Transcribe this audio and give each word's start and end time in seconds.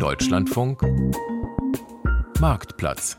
Deutschlandfunk 0.00 0.82
Marktplatz 2.40 3.16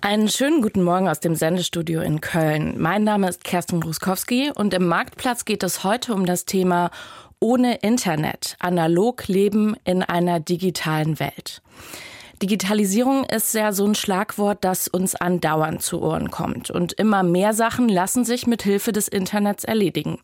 Einen 0.00 0.28
schönen 0.28 0.62
guten 0.62 0.84
Morgen 0.84 1.08
aus 1.08 1.18
dem 1.18 1.34
Sendestudio 1.34 2.02
in 2.02 2.20
Köln. 2.20 2.80
Mein 2.80 3.02
Name 3.02 3.28
ist 3.28 3.42
Kerstin 3.42 3.82
Ruskowski 3.82 4.52
und 4.54 4.72
im 4.74 4.86
Marktplatz 4.86 5.44
geht 5.44 5.64
es 5.64 5.82
heute 5.82 6.14
um 6.14 6.24
das 6.24 6.44
Thema 6.44 6.92
ohne 7.40 7.76
Internet, 7.78 8.56
analog 8.60 9.26
leben 9.26 9.74
in 9.84 10.04
einer 10.04 10.38
digitalen 10.38 11.18
Welt. 11.18 11.62
Digitalisierung 12.44 13.24
ist 13.24 13.54
ja 13.54 13.72
so 13.72 13.86
ein 13.86 13.94
Schlagwort, 13.94 14.58
das 14.64 14.86
uns 14.86 15.14
andauernd 15.14 15.80
zu 15.80 16.02
Ohren 16.02 16.30
kommt. 16.30 16.70
Und 16.70 16.92
immer 16.92 17.22
mehr 17.22 17.54
Sachen 17.54 17.88
lassen 17.88 18.26
sich 18.26 18.46
mit 18.46 18.62
Hilfe 18.62 18.92
des 18.92 19.08
Internets 19.08 19.64
erledigen. 19.64 20.18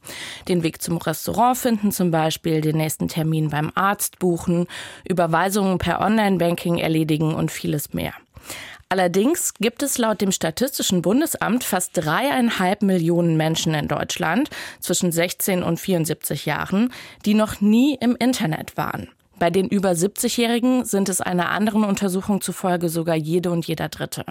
Den 0.46 0.62
Weg 0.62 0.83
zum 0.83 0.98
Restaurant 0.98 1.56
finden 1.56 1.93
zum 1.93 2.11
Beispiel, 2.11 2.61
den 2.61 2.77
nächsten 2.77 3.09
Termin 3.09 3.48
beim 3.48 3.73
Arzt 3.75 4.19
buchen, 4.19 4.66
Überweisungen 5.09 5.78
per 5.78 6.02
Online-Banking 6.02 6.77
erledigen 6.77 7.34
und 7.34 7.51
vieles 7.51 7.95
mehr. 7.95 8.12
Allerdings 8.91 9.55
gibt 9.55 9.83
es 9.83 9.97
laut 9.97 10.20
dem 10.20 10.30
Statistischen 10.30 11.00
Bundesamt 11.00 11.64
fast 11.64 11.92
dreieinhalb 11.95 12.83
Millionen 12.83 13.39
Menschen 13.39 13.73
in 13.73 13.89
Deutschland 13.89 14.50
zwischen 14.80 15.11
16 15.11 15.62
und 15.62 15.80
74 15.80 16.45
Jahren, 16.45 16.92
die 17.25 17.33
noch 17.33 17.62
nie 17.62 17.97
im 17.98 18.14
Internet 18.14 18.77
waren. 18.77 19.09
Bei 19.41 19.49
den 19.49 19.69
über 19.69 19.93
70-Jährigen 19.93 20.85
sind 20.85 21.09
es 21.09 21.23
einer 21.23 21.48
anderen 21.48 21.83
Untersuchung 21.83 22.43
zufolge 22.43 22.91
sogar 22.91 23.17
jede 23.17 23.51
und 23.51 23.67
jeder 23.67 23.89
Dritte. 23.89 24.27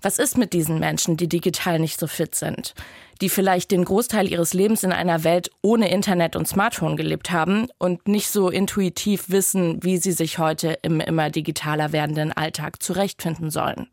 Was 0.00 0.20
ist 0.20 0.38
mit 0.38 0.52
diesen 0.52 0.78
Menschen, 0.78 1.16
die 1.16 1.28
digital 1.28 1.80
nicht 1.80 1.98
so 1.98 2.06
fit 2.06 2.36
sind? 2.36 2.74
Die 3.20 3.28
vielleicht 3.28 3.72
den 3.72 3.84
Großteil 3.84 4.30
ihres 4.30 4.54
Lebens 4.54 4.84
in 4.84 4.92
einer 4.92 5.24
Welt 5.24 5.50
ohne 5.60 5.90
Internet 5.90 6.36
und 6.36 6.46
Smartphone 6.46 6.96
gelebt 6.96 7.32
haben 7.32 7.66
und 7.78 8.06
nicht 8.06 8.28
so 8.28 8.48
intuitiv 8.48 9.28
wissen, 9.28 9.82
wie 9.82 9.96
sie 9.96 10.12
sich 10.12 10.38
heute 10.38 10.78
im 10.82 11.00
immer 11.00 11.30
digitaler 11.30 11.90
werdenden 11.90 12.32
Alltag 12.32 12.80
zurechtfinden 12.80 13.50
sollen. 13.50 13.88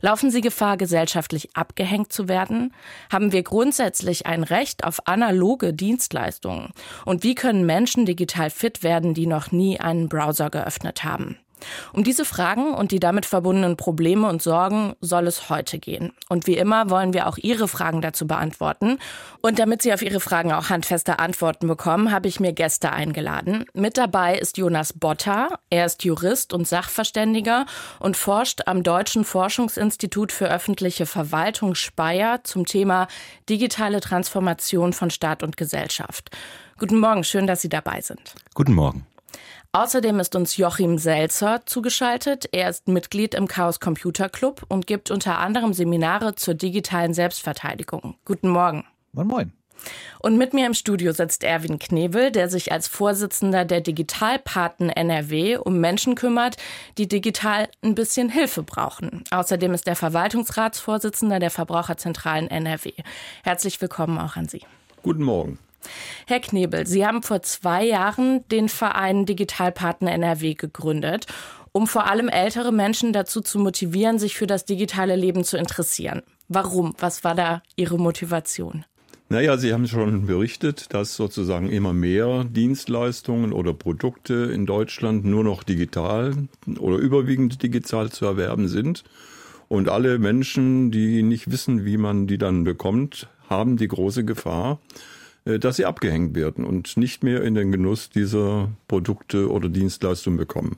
Laufen 0.00 0.30
sie 0.30 0.42
Gefahr, 0.42 0.76
gesellschaftlich 0.76 1.56
abgehängt 1.56 2.12
zu 2.12 2.28
werden? 2.28 2.72
Haben 3.10 3.32
wir 3.32 3.42
grundsätzlich 3.42 4.26
ein 4.26 4.44
Recht 4.44 4.84
auf 4.84 5.08
analoge 5.08 5.74
Dienstleistungen? 5.74 6.70
Und 7.04 7.24
wie 7.24 7.34
können 7.34 7.66
Menschen 7.66 8.06
digital 8.06 8.50
fit 8.50 8.84
werden, 8.84 9.12
die 9.12 9.26
noch 9.26 9.50
nie 9.50 9.80
einen 9.80 10.08
Browser 10.08 10.50
geöffnet 10.50 11.02
haben? 11.02 11.36
Um 11.92 12.04
diese 12.04 12.24
Fragen 12.24 12.74
und 12.74 12.92
die 12.92 13.00
damit 13.00 13.26
verbundenen 13.26 13.76
Probleme 13.76 14.28
und 14.28 14.42
Sorgen 14.42 14.94
soll 15.00 15.26
es 15.26 15.50
heute 15.50 15.78
gehen. 15.78 16.12
Und 16.28 16.46
wie 16.46 16.56
immer 16.56 16.90
wollen 16.90 17.12
wir 17.12 17.26
auch 17.28 17.38
Ihre 17.38 17.68
Fragen 17.68 18.00
dazu 18.00 18.26
beantworten. 18.26 18.98
Und 19.40 19.58
damit 19.58 19.82
Sie 19.82 19.92
auf 19.92 20.02
Ihre 20.02 20.20
Fragen 20.20 20.52
auch 20.52 20.70
handfeste 20.70 21.18
Antworten 21.18 21.66
bekommen, 21.66 22.12
habe 22.12 22.28
ich 22.28 22.40
mir 22.40 22.52
Gäste 22.52 22.92
eingeladen. 22.92 23.64
Mit 23.74 23.96
dabei 23.96 24.38
ist 24.38 24.58
Jonas 24.58 24.92
Botter. 24.92 25.58
Er 25.70 25.86
ist 25.86 26.04
Jurist 26.04 26.52
und 26.52 26.66
Sachverständiger 26.66 27.66
und 27.98 28.16
forscht 28.16 28.62
am 28.66 28.82
Deutschen 28.82 29.24
Forschungsinstitut 29.24 30.32
für 30.32 30.48
öffentliche 30.48 31.06
Verwaltung 31.06 31.74
Speyer 31.74 32.44
zum 32.44 32.66
Thema 32.66 33.08
digitale 33.48 34.00
Transformation 34.00 34.92
von 34.92 35.10
Staat 35.10 35.42
und 35.42 35.56
Gesellschaft. 35.56 36.30
Guten 36.78 36.98
Morgen, 36.98 37.24
schön, 37.24 37.46
dass 37.46 37.62
Sie 37.62 37.68
dabei 37.68 38.00
sind. 38.00 38.34
Guten 38.54 38.74
Morgen. 38.74 39.06
Außerdem 39.74 40.20
ist 40.20 40.36
uns 40.36 40.58
Joachim 40.58 40.98
Selzer 40.98 41.62
zugeschaltet. 41.64 42.46
Er 42.52 42.68
ist 42.68 42.88
Mitglied 42.88 43.34
im 43.34 43.48
Chaos 43.48 43.80
Computer 43.80 44.28
Club 44.28 44.66
und 44.68 44.86
gibt 44.86 45.10
unter 45.10 45.38
anderem 45.38 45.72
Seminare 45.72 46.34
zur 46.34 46.52
digitalen 46.52 47.14
Selbstverteidigung. 47.14 48.16
Guten 48.26 48.50
Morgen. 48.50 48.84
Moin, 49.12 49.26
moin. 49.26 49.52
Und 50.18 50.36
mit 50.36 50.52
mir 50.52 50.66
im 50.66 50.74
Studio 50.74 51.12
sitzt 51.12 51.42
Erwin 51.42 51.78
Knebel, 51.78 52.30
der 52.30 52.50
sich 52.50 52.70
als 52.70 52.86
Vorsitzender 52.86 53.64
der 53.64 53.80
Digitalpaten 53.80 54.90
NRW 54.90 55.56
um 55.56 55.80
Menschen 55.80 56.16
kümmert, 56.16 56.56
die 56.98 57.08
digital 57.08 57.70
ein 57.82 57.94
bisschen 57.94 58.28
Hilfe 58.28 58.62
brauchen. 58.62 59.24
Außerdem 59.30 59.72
ist 59.72 59.88
er 59.88 59.96
Verwaltungsratsvorsitzender 59.96 61.38
der 61.38 61.50
Verbraucherzentralen 61.50 62.48
NRW. 62.48 62.92
Herzlich 63.42 63.80
willkommen 63.80 64.18
auch 64.18 64.36
an 64.36 64.48
Sie. 64.48 64.60
Guten 65.02 65.22
Morgen. 65.22 65.58
Herr 66.26 66.40
Knebel, 66.40 66.86
Sie 66.86 67.06
haben 67.06 67.22
vor 67.22 67.42
zwei 67.42 67.84
Jahren 67.84 68.46
den 68.48 68.68
Verein 68.68 69.26
Digitalpartner 69.26 70.12
NRW 70.12 70.54
gegründet, 70.54 71.26
um 71.72 71.86
vor 71.86 72.06
allem 72.06 72.28
ältere 72.28 72.72
Menschen 72.72 73.12
dazu 73.12 73.40
zu 73.40 73.58
motivieren, 73.58 74.18
sich 74.18 74.36
für 74.36 74.46
das 74.46 74.64
digitale 74.64 75.16
Leben 75.16 75.44
zu 75.44 75.56
interessieren. 75.56 76.22
Warum? 76.48 76.94
Was 76.98 77.24
war 77.24 77.34
da 77.34 77.62
Ihre 77.76 77.98
Motivation? 77.98 78.84
Naja, 79.32 79.56
Sie 79.56 79.72
haben 79.72 79.88
schon 79.88 80.26
berichtet, 80.26 80.92
dass 80.92 81.16
sozusagen 81.16 81.70
immer 81.70 81.94
mehr 81.94 82.44
Dienstleistungen 82.44 83.54
oder 83.54 83.72
Produkte 83.72 84.34
in 84.52 84.66
Deutschland 84.66 85.24
nur 85.24 85.42
noch 85.42 85.62
digital 85.62 86.34
oder 86.78 86.98
überwiegend 86.98 87.62
digital 87.62 88.10
zu 88.10 88.26
erwerben 88.26 88.68
sind. 88.68 89.04
Und 89.68 89.88
alle 89.88 90.18
Menschen, 90.18 90.90
die 90.90 91.22
nicht 91.22 91.50
wissen, 91.50 91.86
wie 91.86 91.96
man 91.96 92.26
die 92.26 92.36
dann 92.36 92.64
bekommt, 92.64 93.28
haben 93.48 93.78
die 93.78 93.88
große 93.88 94.22
Gefahr, 94.26 94.80
dass 95.44 95.76
sie 95.76 95.84
abgehängt 95.84 96.34
werden 96.34 96.64
und 96.64 96.96
nicht 96.96 97.24
mehr 97.24 97.42
in 97.42 97.54
den 97.54 97.72
Genuss 97.72 98.10
dieser 98.10 98.70
Produkte 98.88 99.50
oder 99.50 99.68
Dienstleistungen 99.68 100.38
bekommen. 100.38 100.76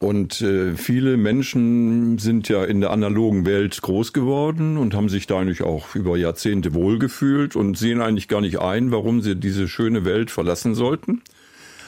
Und 0.00 0.42
äh, 0.42 0.76
viele 0.76 1.16
Menschen 1.16 2.18
sind 2.18 2.48
ja 2.48 2.64
in 2.64 2.80
der 2.80 2.90
analogen 2.90 3.46
Welt 3.46 3.82
groß 3.82 4.12
geworden 4.12 4.76
und 4.76 4.94
haben 4.94 5.08
sich 5.08 5.26
da 5.26 5.40
eigentlich 5.40 5.62
auch 5.62 5.96
über 5.96 6.16
Jahrzehnte 6.16 6.72
wohlgefühlt 6.72 7.56
und 7.56 7.76
sehen 7.76 8.00
eigentlich 8.00 8.28
gar 8.28 8.40
nicht 8.40 8.60
ein, 8.60 8.92
warum 8.92 9.22
sie 9.22 9.34
diese 9.34 9.66
schöne 9.66 10.04
Welt 10.04 10.30
verlassen 10.30 10.76
sollten. 10.76 11.22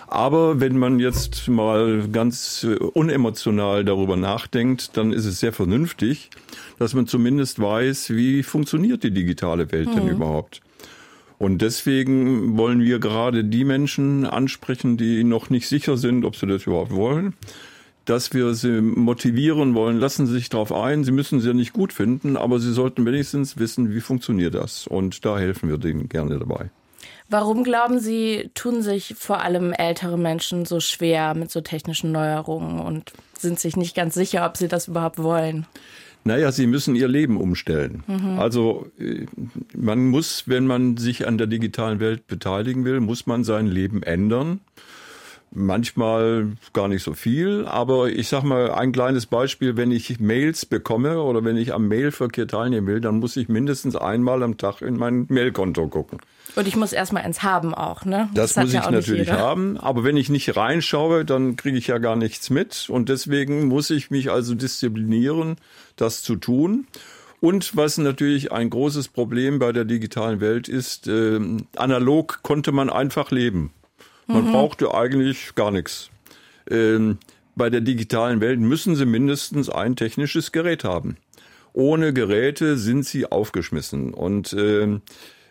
Aber 0.09 0.59
wenn 0.59 0.77
man 0.77 0.98
jetzt 0.98 1.47
mal 1.47 2.09
ganz 2.10 2.65
äh, 2.65 2.75
unemotional 2.75 3.84
darüber 3.84 4.16
nachdenkt, 4.16 4.97
dann 4.97 5.12
ist 5.12 5.25
es 5.25 5.38
sehr 5.38 5.53
vernünftig, 5.53 6.31
dass 6.81 6.94
man 6.94 7.06
zumindest 7.06 7.60
weiß, 7.60 8.10
wie 8.10 8.42
funktioniert 8.42 9.04
die 9.04 9.12
digitale 9.12 9.71
Welt 9.71 9.88
hm. 9.88 9.94
denn 9.94 10.09
überhaupt. 10.09 10.62
Und 11.40 11.62
deswegen 11.62 12.58
wollen 12.58 12.82
wir 12.82 12.98
gerade 12.98 13.44
die 13.44 13.64
Menschen 13.64 14.26
ansprechen, 14.26 14.98
die 14.98 15.24
noch 15.24 15.48
nicht 15.48 15.68
sicher 15.68 15.96
sind, 15.96 16.26
ob 16.26 16.36
sie 16.36 16.46
das 16.46 16.66
überhaupt 16.66 16.92
wollen 16.92 17.34
dass 18.06 18.32
wir 18.32 18.54
sie 18.54 18.80
motivieren 18.80 19.74
wollen, 19.74 19.98
lassen 19.98 20.26
Sie 20.26 20.32
sich 20.32 20.48
darauf 20.48 20.72
ein. 20.72 21.04
Sie 21.04 21.12
müssen 21.12 21.40
sie 21.40 21.46
ja 21.46 21.54
nicht 21.54 21.72
gut 21.72 21.92
finden, 21.92 22.36
aber 22.36 22.58
Sie 22.58 22.72
sollten 22.72 23.06
wenigstens 23.06 23.56
wissen, 23.56 23.94
wie 23.94 24.00
funktioniert 24.00 24.54
das. 24.54 24.88
Und 24.88 25.24
da 25.24 25.38
helfen 25.38 25.68
wir 25.68 25.78
denen 25.78 26.08
gerne 26.08 26.38
dabei. 26.38 26.70
Warum 27.28 27.62
glauben 27.62 28.00
Sie, 28.00 28.50
tun 28.54 28.82
sich 28.82 29.14
vor 29.16 29.40
allem 29.42 29.72
ältere 29.72 30.18
Menschen 30.18 30.64
so 30.64 30.80
schwer 30.80 31.34
mit 31.34 31.52
so 31.52 31.60
technischen 31.60 32.10
Neuerungen 32.10 32.80
und 32.80 33.12
sind 33.38 33.60
sich 33.60 33.76
nicht 33.76 33.94
ganz 33.94 34.14
sicher, 34.14 34.44
ob 34.44 34.56
sie 34.56 34.66
das 34.66 34.88
überhaupt 34.88 35.22
wollen? 35.22 35.66
Naja, 36.25 36.53
sie 36.53 36.66
müssen 36.66 36.97
ihr 36.97 37.08
Leben 37.08 37.38
umstellen. 37.38 38.04
Mhm. 38.06 38.38
Also 38.38 38.86
äh, 38.98 39.26
man 39.76 40.08
muss, 40.08 40.44
wenn 40.47 40.66
man 40.66 40.97
sich 40.97 41.26
an 41.26 41.38
der 41.38 41.47
digitalen 41.47 42.00
Welt 42.00 42.26
beteiligen 42.26 42.84
will, 42.84 43.00
muss 43.00 43.26
man 43.26 43.44
sein 43.44 43.66
Leben 43.66 44.03
ändern. 44.03 44.60
Manchmal 45.53 46.53
gar 46.72 46.86
nicht 46.86 47.03
so 47.03 47.12
viel, 47.12 47.64
aber 47.66 48.09
ich 48.09 48.28
sag 48.28 48.44
mal 48.44 48.70
ein 48.70 48.92
kleines 48.92 49.26
Beispiel, 49.26 49.76
wenn 49.76 49.91
ich 49.91 50.20
Mails 50.20 50.64
bekomme 50.64 51.20
oder 51.22 51.44
wenn 51.44 51.56
ich 51.56 51.75
am 51.75 51.88
Mailverkehr 51.88 52.47
teilnehmen 52.47 52.86
will, 52.86 53.00
dann 53.00 53.19
muss 53.19 53.36
ich 53.36 53.48
mindestens 53.48 53.97
einmal 53.97 54.44
am 54.44 54.59
Tag 54.59 54.80
in 54.80 54.97
mein 54.97 55.26
Mailkonto 55.28 55.88
gucken. 55.88 56.20
Und 56.56 56.66
ich 56.66 56.76
muss 56.76 56.92
erstmal 56.92 57.22
eins 57.22 57.42
haben 57.42 57.74
auch, 57.74 58.04
ne? 58.04 58.28
Das, 58.34 58.54
das 58.54 58.64
muss 58.64 58.74
ich 58.74 58.80
ja 58.80 58.90
natürlich 58.90 59.30
haben, 59.30 59.76
aber 59.78 60.04
wenn 60.04 60.16
ich 60.16 60.28
nicht 60.28 60.56
reinschaue, 60.56 61.24
dann 61.24 61.56
kriege 61.56 61.78
ich 61.78 61.86
ja 61.86 61.98
gar 61.98 62.16
nichts 62.16 62.50
mit 62.50 62.88
und 62.88 63.08
deswegen 63.08 63.68
muss 63.68 63.90
ich 63.90 64.10
mich 64.10 64.30
also 64.30 64.54
disziplinieren, 64.54 65.56
das 65.96 66.22
zu 66.22 66.36
tun. 66.36 66.86
Und 67.40 67.74
was 67.76 67.96
natürlich 67.96 68.52
ein 68.52 68.68
großes 68.68 69.08
Problem 69.08 69.58
bei 69.58 69.72
der 69.72 69.86
digitalen 69.86 70.40
Welt 70.40 70.68
ist, 70.68 71.08
äh, 71.08 71.40
analog 71.76 72.40
konnte 72.42 72.70
man 72.70 72.91
einfach 72.91 73.30
leben. 73.30 73.72
Man 74.26 74.48
mhm. 74.48 74.53
brauchte 74.53 74.94
eigentlich 74.94 75.54
gar 75.54 75.70
nichts. 75.70 76.10
Ähm, 76.70 77.18
bei 77.56 77.70
der 77.70 77.80
digitalen 77.80 78.41
Welt 78.41 78.60
müssen 78.60 78.94
Sie 78.94 79.06
mindestens 79.06 79.70
ein 79.70 79.96
technisches 79.96 80.53
Gerät 80.53 80.84
haben. 80.84 81.16
Ohne 81.72 82.12
Geräte 82.12 82.76
sind 82.76 83.06
Sie 83.06 83.26
aufgeschmissen. 83.26 84.12
Und 84.12 84.53
äh, 84.53 85.00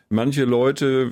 manche 0.10 0.44
Leute 0.44 1.12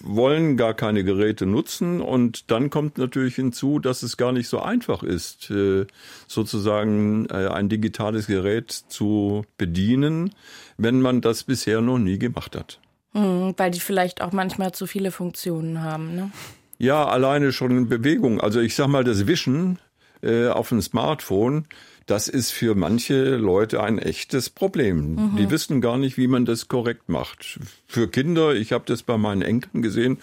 wollen 0.00 0.56
gar 0.56 0.74
keine 0.74 1.02
Geräte 1.04 1.46
nutzen. 1.46 2.00
Und 2.00 2.50
dann 2.50 2.70
kommt 2.70 2.98
natürlich 2.98 3.34
hinzu, 3.34 3.78
dass 3.78 4.02
es 4.02 4.16
gar 4.16 4.32
nicht 4.32 4.48
so 4.48 4.60
einfach 4.60 5.02
ist, 5.02 5.50
äh, 5.50 5.86
sozusagen 6.26 7.26
äh, 7.26 7.48
ein 7.48 7.68
digitales 7.68 8.26
Gerät 8.26 8.70
zu 8.70 9.44
bedienen, 9.56 10.34
wenn 10.76 11.00
man 11.00 11.20
das 11.20 11.44
bisher 11.44 11.80
noch 11.80 11.98
nie 11.98 12.18
gemacht 12.18 12.54
hat. 12.54 12.80
Mhm, 13.14 13.54
weil 13.56 13.70
die 13.70 13.80
vielleicht 13.80 14.20
auch 14.22 14.32
manchmal 14.32 14.72
zu 14.72 14.86
viele 14.86 15.10
Funktionen 15.10 15.82
haben. 15.82 16.14
Ne? 16.14 16.30
Ja, 16.78 17.06
alleine 17.06 17.52
schon 17.52 17.88
Bewegung. 17.88 18.40
Also 18.40 18.60
ich 18.60 18.74
sag 18.74 18.88
mal, 18.88 19.04
das 19.04 19.26
Wischen 19.26 19.78
äh, 20.22 20.48
auf 20.48 20.68
dem 20.68 20.80
Smartphone, 20.80 21.66
das 22.08 22.26
ist 22.26 22.50
für 22.52 22.74
manche 22.74 23.36
Leute 23.36 23.82
ein 23.82 23.98
echtes 23.98 24.48
Problem. 24.48 25.14
Mhm. 25.14 25.36
Die 25.36 25.50
wissen 25.50 25.82
gar 25.82 25.98
nicht, 25.98 26.16
wie 26.16 26.26
man 26.26 26.46
das 26.46 26.66
korrekt 26.66 27.10
macht. 27.10 27.60
Für 27.86 28.08
Kinder, 28.08 28.54
ich 28.54 28.72
habe 28.72 28.84
das 28.86 29.02
bei 29.02 29.18
meinen 29.18 29.42
Enkeln 29.42 29.82
gesehen, 29.82 30.18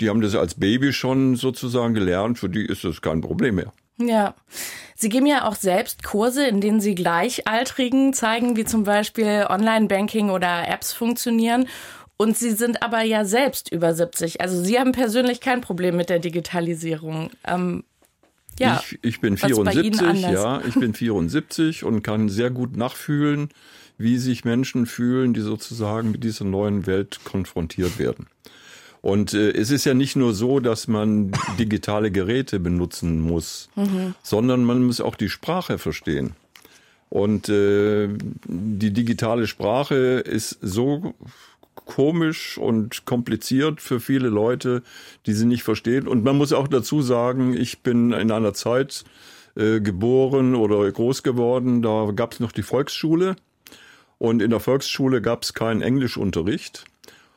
die 0.00 0.08
haben 0.08 0.22
das 0.22 0.34
als 0.34 0.54
Baby 0.54 0.94
schon 0.94 1.36
sozusagen 1.36 1.92
gelernt, 1.92 2.38
für 2.38 2.48
die 2.48 2.64
ist 2.64 2.84
das 2.84 3.02
kein 3.02 3.20
Problem 3.20 3.56
mehr. 3.56 3.72
Ja. 3.98 4.34
Sie 4.94 5.10
geben 5.10 5.26
ja 5.26 5.46
auch 5.46 5.56
selbst 5.56 6.02
Kurse, 6.02 6.46
in 6.46 6.62
denen 6.62 6.80
Sie 6.80 6.94
Gleichaltrigen 6.94 8.14
zeigen, 8.14 8.56
wie 8.56 8.64
zum 8.64 8.84
Beispiel 8.84 9.46
Online-Banking 9.48 10.30
oder 10.30 10.66
Apps 10.68 10.94
funktionieren. 10.94 11.68
Und 12.16 12.38
Sie 12.38 12.52
sind 12.52 12.82
aber 12.82 13.02
ja 13.02 13.26
selbst 13.26 13.70
über 13.70 13.92
70. 13.92 14.40
Also 14.40 14.62
Sie 14.62 14.78
haben 14.78 14.92
persönlich 14.92 15.42
kein 15.42 15.60
Problem 15.60 15.96
mit 15.96 16.08
der 16.08 16.18
Digitalisierung. 16.18 17.30
Ähm, 17.46 17.84
ja, 18.58 18.82
ich, 18.84 18.98
ich 19.02 19.20
bin 19.20 19.36
74, 19.36 20.22
ja, 20.30 20.62
ich 20.66 20.74
bin 20.74 20.94
74 20.94 21.84
und 21.84 22.02
kann 22.02 22.28
sehr 22.28 22.50
gut 22.50 22.76
nachfühlen, 22.76 23.50
wie 23.98 24.18
sich 24.18 24.44
Menschen 24.44 24.86
fühlen, 24.86 25.34
die 25.34 25.40
sozusagen 25.40 26.10
mit 26.10 26.24
dieser 26.24 26.44
neuen 26.44 26.86
Welt 26.86 27.20
konfrontiert 27.24 27.98
werden. 27.98 28.26
Und 29.02 29.34
äh, 29.34 29.52
es 29.52 29.70
ist 29.70 29.84
ja 29.84 29.94
nicht 29.94 30.16
nur 30.16 30.34
so, 30.34 30.58
dass 30.60 30.88
man 30.88 31.32
digitale 31.58 32.10
Geräte 32.10 32.58
benutzen 32.58 33.20
muss, 33.20 33.68
mhm. 33.76 34.14
sondern 34.22 34.64
man 34.64 34.82
muss 34.82 35.00
auch 35.00 35.14
die 35.14 35.28
Sprache 35.28 35.78
verstehen. 35.78 36.34
Und 37.08 37.48
äh, 37.48 38.08
die 38.46 38.92
digitale 38.92 39.46
Sprache 39.46 39.94
ist 39.94 40.58
so 40.60 41.14
komisch 41.86 42.58
und 42.58 43.06
kompliziert 43.06 43.80
für 43.80 44.00
viele 44.00 44.28
Leute, 44.28 44.82
die 45.24 45.32
sie 45.32 45.46
nicht 45.46 45.62
verstehen. 45.62 46.06
Und 46.06 46.22
man 46.22 46.36
muss 46.36 46.52
auch 46.52 46.68
dazu 46.68 47.00
sagen, 47.00 47.56
ich 47.56 47.82
bin 47.82 48.12
in 48.12 48.30
einer 48.30 48.52
Zeit 48.52 49.04
äh, 49.56 49.80
geboren 49.80 50.54
oder 50.54 50.90
groß 50.92 51.22
geworden, 51.22 51.80
da 51.80 52.10
gab 52.14 52.34
es 52.34 52.40
noch 52.40 52.52
die 52.52 52.62
Volksschule. 52.62 53.36
Und 54.18 54.42
in 54.42 54.50
der 54.50 54.60
Volksschule 54.60 55.22
gab 55.22 55.42
es 55.42 55.54
keinen 55.54 55.80
Englischunterricht. 55.80 56.84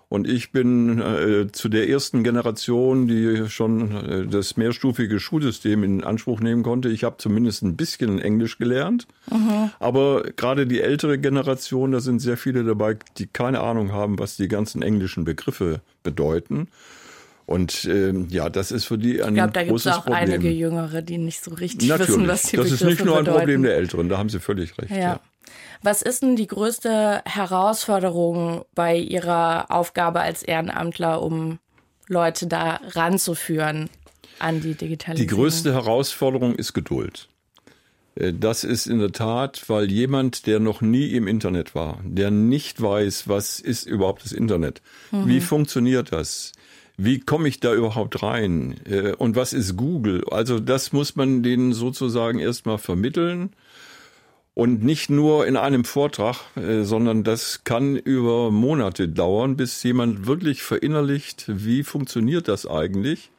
Und 0.09 0.27
ich 0.27 0.51
bin 0.51 0.99
äh, 0.99 1.51
zu 1.51 1.69
der 1.69 1.87
ersten 1.87 2.23
Generation, 2.23 3.07
die 3.07 3.47
schon 3.47 3.95
äh, 3.95 4.25
das 4.25 4.57
mehrstufige 4.57 5.19
Schulsystem 5.19 5.83
in 5.83 6.03
Anspruch 6.03 6.39
nehmen 6.39 6.63
konnte. 6.63 6.89
Ich 6.89 7.03
habe 7.03 7.17
zumindest 7.17 7.61
ein 7.61 7.75
bisschen 7.75 8.17
Englisch 8.19 8.57
gelernt. 8.57 9.07
Mhm. 9.29 9.69
Aber 9.79 10.23
gerade 10.35 10.65
die 10.65 10.81
ältere 10.81 11.19
Generation, 11.19 11.91
da 11.91 11.99
sind 11.99 12.19
sehr 12.21 12.37
viele 12.37 12.63
dabei, 12.63 12.97
die 13.19 13.27
keine 13.27 13.59
Ahnung 13.59 13.91
haben, 13.91 14.17
was 14.17 14.35
die 14.35 14.47
ganzen 14.47 14.81
englischen 14.81 15.25
Begriffe 15.25 15.81
bedeuten. 16.01 16.69
Und 17.45 17.85
ähm, 17.85 18.27
ja, 18.29 18.49
das 18.49 18.71
ist 18.71 18.85
für 18.85 18.97
die 18.97 19.21
ein 19.21 19.35
ich 19.35 19.41
großes 19.41 19.51
Problem. 19.51 19.53
da 19.53 19.63
gibt 19.63 19.79
es 19.79 19.87
auch 19.87 20.05
einige 20.07 20.49
Jüngere, 20.49 21.03
die 21.03 21.19
nicht 21.19 21.43
so 21.43 21.51
richtig 21.51 21.87
Natürlich. 21.87 22.09
wissen, 22.09 22.27
was 22.27 22.43
die 22.43 22.57
das 22.57 22.65
Begriffe 22.65 22.69
Das 22.69 22.81
ist 22.81 22.99
nicht 22.99 23.05
nur 23.05 23.17
ein 23.17 23.25
bedeuten. 23.25 23.39
Problem 23.39 23.63
der 23.63 23.75
Älteren, 23.75 24.09
da 24.09 24.17
haben 24.17 24.29
Sie 24.29 24.39
völlig 24.39 24.75
recht. 24.79 24.89
Ja. 24.89 24.97
ja. 24.97 25.19
Was 25.81 26.01
ist 26.01 26.23
denn 26.23 26.35
die 26.35 26.47
größte 26.47 27.21
Herausforderung 27.25 28.65
bei 28.75 28.97
Ihrer 28.97 29.71
Aufgabe 29.71 30.19
als 30.21 30.43
Ehrenamtler, 30.43 31.21
um 31.21 31.59
Leute 32.07 32.47
da 32.47 32.79
ranzuführen 32.91 33.89
an 34.39 34.61
die 34.61 34.73
Digitalisierung? 34.73 35.29
Die 35.29 35.35
größte 35.35 35.73
Herausforderung 35.73 36.55
ist 36.55 36.73
Geduld. 36.73 37.29
Äh, 38.15 38.33
das 38.33 38.63
ist 38.63 38.87
in 38.87 38.99
der 38.99 39.11
Tat, 39.11 39.63
weil 39.67 39.91
jemand, 39.91 40.47
der 40.47 40.59
noch 40.59 40.81
nie 40.81 41.07
im 41.07 41.27
Internet 41.27 41.75
war, 41.75 41.99
der 42.03 42.31
nicht 42.31 42.81
weiß, 42.81 43.27
was 43.27 43.59
ist 43.59 43.85
überhaupt 43.85 44.25
das 44.25 44.31
Internet, 44.31 44.81
mhm. 45.11 45.27
wie 45.27 45.39
funktioniert 45.39 46.11
das, 46.11 46.51
wie 46.97 47.19
komme 47.21 47.47
ich 47.47 47.61
da 47.61 47.73
überhaupt 47.73 48.21
rein 48.21 48.75
äh, 48.85 49.13
und 49.13 49.35
was 49.37 49.53
ist 49.53 49.77
Google? 49.77 50.25
Also 50.29 50.59
das 50.59 50.91
muss 50.91 51.15
man 51.15 51.43
denen 51.43 51.71
sozusagen 51.71 52.39
erstmal 52.39 52.77
vermitteln 52.77 53.51
und 54.59 54.83
nicht 54.83 55.09
nur 55.09 55.47
in 55.47 55.55
einem 55.55 55.85
Vortrag, 55.85 56.35
äh, 56.57 56.83
sondern 56.83 57.23
das 57.23 57.63
kann 57.63 57.95
über 57.95 58.51
Monate 58.51 59.07
dauern, 59.07 59.55
bis 59.55 59.81
jemand 59.83 60.27
wirklich 60.27 60.63
verinnerlicht, 60.63 61.45
wie 61.47 61.83
funktioniert 61.83 62.49
das 62.49 62.65
eigentlich. 62.67 63.31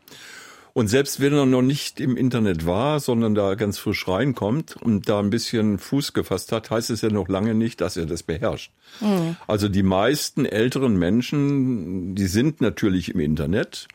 Und 0.72 0.88
selbst 0.88 1.20
wenn 1.20 1.34
er 1.34 1.44
noch 1.44 1.60
nicht 1.60 2.00
im 2.00 2.16
Internet 2.16 2.64
war, 2.64 3.00
sondern 3.00 3.34
da 3.34 3.54
ganz 3.54 3.76
frisch 3.78 4.08
reinkommt 4.08 4.76
und 4.76 5.10
da 5.10 5.18
ein 5.18 5.28
bisschen 5.28 5.76
Fuß 5.76 6.14
gefasst 6.14 6.52
hat, 6.52 6.70
heißt 6.70 6.88
es 6.88 7.02
ja 7.02 7.10
noch 7.10 7.28
lange 7.28 7.54
nicht, 7.54 7.82
dass 7.82 7.98
er 7.98 8.06
das 8.06 8.22
beherrscht. 8.22 8.72
Mhm. 9.00 9.36
Also 9.46 9.68
die 9.68 9.82
meisten 9.82 10.46
älteren 10.46 10.96
Menschen, 10.96 12.14
die 12.14 12.28
sind 12.28 12.62
natürlich 12.62 13.12
im 13.12 13.20
Internet, 13.20 13.88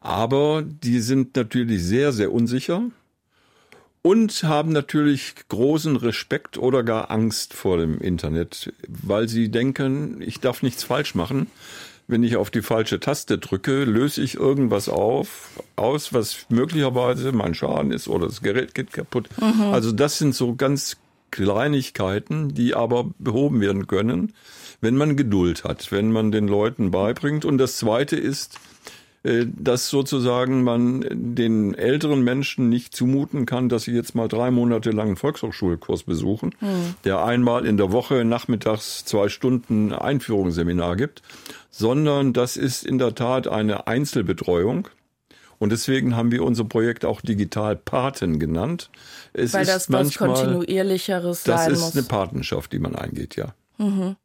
aber 0.00 0.62
die 0.66 1.00
sind 1.00 1.34
natürlich 1.34 1.82
sehr, 1.82 2.12
sehr 2.12 2.30
unsicher 2.30 2.82
und 4.02 4.42
haben 4.44 4.72
natürlich 4.72 5.34
großen 5.48 5.96
Respekt 5.96 6.58
oder 6.58 6.82
gar 6.82 7.10
Angst 7.10 7.54
vor 7.54 7.78
dem 7.78 7.98
Internet, 7.98 8.72
weil 8.86 9.28
sie 9.28 9.50
denken, 9.50 10.22
ich 10.22 10.40
darf 10.40 10.62
nichts 10.62 10.84
falsch 10.84 11.14
machen. 11.14 11.48
Wenn 12.06 12.22
ich 12.22 12.36
auf 12.36 12.50
die 12.50 12.62
falsche 12.62 13.00
Taste 13.00 13.36
drücke, 13.36 13.84
löse 13.84 14.22
ich 14.22 14.36
irgendwas 14.36 14.88
auf, 14.88 15.62
aus, 15.76 16.14
was 16.14 16.46
möglicherweise 16.48 17.32
mein 17.32 17.54
Schaden 17.54 17.92
ist 17.92 18.08
oder 18.08 18.26
das 18.26 18.40
Gerät 18.40 18.74
geht 18.74 18.92
kaputt. 18.92 19.28
Mhm. 19.38 19.72
Also 19.72 19.92
das 19.92 20.16
sind 20.16 20.34
so 20.34 20.54
ganz 20.54 20.96
Kleinigkeiten, 21.30 22.54
die 22.54 22.74
aber 22.74 23.10
behoben 23.18 23.60
werden 23.60 23.86
können, 23.86 24.32
wenn 24.80 24.96
man 24.96 25.16
Geduld 25.16 25.64
hat, 25.64 25.92
wenn 25.92 26.10
man 26.10 26.32
den 26.32 26.48
Leuten 26.48 26.90
beibringt. 26.90 27.44
Und 27.44 27.58
das 27.58 27.76
Zweite 27.76 28.16
ist, 28.16 28.58
dass 29.56 29.88
sozusagen 29.88 30.62
man 30.62 31.04
den 31.10 31.74
älteren 31.74 32.22
Menschen 32.22 32.68
nicht 32.68 32.94
zumuten 32.94 33.46
kann, 33.46 33.68
dass 33.68 33.84
sie 33.84 33.92
jetzt 33.92 34.14
mal 34.14 34.28
drei 34.28 34.50
Monate 34.50 34.90
lang 34.90 35.08
einen 35.08 35.16
Volkshochschulkurs 35.16 36.04
besuchen, 36.04 36.54
mhm. 36.60 36.94
der 37.04 37.24
einmal 37.24 37.66
in 37.66 37.76
der 37.76 37.92
Woche 37.92 38.24
nachmittags 38.24 39.04
zwei 39.04 39.28
Stunden 39.28 39.92
Einführungsseminar 39.92 40.96
gibt, 40.96 41.22
sondern 41.70 42.32
das 42.32 42.56
ist 42.56 42.84
in 42.84 42.98
der 42.98 43.14
Tat 43.14 43.48
eine 43.48 43.86
Einzelbetreuung. 43.86 44.88
Und 45.58 45.72
deswegen 45.72 46.14
haben 46.14 46.30
wir 46.30 46.44
unser 46.44 46.64
Projekt 46.64 47.04
auch 47.04 47.20
Digital 47.20 47.74
Paten 47.74 48.38
genannt. 48.38 48.90
Es 49.32 49.52
Weil 49.52 49.66
das 49.66 49.90
was 49.90 50.16
kontinuierlicheres 50.16 51.42
sein 51.42 51.72
muss. 51.72 51.80
Das 51.80 51.88
ist 51.88 51.96
eine 51.96 52.06
Patenschaft, 52.06 52.72
die 52.72 52.78
man 52.78 52.94
eingeht, 52.94 53.34
ja. 53.34 53.54
Mhm. 53.78 54.16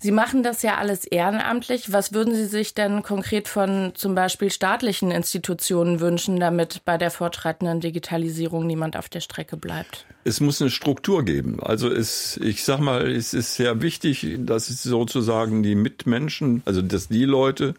Sie 0.00 0.12
machen 0.12 0.44
das 0.44 0.62
ja 0.62 0.76
alles 0.76 1.04
ehrenamtlich. 1.04 1.92
Was 1.92 2.12
würden 2.12 2.32
Sie 2.32 2.46
sich 2.46 2.72
denn 2.72 3.02
konkret 3.02 3.48
von 3.48 3.92
zum 3.96 4.14
Beispiel 4.14 4.48
staatlichen 4.48 5.10
Institutionen 5.10 5.98
wünschen, 5.98 6.38
damit 6.38 6.82
bei 6.84 6.96
der 6.98 7.10
fortschreitenden 7.10 7.80
Digitalisierung 7.80 8.64
niemand 8.64 8.96
auf 8.96 9.08
der 9.08 9.20
Strecke 9.20 9.56
bleibt? 9.56 10.06
Es 10.22 10.40
muss 10.40 10.60
eine 10.60 10.70
Struktur 10.70 11.24
geben. 11.24 11.58
Also 11.60 11.90
es, 11.90 12.36
ich 12.36 12.62
sag 12.62 12.78
mal, 12.78 13.10
es 13.10 13.34
ist 13.34 13.56
sehr 13.56 13.82
wichtig, 13.82 14.36
dass 14.38 14.70
es 14.70 14.84
sozusagen 14.84 15.64
die 15.64 15.74
Mitmenschen, 15.74 16.62
also 16.64 16.80
dass 16.80 17.08
die 17.08 17.24
Leute, 17.24 17.74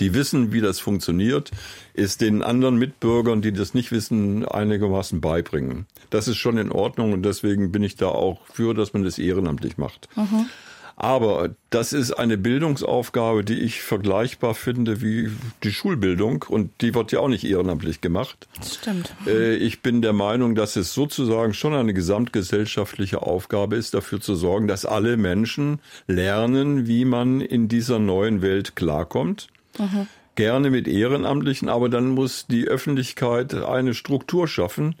die 0.00 0.12
wissen, 0.12 0.52
wie 0.52 0.60
das 0.60 0.80
funktioniert, 0.80 1.52
es 1.94 2.16
den 2.16 2.42
anderen 2.42 2.78
Mitbürgern, 2.78 3.42
die 3.42 3.52
das 3.52 3.74
nicht 3.74 3.92
wissen, 3.92 4.44
einigermaßen 4.44 5.20
beibringen. 5.20 5.86
Das 6.08 6.26
ist 6.26 6.38
schon 6.38 6.58
in 6.58 6.72
Ordnung 6.72 7.12
und 7.12 7.22
deswegen 7.22 7.70
bin 7.70 7.84
ich 7.84 7.94
da 7.94 8.06
auch 8.06 8.40
für, 8.52 8.74
dass 8.74 8.92
man 8.92 9.04
das 9.04 9.18
ehrenamtlich 9.18 9.78
macht. 9.78 10.08
Mhm. 10.16 10.46
Aber 11.02 11.54
das 11.70 11.94
ist 11.94 12.12
eine 12.12 12.36
Bildungsaufgabe, 12.36 13.42
die 13.42 13.58
ich 13.58 13.80
vergleichbar 13.80 14.54
finde 14.54 15.00
wie 15.00 15.30
die 15.64 15.72
Schulbildung 15.72 16.44
und 16.46 16.82
die 16.82 16.94
wird 16.94 17.10
ja 17.10 17.20
auch 17.20 17.28
nicht 17.28 17.44
ehrenamtlich 17.44 18.02
gemacht. 18.02 18.46
Das 18.58 18.74
stimmt. 18.74 19.10
Äh, 19.26 19.54
ich 19.54 19.80
bin 19.80 20.02
der 20.02 20.12
Meinung, 20.12 20.54
dass 20.54 20.76
es 20.76 20.92
sozusagen 20.92 21.54
schon 21.54 21.72
eine 21.72 21.94
gesamtgesellschaftliche 21.94 23.22
Aufgabe 23.22 23.76
ist, 23.76 23.94
dafür 23.94 24.20
zu 24.20 24.34
sorgen, 24.34 24.68
dass 24.68 24.84
alle 24.84 25.16
Menschen 25.16 25.80
lernen, 26.06 26.86
wie 26.86 27.06
man 27.06 27.40
in 27.40 27.68
dieser 27.68 27.98
neuen 27.98 28.42
Welt 28.42 28.76
klarkommt. 28.76 29.48
Mhm. 29.78 30.06
Gerne 30.34 30.68
mit 30.68 30.86
Ehrenamtlichen, 30.86 31.70
aber 31.70 31.88
dann 31.88 32.08
muss 32.08 32.46
die 32.46 32.68
Öffentlichkeit 32.68 33.54
eine 33.54 33.94
Struktur 33.94 34.46
schaffen, 34.46 34.96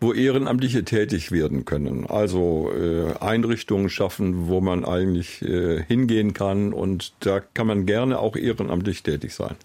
wo 0.00 0.12
Ehrenamtliche 0.12 0.84
tätig 0.84 1.32
werden 1.32 1.64
können. 1.64 2.06
Also 2.06 2.70
äh, 2.72 3.14
Einrichtungen 3.20 3.90
schaffen, 3.90 4.48
wo 4.48 4.60
man 4.60 4.84
eigentlich 4.84 5.42
äh, 5.42 5.82
hingehen 5.82 6.34
kann 6.34 6.72
und 6.72 7.12
da 7.20 7.40
kann 7.40 7.66
man 7.66 7.86
gerne 7.86 8.18
auch 8.18 8.36
ehrenamtlich 8.36 9.02
tätig 9.02 9.34
sein. 9.34 9.56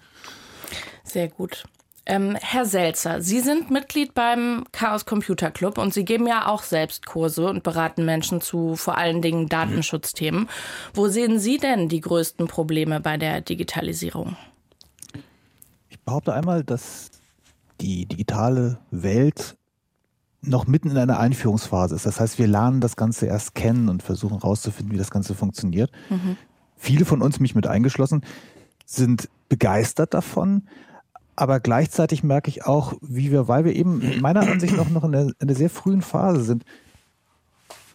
Sehr 1.04 1.28
gut. 1.28 1.64
Ähm, 2.06 2.36
Herr 2.38 2.66
Selzer, 2.66 3.22
Sie 3.22 3.40
sind 3.40 3.70
Mitglied 3.70 4.12
beim 4.12 4.64
Chaos 4.72 5.06
Computer 5.06 5.50
Club 5.50 5.78
und 5.78 5.94
Sie 5.94 6.04
geben 6.04 6.26
ja 6.26 6.48
auch 6.48 6.62
selbst 6.62 7.06
Kurse 7.06 7.46
und 7.46 7.62
beraten 7.62 8.04
Menschen 8.04 8.42
zu 8.42 8.76
vor 8.76 8.98
allen 8.98 9.22
Dingen 9.22 9.48
Datenschutzthemen. 9.48 10.48
Wo 10.92 11.08
sehen 11.08 11.38
Sie 11.38 11.56
denn 11.56 11.88
die 11.88 12.02
größten 12.02 12.46
Probleme 12.46 13.00
bei 13.00 13.16
der 13.16 13.40
Digitalisierung? 13.40 14.36
Ich 15.88 15.98
behaupte 16.00 16.34
einmal, 16.34 16.62
dass 16.62 17.10
die 17.80 18.04
digitale 18.04 18.78
Welt 18.90 19.56
noch 20.46 20.66
mitten 20.66 20.90
in 20.90 20.98
einer 20.98 21.18
Einführungsphase 21.18 21.94
ist. 21.94 22.06
Das 22.06 22.20
heißt, 22.20 22.38
wir 22.38 22.46
lernen 22.46 22.80
das 22.80 22.96
Ganze 22.96 23.26
erst 23.26 23.54
kennen 23.54 23.88
und 23.88 24.02
versuchen 24.02 24.40
herauszufinden, 24.40 24.92
wie 24.92 24.98
das 24.98 25.10
Ganze 25.10 25.34
funktioniert. 25.34 25.90
Mhm. 26.10 26.36
Viele 26.76 27.04
von 27.04 27.22
uns, 27.22 27.40
mich 27.40 27.54
mit 27.54 27.66
eingeschlossen, 27.66 28.22
sind 28.84 29.28
begeistert 29.48 30.14
davon. 30.14 30.62
Aber 31.36 31.58
gleichzeitig 31.60 32.22
merke 32.22 32.48
ich 32.48 32.64
auch, 32.64 32.94
wie 33.00 33.32
wir, 33.32 33.48
weil 33.48 33.64
wir 33.64 33.74
eben 33.74 34.20
meiner 34.20 34.40
Ansicht 34.40 34.76
nach 34.76 34.88
noch 34.88 35.04
in 35.04 35.14
einer, 35.14 35.26
in 35.26 35.34
einer 35.40 35.54
sehr 35.54 35.70
frühen 35.70 36.02
Phase 36.02 36.44
sind, 36.44 36.64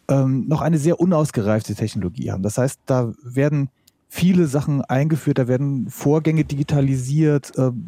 ähm, 0.10 0.48
noch 0.48 0.62
eine 0.62 0.78
sehr 0.78 1.00
unausgereifte 1.00 1.76
Technologie 1.76 2.32
haben. 2.32 2.44
Das 2.44 2.58
heißt, 2.58 2.82
da 2.86 3.14
werden 3.24 3.70
viele 4.10 4.48
Sachen 4.48 4.82
eingeführt, 4.82 5.38
da 5.38 5.48
werden 5.48 5.90
Vorgänge 5.90 6.44
digitalisiert. 6.44 7.54
Ähm, 7.58 7.86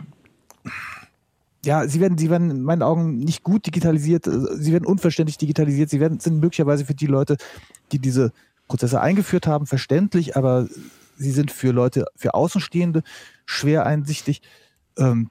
ja, 1.63 1.87
sie 1.87 1.99
werden, 1.99 2.17
sie 2.17 2.29
werden 2.29 2.49
in 2.49 2.63
meinen 2.63 2.81
Augen 2.81 3.17
nicht 3.17 3.43
gut 3.43 3.65
digitalisiert, 3.65 4.27
äh, 4.27 4.57
sie 4.57 4.71
werden 4.71 4.85
unverständlich 4.85 5.37
digitalisiert, 5.37 5.89
sie 5.89 5.99
werden, 5.99 6.19
sind 6.19 6.39
möglicherweise 6.39 6.85
für 6.85 6.95
die 6.95 7.07
Leute, 7.07 7.37
die 7.91 7.99
diese 7.99 8.31
Prozesse 8.67 9.01
eingeführt 9.01 9.47
haben, 9.47 9.67
verständlich, 9.67 10.35
aber 10.35 10.67
sie 11.17 11.31
sind 11.31 11.51
für 11.51 11.71
Leute, 11.71 12.05
für 12.15 12.33
Außenstehende 12.33 13.03
schwer 13.45 13.85
einsichtig. 13.85 14.41
Ähm, 14.97 15.29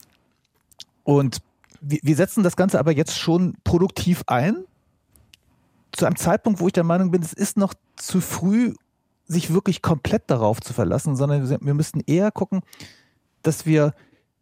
und 1.02 1.38
wir 1.80 2.14
setzen 2.14 2.42
das 2.44 2.56
Ganze 2.56 2.78
aber 2.78 2.92
jetzt 2.92 3.18
schon 3.18 3.56
produktiv 3.64 4.22
ein. 4.26 4.64
Zu 5.92 6.04
einem 6.04 6.16
Zeitpunkt, 6.16 6.60
wo 6.60 6.66
ich 6.66 6.74
der 6.74 6.84
Meinung 6.84 7.10
bin, 7.10 7.22
es 7.22 7.32
ist 7.32 7.56
noch 7.56 7.74
zu 7.96 8.20
früh, 8.20 8.74
sich 9.26 9.52
wirklich 9.52 9.80
komplett 9.80 10.24
darauf 10.26 10.60
zu 10.60 10.74
verlassen, 10.74 11.16
sondern 11.16 11.48
wir 11.48 11.74
müssten 11.74 12.00
eher 12.00 12.30
gucken, 12.30 12.60
dass 13.42 13.64
wir 13.64 13.94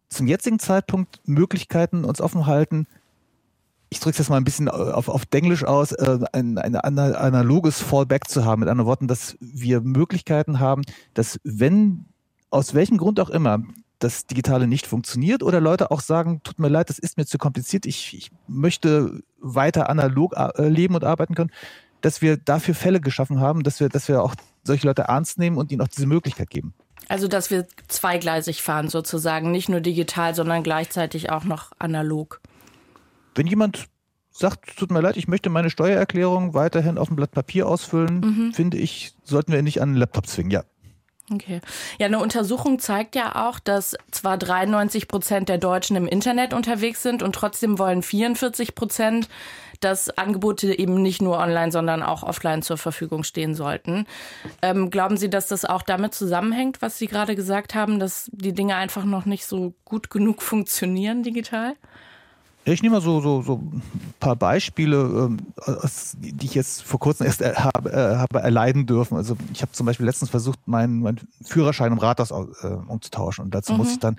zum 0.09 0.27
jetzigen 0.27 0.59
Zeitpunkt 0.59 1.21
Möglichkeiten 1.25 2.03
uns 2.03 2.21
offen 2.21 2.45
halten, 2.45 2.87
ich 3.89 3.99
drücke 3.99 4.11
es 4.11 4.17
jetzt 4.19 4.29
mal 4.29 4.37
ein 4.37 4.43
bisschen 4.43 4.69
auf, 4.69 5.09
auf 5.09 5.25
Denglisch 5.25 5.63
aus, 5.63 5.91
äh, 5.93 6.19
ein, 6.31 6.57
ein, 6.57 6.75
analoges 6.75 7.81
Fallback 7.81 8.27
zu 8.27 8.45
haben. 8.45 8.59
Mit 8.59 8.69
anderen 8.69 8.87
Worten, 8.87 9.07
dass 9.07 9.35
wir 9.39 9.81
Möglichkeiten 9.81 10.59
haben, 10.59 10.83
dass 11.15 11.39
wenn 11.43 12.05
aus 12.51 12.73
welchem 12.73 12.97
Grund 12.97 13.19
auch 13.19 13.29
immer 13.29 13.63
das 13.97 14.25
Digitale 14.25 14.67
nicht 14.67 14.87
funktioniert 14.87 15.43
oder 15.43 15.59
Leute 15.59 15.91
auch 15.91 16.01
sagen, 16.01 16.41
tut 16.43 16.59
mir 16.59 16.69
leid, 16.69 16.89
das 16.89 16.99
ist 16.99 17.17
mir 17.17 17.25
zu 17.25 17.37
kompliziert, 17.37 17.85
ich, 17.85 18.15
ich 18.15 18.31
möchte 18.47 19.21
weiter 19.39 19.89
analog 19.89 20.35
äh, 20.35 20.67
leben 20.67 20.95
und 20.95 21.03
arbeiten 21.03 21.35
können, 21.35 21.51
dass 22.01 22.21
wir 22.21 22.37
dafür 22.37 22.75
Fälle 22.75 23.01
geschaffen 23.01 23.39
haben, 23.39 23.63
dass 23.63 23.79
wir, 23.79 23.89
dass 23.89 24.07
wir 24.07 24.23
auch 24.23 24.35
solche 24.63 24.87
Leute 24.87 25.03
ernst 25.03 25.37
nehmen 25.37 25.57
und 25.57 25.71
ihnen 25.71 25.81
auch 25.81 25.87
diese 25.87 26.07
Möglichkeit 26.07 26.49
geben. 26.49 26.73
Also, 27.07 27.27
dass 27.27 27.49
wir 27.49 27.65
zweigleisig 27.87 28.61
fahren 28.61 28.89
sozusagen, 28.89 29.51
nicht 29.51 29.69
nur 29.69 29.81
digital, 29.81 30.35
sondern 30.35 30.63
gleichzeitig 30.63 31.31
auch 31.31 31.43
noch 31.43 31.71
analog. 31.79 32.41
Wenn 33.35 33.47
jemand 33.47 33.87
sagt, 34.31 34.77
tut 34.77 34.91
mir 34.91 35.01
leid, 35.01 35.17
ich 35.17 35.27
möchte 35.27 35.49
meine 35.49 35.69
Steuererklärung 35.69 36.53
weiterhin 36.53 36.97
auf 36.97 37.07
dem 37.07 37.15
Blatt 37.15 37.31
Papier 37.31 37.67
ausfüllen, 37.67 38.19
mhm. 38.19 38.53
finde 38.53 38.77
ich, 38.77 39.13
sollten 39.23 39.51
wir 39.51 39.59
ihn 39.59 39.65
nicht 39.65 39.81
an 39.81 39.89
den 39.89 39.97
Laptop 39.97 40.27
zwingen, 40.27 40.51
ja. 40.51 40.63
Okay. 41.31 41.61
Ja, 41.99 42.07
eine 42.07 42.19
Untersuchung 42.19 42.79
zeigt 42.79 43.15
ja 43.15 43.47
auch, 43.47 43.59
dass 43.59 43.95
zwar 44.11 44.37
93 44.37 45.07
Prozent 45.07 45.49
der 45.49 45.57
Deutschen 45.57 45.95
im 45.95 46.07
Internet 46.07 46.53
unterwegs 46.53 47.03
sind 47.03 47.21
und 47.21 47.33
trotzdem 47.33 47.77
wollen 47.77 48.01
44 48.01 48.73
Prozent, 48.73 49.29
dass 49.79 50.09
Angebote 50.09 50.77
eben 50.77 51.01
nicht 51.01 51.21
nur 51.21 51.37
online, 51.37 51.71
sondern 51.71 52.03
auch 52.03 52.23
offline 52.23 52.61
zur 52.61 52.77
Verfügung 52.77 53.23
stehen 53.23 53.53
sollten. 53.53 54.05
Ähm, 54.61 54.89
glauben 54.89 55.17
Sie, 55.17 55.29
dass 55.29 55.47
das 55.47 55.65
auch 55.65 55.83
damit 55.83 56.13
zusammenhängt, 56.13 56.81
was 56.81 56.97
Sie 56.97 57.07
gerade 57.07 57.35
gesagt 57.35 57.75
haben, 57.75 57.99
dass 57.99 58.29
die 58.33 58.53
Dinge 58.53 58.75
einfach 58.75 59.05
noch 59.05 59.25
nicht 59.25 59.45
so 59.45 59.73
gut 59.85 60.09
genug 60.09 60.41
funktionieren 60.41 61.23
digital? 61.23 61.75
Ich 62.73 62.81
nehme 62.81 62.95
mal 62.95 63.01
so, 63.01 63.21
so, 63.21 63.41
so 63.41 63.55
ein 63.55 63.81
paar 64.19 64.35
Beispiele, 64.35 64.97
ähm, 64.97 65.37
die 66.17 66.45
ich 66.45 66.55
jetzt 66.55 66.83
vor 66.83 66.99
kurzem 66.99 67.25
erst 67.25 67.41
äh, 67.41 67.53
habe, 67.55 67.91
äh, 67.91 68.15
habe 68.17 68.39
erleiden 68.39 68.85
dürfen. 68.85 69.17
Also 69.17 69.35
ich 69.53 69.61
habe 69.61 69.71
zum 69.71 69.85
Beispiel 69.85 70.05
letztens 70.05 70.29
versucht, 70.29 70.59
meinen, 70.67 71.01
meinen 71.01 71.19
Führerschein 71.43 71.91
im 71.91 71.97
Rathaus 71.97 72.31
äh, 72.31 72.67
umzutauschen. 72.67 73.45
Und 73.45 73.55
dazu 73.55 73.73
mhm. 73.73 73.79
muss 73.79 73.91
ich 73.91 73.99
dann 73.99 74.17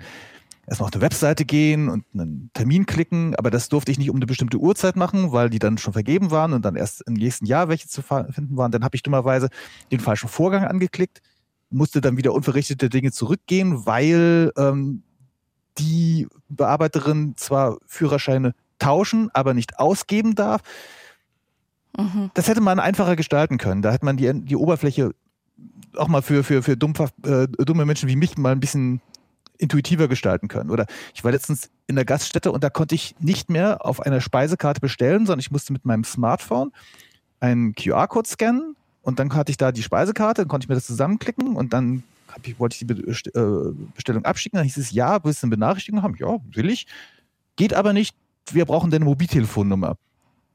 erstmal 0.67 0.87
auf 0.87 0.93
eine 0.93 1.01
Webseite 1.01 1.45
gehen 1.45 1.89
und 1.89 2.05
einen 2.13 2.49
Termin 2.53 2.85
klicken, 2.85 3.35
aber 3.35 3.49
das 3.49 3.69
durfte 3.69 3.91
ich 3.91 3.99
nicht 3.99 4.09
um 4.09 4.15
eine 4.15 4.25
bestimmte 4.25 4.57
Uhrzeit 4.57 4.95
machen, 4.95 5.31
weil 5.31 5.49
die 5.49 5.59
dann 5.59 5.77
schon 5.77 5.93
vergeben 5.93 6.31
waren 6.31 6.53
und 6.53 6.63
dann 6.63 6.75
erst 6.75 7.01
im 7.07 7.13
nächsten 7.13 7.45
Jahr 7.45 7.67
welche 7.67 7.87
zu 7.87 8.01
finden 8.01 8.57
waren. 8.57 8.71
Dann 8.71 8.83
habe 8.83 8.95
ich 8.95 9.03
dummerweise 9.03 9.49
den 9.91 9.99
falschen 9.99 10.29
Vorgang 10.29 10.63
angeklickt, 10.63 11.21
musste 11.69 12.01
dann 12.01 12.17
wieder 12.17 12.33
unverrichtete 12.33 12.89
Dinge 12.89 13.11
zurückgehen, 13.11 13.85
weil 13.85 14.51
ähm, 14.57 15.03
die 15.81 16.27
Bearbeiterin 16.49 17.33
zwar 17.35 17.77
Führerscheine 17.85 18.53
tauschen, 18.79 19.29
aber 19.33 19.53
nicht 19.53 19.79
ausgeben 19.79 20.35
darf. 20.35 20.61
Mhm. 21.97 22.31
Das 22.33 22.47
hätte 22.47 22.61
man 22.61 22.79
einfacher 22.79 23.15
gestalten 23.15 23.57
können. 23.57 23.81
Da 23.81 23.91
hätte 23.91 24.05
man 24.05 24.17
die, 24.17 24.31
die 24.33 24.55
Oberfläche 24.55 25.11
auch 25.97 26.07
mal 26.07 26.21
für, 26.21 26.43
für, 26.43 26.63
für 26.63 26.77
dumm, 26.77 26.93
äh, 27.25 27.47
dumme 27.47 27.85
Menschen 27.85 28.07
wie 28.07 28.15
mich 28.15 28.37
mal 28.37 28.51
ein 28.51 28.59
bisschen 28.59 29.01
intuitiver 29.57 30.07
gestalten 30.07 30.47
können. 30.47 30.69
Oder 30.69 30.85
ich 31.13 31.23
war 31.23 31.31
letztens 31.31 31.69
in 31.87 31.95
der 31.95 32.05
Gaststätte 32.05 32.51
und 32.51 32.63
da 32.63 32.69
konnte 32.69 32.95
ich 32.95 33.15
nicht 33.19 33.49
mehr 33.49 33.85
auf 33.85 33.99
einer 33.99 34.21
Speisekarte 34.21 34.79
bestellen, 34.79 35.25
sondern 35.25 35.39
ich 35.39 35.51
musste 35.51 35.73
mit 35.73 35.85
meinem 35.85 36.03
Smartphone 36.03 36.71
einen 37.39 37.75
QR-Code 37.75 38.27
scannen 38.27 38.75
und 39.01 39.19
dann 39.19 39.33
hatte 39.33 39.51
ich 39.51 39.57
da 39.57 39.71
die 39.71 39.83
Speisekarte, 39.83 40.41
dann 40.41 40.47
konnte 40.47 40.65
ich 40.65 40.69
mir 40.69 40.75
das 40.75 40.87
zusammenklicken 40.87 41.55
und 41.55 41.73
dann 41.73 42.03
ich, 42.43 42.59
wollte 42.59 42.75
ich 42.75 42.87
die 42.87 43.29
äh, 43.37 43.73
Bestellung 43.95 44.25
abschicken. 44.25 44.57
Dann 44.57 44.65
hieß 44.65 44.77
es, 44.77 44.91
ja, 44.91 45.23
willst 45.23 45.43
du 45.43 45.47
eine 45.47 45.55
Benachrichtigung 45.55 46.01
haben? 46.01 46.15
Ja, 46.17 46.37
will 46.53 46.69
ich. 46.69 46.87
Geht 47.55 47.73
aber 47.73 47.93
nicht, 47.93 48.15
wir 48.51 48.65
brauchen 48.65 48.91
deine 48.91 49.05
Mobiltelefonnummer. 49.05 49.97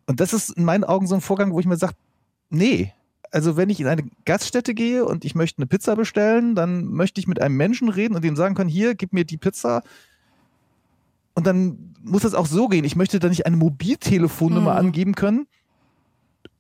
Und 0.07 0.21
das 0.21 0.33
ist 0.33 0.51
in 0.51 0.65
meinen 0.65 0.85
Augen 0.85 1.07
so 1.07 1.15
ein 1.15 1.21
Vorgang, 1.21 1.53
wo 1.53 1.61
ich 1.61 1.67
mir 1.67 1.77
sage, 1.77 1.95
nee, 2.51 2.93
also 3.31 3.57
wenn 3.57 3.71
ich 3.71 3.81
in 3.81 3.87
eine 3.87 4.05
Gaststätte 4.25 4.75
gehe 4.75 5.05
und 5.05 5.25
ich 5.25 5.35
möchte 5.35 5.59
eine 5.59 5.67
Pizza 5.67 5.97
bestellen, 5.97 6.55
dann 6.55 6.87
möchte 6.87 7.21
ich 7.21 7.27
mit 7.27 7.41
einem 7.41 7.57
Menschen 7.57 7.89
reden 7.89 8.15
und 8.15 8.25
dem 8.25 8.37
sagen 8.37 8.55
können, 8.55 8.71
hier, 8.71 8.95
gib 8.95 9.13
mir 9.13 9.25
die 9.25 9.37
Pizza. 9.37 9.83
Und 11.35 11.47
dann 11.47 11.95
muss 12.03 12.23
das 12.23 12.35
auch 12.35 12.47
so 12.47 12.69
gehen. 12.69 12.85
Ich 12.85 12.97
möchte 12.97 13.19
da 13.19 13.29
nicht 13.29 13.47
eine 13.47 13.57
Mobiltelefonnummer 13.57 14.73
mhm. 14.73 14.79
angeben 14.79 15.15
können, 15.15 15.47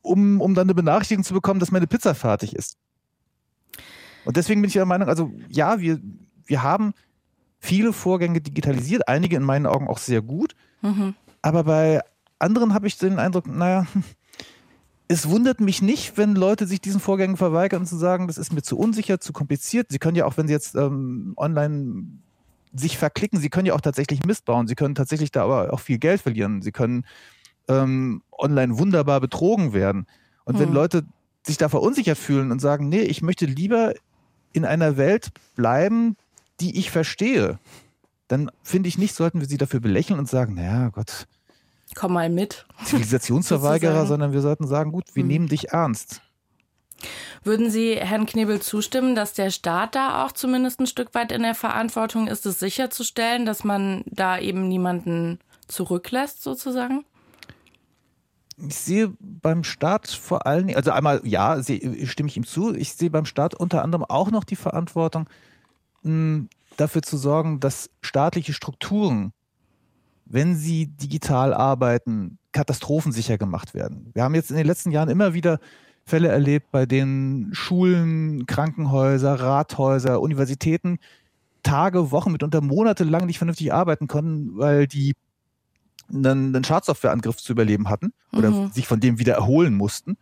um, 0.02 0.40
um 0.40 0.54
dann 0.54 0.66
eine 0.66 0.74
Benachrichtigung 0.74 1.24
zu 1.24 1.34
bekommen, 1.34 1.60
dass 1.60 1.70
meine 1.70 1.86
Pizza 1.86 2.14
fertig 2.14 2.54
ist. 2.54 2.76
Und 4.26 4.36
deswegen 4.36 4.60
bin 4.60 4.68
ich 4.68 4.74
der 4.74 4.86
Meinung, 4.86 5.08
also 5.08 5.32
ja, 5.48 5.80
wir, 5.80 6.00
wir 6.44 6.62
haben 6.62 6.92
viele 7.58 7.92
Vorgänge 7.92 8.40
digitalisiert, 8.40 9.08
einige 9.08 9.36
in 9.36 9.42
meinen 9.42 9.66
Augen 9.66 9.88
auch 9.88 9.98
sehr 9.98 10.20
gut. 10.20 10.54
Mhm. 10.82 11.14
Aber 11.42 11.64
bei 11.64 12.00
anderen 12.38 12.74
habe 12.74 12.86
ich 12.86 12.98
den 12.98 13.18
Eindruck, 13.18 13.46
naja, 13.46 13.86
es 15.08 15.28
wundert 15.28 15.60
mich 15.60 15.80
nicht, 15.80 16.18
wenn 16.18 16.34
Leute 16.34 16.66
sich 16.66 16.80
diesen 16.80 17.00
Vorgängen 17.00 17.36
verweigern 17.36 17.82
und 17.82 17.86
zu 17.86 17.96
sagen, 17.96 18.26
das 18.26 18.38
ist 18.38 18.52
mir 18.52 18.62
zu 18.62 18.76
unsicher, 18.76 19.20
zu 19.20 19.32
kompliziert. 19.32 19.86
Sie 19.90 19.98
können 19.98 20.16
ja 20.16 20.26
auch, 20.26 20.36
wenn 20.36 20.48
sie 20.48 20.52
jetzt 20.52 20.74
ähm, 20.74 21.34
online 21.36 22.04
sich 22.72 22.98
verklicken, 22.98 23.40
sie 23.40 23.48
können 23.48 23.66
ja 23.66 23.74
auch 23.74 23.80
tatsächlich 23.80 24.24
Mist 24.24 24.44
bauen. 24.44 24.66
Sie 24.66 24.74
können 24.74 24.94
tatsächlich 24.94 25.30
da 25.30 25.44
aber 25.44 25.72
auch 25.72 25.80
viel 25.80 25.98
Geld 25.98 26.20
verlieren. 26.20 26.62
Sie 26.62 26.72
können 26.72 27.06
ähm, 27.68 28.22
online 28.32 28.78
wunderbar 28.78 29.20
betrogen 29.20 29.72
werden. 29.72 30.06
Und 30.44 30.54
hm. 30.54 30.62
wenn 30.62 30.72
Leute 30.72 31.04
sich 31.46 31.56
da 31.56 31.68
verunsichert 31.68 32.18
fühlen 32.18 32.50
und 32.50 32.60
sagen, 32.60 32.88
nee, 32.88 33.02
ich 33.02 33.22
möchte 33.22 33.46
lieber 33.46 33.94
in 34.56 34.64
einer 34.64 34.96
Welt 34.96 35.30
bleiben, 35.54 36.16
die 36.60 36.78
ich 36.78 36.90
verstehe, 36.90 37.58
dann 38.28 38.50
finde 38.62 38.88
ich 38.88 38.98
nicht, 38.98 39.14
sollten 39.14 39.40
wir 39.40 39.46
sie 39.46 39.58
dafür 39.58 39.80
belächeln 39.80 40.18
und 40.18 40.28
sagen, 40.28 40.54
naja, 40.54 40.88
Gott. 40.88 41.26
Komm 41.94 42.14
mal 42.14 42.28
mit. 42.28 42.66
Zivilisationsverweigerer, 42.84 44.06
sondern 44.06 44.32
wir 44.32 44.40
sollten 44.40 44.66
sagen, 44.66 44.90
gut, 44.90 45.04
wir 45.14 45.22
mhm. 45.22 45.28
nehmen 45.28 45.48
dich 45.48 45.68
ernst. 45.68 46.22
Würden 47.44 47.70
Sie 47.70 47.94
Herrn 47.94 48.26
Knebel 48.26 48.60
zustimmen, 48.60 49.14
dass 49.14 49.34
der 49.34 49.50
Staat 49.50 49.94
da 49.94 50.24
auch 50.24 50.32
zumindest 50.32 50.80
ein 50.80 50.86
Stück 50.86 51.14
weit 51.14 51.30
in 51.30 51.42
der 51.42 51.54
Verantwortung 51.54 52.26
ist, 52.26 52.46
es 52.46 52.58
sicherzustellen, 52.58 53.46
dass 53.46 53.62
man 53.62 54.02
da 54.06 54.38
eben 54.38 54.66
niemanden 54.66 55.38
zurücklässt, 55.68 56.42
sozusagen? 56.42 57.04
Ich 58.56 58.74
sehe 58.74 59.12
beim 59.20 59.64
Staat 59.64 60.08
vor 60.08 60.46
allen 60.46 60.66
Dingen, 60.66 60.76
also 60.76 60.90
einmal 60.90 61.20
ja, 61.24 61.62
stimme 61.62 62.28
ich 62.28 62.36
ihm 62.36 62.46
zu, 62.46 62.74
ich 62.74 62.94
sehe 62.94 63.10
beim 63.10 63.26
Staat 63.26 63.54
unter 63.54 63.82
anderem 63.82 64.04
auch 64.04 64.30
noch 64.30 64.44
die 64.44 64.56
Verantwortung, 64.56 65.28
dafür 66.02 67.02
zu 67.02 67.16
sorgen, 67.16 67.60
dass 67.60 67.90
staatliche 68.00 68.52
Strukturen, 68.52 69.32
wenn 70.24 70.54
sie 70.54 70.86
digital 70.86 71.52
arbeiten, 71.52 72.38
katastrophensicher 72.52 73.38
gemacht 73.38 73.74
werden. 73.74 74.10
Wir 74.14 74.22
haben 74.22 74.34
jetzt 74.34 74.50
in 74.50 74.56
den 74.56 74.66
letzten 74.66 74.90
Jahren 74.90 75.08
immer 75.08 75.34
wieder 75.34 75.58
Fälle 76.04 76.28
erlebt, 76.28 76.70
bei 76.70 76.86
denen 76.86 77.52
Schulen, 77.52 78.46
Krankenhäuser, 78.46 79.40
Rathäuser, 79.40 80.20
Universitäten 80.20 80.98
Tage, 81.64 82.12
Wochen, 82.12 82.30
mitunter 82.30 82.60
Monate 82.60 83.02
lang 83.02 83.26
nicht 83.26 83.38
vernünftig 83.38 83.72
arbeiten 83.72 84.06
konnten, 84.06 84.56
weil 84.56 84.86
die 84.86 85.14
einen, 86.08 86.54
einen 86.54 86.64
Schadsoftwareangriff 86.64 87.36
zu 87.36 87.52
überleben 87.52 87.88
hatten 87.88 88.12
oder 88.32 88.50
mhm. 88.50 88.70
sich 88.72 88.86
von 88.86 89.00
dem 89.00 89.18
wieder 89.18 89.34
erholen 89.34 89.74
mussten. 89.74 90.16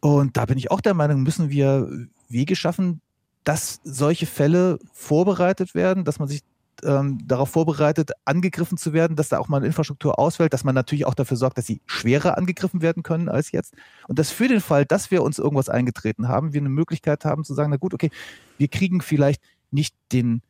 Und 0.00 0.36
da 0.36 0.44
bin 0.44 0.58
ich 0.58 0.70
auch 0.70 0.80
der 0.80 0.94
Meinung, 0.94 1.22
müssen 1.22 1.50
wir 1.50 1.88
Wege 2.28 2.56
schaffen, 2.56 3.00
dass 3.44 3.80
solche 3.84 4.26
Fälle 4.26 4.78
vorbereitet 4.92 5.74
werden, 5.74 6.04
dass 6.04 6.18
man 6.18 6.28
sich 6.28 6.42
ähm, 6.82 7.18
darauf 7.26 7.50
vorbereitet, 7.50 8.10
angegriffen 8.24 8.76
zu 8.76 8.92
werden, 8.92 9.16
dass 9.16 9.28
da 9.28 9.38
auch 9.38 9.48
mal 9.48 9.58
eine 9.58 9.66
Infrastruktur 9.66 10.18
ausfällt, 10.18 10.52
dass 10.52 10.64
man 10.64 10.74
natürlich 10.74 11.06
auch 11.06 11.14
dafür 11.14 11.36
sorgt, 11.36 11.58
dass 11.58 11.66
sie 11.66 11.80
schwerer 11.86 12.36
angegriffen 12.36 12.82
werden 12.82 13.02
können 13.02 13.28
als 13.28 13.52
jetzt. 13.52 13.74
Und 14.08 14.18
dass 14.18 14.30
für 14.30 14.48
den 14.48 14.60
Fall, 14.60 14.84
dass 14.84 15.10
wir 15.10 15.22
uns 15.22 15.38
irgendwas 15.38 15.68
eingetreten 15.68 16.28
haben, 16.28 16.52
wir 16.52 16.60
eine 16.60 16.68
Möglichkeit 16.68 17.24
haben 17.24 17.44
zu 17.44 17.54
sagen, 17.54 17.70
na 17.70 17.76
gut, 17.76 17.94
okay, 17.94 18.10
wir 18.58 18.68
kriegen 18.68 19.00
vielleicht 19.00 19.42
nicht 19.70 19.94
den 20.12 20.42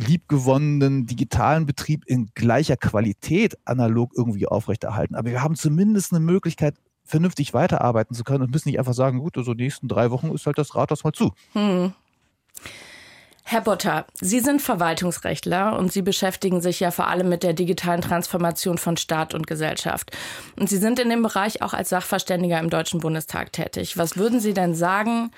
liebgewonnenen 0.00 1.06
digitalen 1.06 1.66
Betrieb 1.66 2.04
in 2.06 2.30
gleicher 2.34 2.76
Qualität 2.76 3.58
analog 3.64 4.12
irgendwie 4.16 4.46
aufrechterhalten. 4.46 5.14
Aber 5.14 5.30
wir 5.30 5.42
haben 5.42 5.56
zumindest 5.56 6.12
eine 6.12 6.20
Möglichkeit, 6.20 6.76
vernünftig 7.04 7.52
weiterarbeiten 7.54 8.14
zu 8.14 8.24
können 8.24 8.44
und 8.44 8.52
müssen 8.52 8.68
nicht 8.68 8.78
einfach 8.78 8.94
sagen, 8.94 9.18
gut, 9.18 9.34
so 9.34 9.40
also 9.40 9.54
nächsten 9.54 9.88
drei 9.88 10.10
Wochen 10.10 10.30
ist 10.30 10.46
halt 10.46 10.58
das 10.58 10.74
Rathaus 10.74 11.04
mal 11.04 11.12
zu. 11.12 11.32
Hm. 11.52 11.92
Herr 13.50 13.62
Botter, 13.62 14.06
Sie 14.20 14.38
sind 14.38 14.62
Verwaltungsrechtler 14.62 15.76
und 15.76 15.92
Sie 15.92 16.02
beschäftigen 16.02 16.60
sich 16.60 16.78
ja 16.78 16.92
vor 16.92 17.08
allem 17.08 17.28
mit 17.28 17.42
der 17.42 17.52
digitalen 17.52 18.00
Transformation 18.00 18.78
von 18.78 18.96
Staat 18.96 19.34
und 19.34 19.48
Gesellschaft. 19.48 20.16
Und 20.54 20.68
Sie 20.68 20.76
sind 20.76 21.00
in 21.00 21.08
dem 21.08 21.24
Bereich 21.24 21.60
auch 21.60 21.74
als 21.74 21.88
Sachverständiger 21.88 22.60
im 22.60 22.70
Deutschen 22.70 23.00
Bundestag 23.00 23.52
tätig. 23.52 23.98
Was 23.98 24.16
würden 24.16 24.38
Sie 24.38 24.54
denn 24.54 24.76
sagen, 24.76 25.32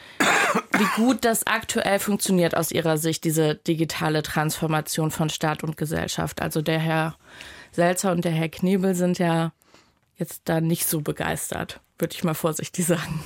wie 0.76 1.02
gut 1.02 1.25
das 1.25 1.47
aktuell 1.47 1.99
funktioniert 1.99 2.54
aus 2.54 2.71
Ihrer 2.71 2.99
Sicht, 2.99 3.25
diese 3.25 3.54
digitale 3.54 4.23
Transformation 4.23 5.11
von 5.11 5.31
Staat 5.31 5.64
und 5.64 5.78
Gesellschaft? 5.78 6.42
Also 6.42 6.61
der 6.61 6.81
Herr 6.81 7.16
Selzer 7.71 8.12
und 8.12 8.26
der 8.26 8.33
Herr 8.33 8.50
Knebel 8.50 8.95
sind 8.95 9.19
ja 9.19 9.52
jetzt 10.16 10.42
da 10.50 10.61
nicht 10.61 10.87
so 10.87 11.00
begeistert, 11.00 11.81
würde 11.99 12.14
ich 12.14 12.25
mal 12.25 12.35
vorsichtig 12.35 12.85
sagen. 12.88 13.25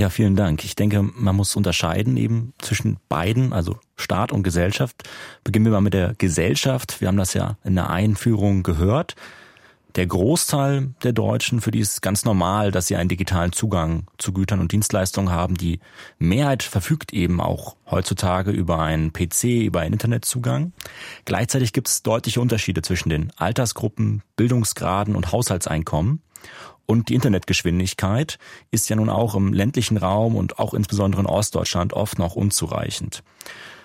Ja, 0.00 0.08
vielen 0.08 0.34
Dank. 0.34 0.64
Ich 0.64 0.76
denke, 0.76 1.02
man 1.02 1.36
muss 1.36 1.54
unterscheiden 1.56 2.16
eben 2.16 2.54
zwischen 2.56 2.96
beiden, 3.10 3.52
also 3.52 3.76
Staat 3.96 4.32
und 4.32 4.42
Gesellschaft. 4.42 5.06
Beginnen 5.44 5.66
wir 5.66 5.72
mal 5.72 5.82
mit 5.82 5.92
der 5.92 6.14
Gesellschaft. 6.14 7.02
Wir 7.02 7.08
haben 7.08 7.18
das 7.18 7.34
ja 7.34 7.58
in 7.64 7.74
der 7.74 7.90
Einführung 7.90 8.62
gehört. 8.62 9.14
Der 9.96 10.06
Großteil 10.06 10.94
der 11.02 11.12
Deutschen, 11.12 11.60
für 11.60 11.70
die 11.70 11.80
ist 11.80 12.00
ganz 12.00 12.24
normal, 12.24 12.70
dass 12.70 12.86
sie 12.86 12.96
einen 12.96 13.10
digitalen 13.10 13.52
Zugang 13.52 14.06
zu 14.16 14.32
Gütern 14.32 14.60
und 14.60 14.72
Dienstleistungen 14.72 15.32
haben. 15.32 15.58
Die 15.58 15.80
Mehrheit 16.18 16.62
verfügt 16.62 17.12
eben 17.12 17.38
auch 17.38 17.76
heutzutage 17.90 18.52
über 18.52 18.78
einen 18.78 19.12
PC, 19.12 19.66
über 19.66 19.80
einen 19.80 19.92
Internetzugang. 19.92 20.72
Gleichzeitig 21.26 21.74
gibt 21.74 21.88
es 21.88 22.02
deutliche 22.02 22.40
Unterschiede 22.40 22.80
zwischen 22.80 23.10
den 23.10 23.32
Altersgruppen, 23.36 24.22
Bildungsgraden 24.34 25.14
und 25.14 25.30
Haushaltseinkommen. 25.30 26.22
Und 26.90 27.08
die 27.08 27.14
Internetgeschwindigkeit 27.14 28.40
ist 28.72 28.88
ja 28.88 28.96
nun 28.96 29.10
auch 29.10 29.36
im 29.36 29.52
ländlichen 29.52 29.96
Raum 29.96 30.34
und 30.34 30.58
auch 30.58 30.74
insbesondere 30.74 31.20
in 31.20 31.28
Ostdeutschland 31.28 31.92
oft 31.92 32.18
noch 32.18 32.34
unzureichend. 32.34 33.22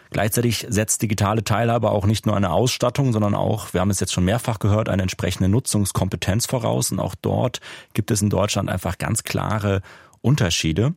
Gleichzeitig 0.09 0.65
setzt 0.69 1.03
digitale 1.03 1.43
Teilhabe 1.43 1.91
auch 1.91 2.07
nicht 2.07 2.25
nur 2.25 2.35
eine 2.35 2.49
Ausstattung, 2.49 3.13
sondern 3.13 3.35
auch, 3.35 3.75
wir 3.75 3.81
haben 3.81 3.91
es 3.91 3.99
jetzt 3.99 4.11
schon 4.11 4.25
mehrfach 4.25 4.57
gehört, 4.57 4.89
eine 4.89 5.03
entsprechende 5.03 5.49
Nutzungskompetenz 5.49 6.47
voraus. 6.47 6.91
Und 6.91 6.99
auch 6.99 7.13
dort 7.13 7.61
gibt 7.93 8.09
es 8.09 8.23
in 8.23 8.31
Deutschland 8.31 8.69
einfach 8.69 8.97
ganz 8.97 9.21
klare 9.21 9.83
Unterschiede. 10.21 10.95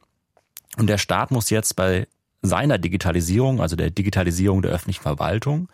Und 0.78 0.86
der 0.86 0.96
Staat 0.96 1.30
muss 1.30 1.50
jetzt 1.50 1.76
bei 1.76 2.08
seiner 2.40 2.78
Digitalisierung, 2.78 3.60
also 3.60 3.76
der 3.76 3.90
Digitalisierung 3.90 4.62
der 4.62 4.70
öffentlichen 4.70 5.02
Verwaltung, 5.02 5.68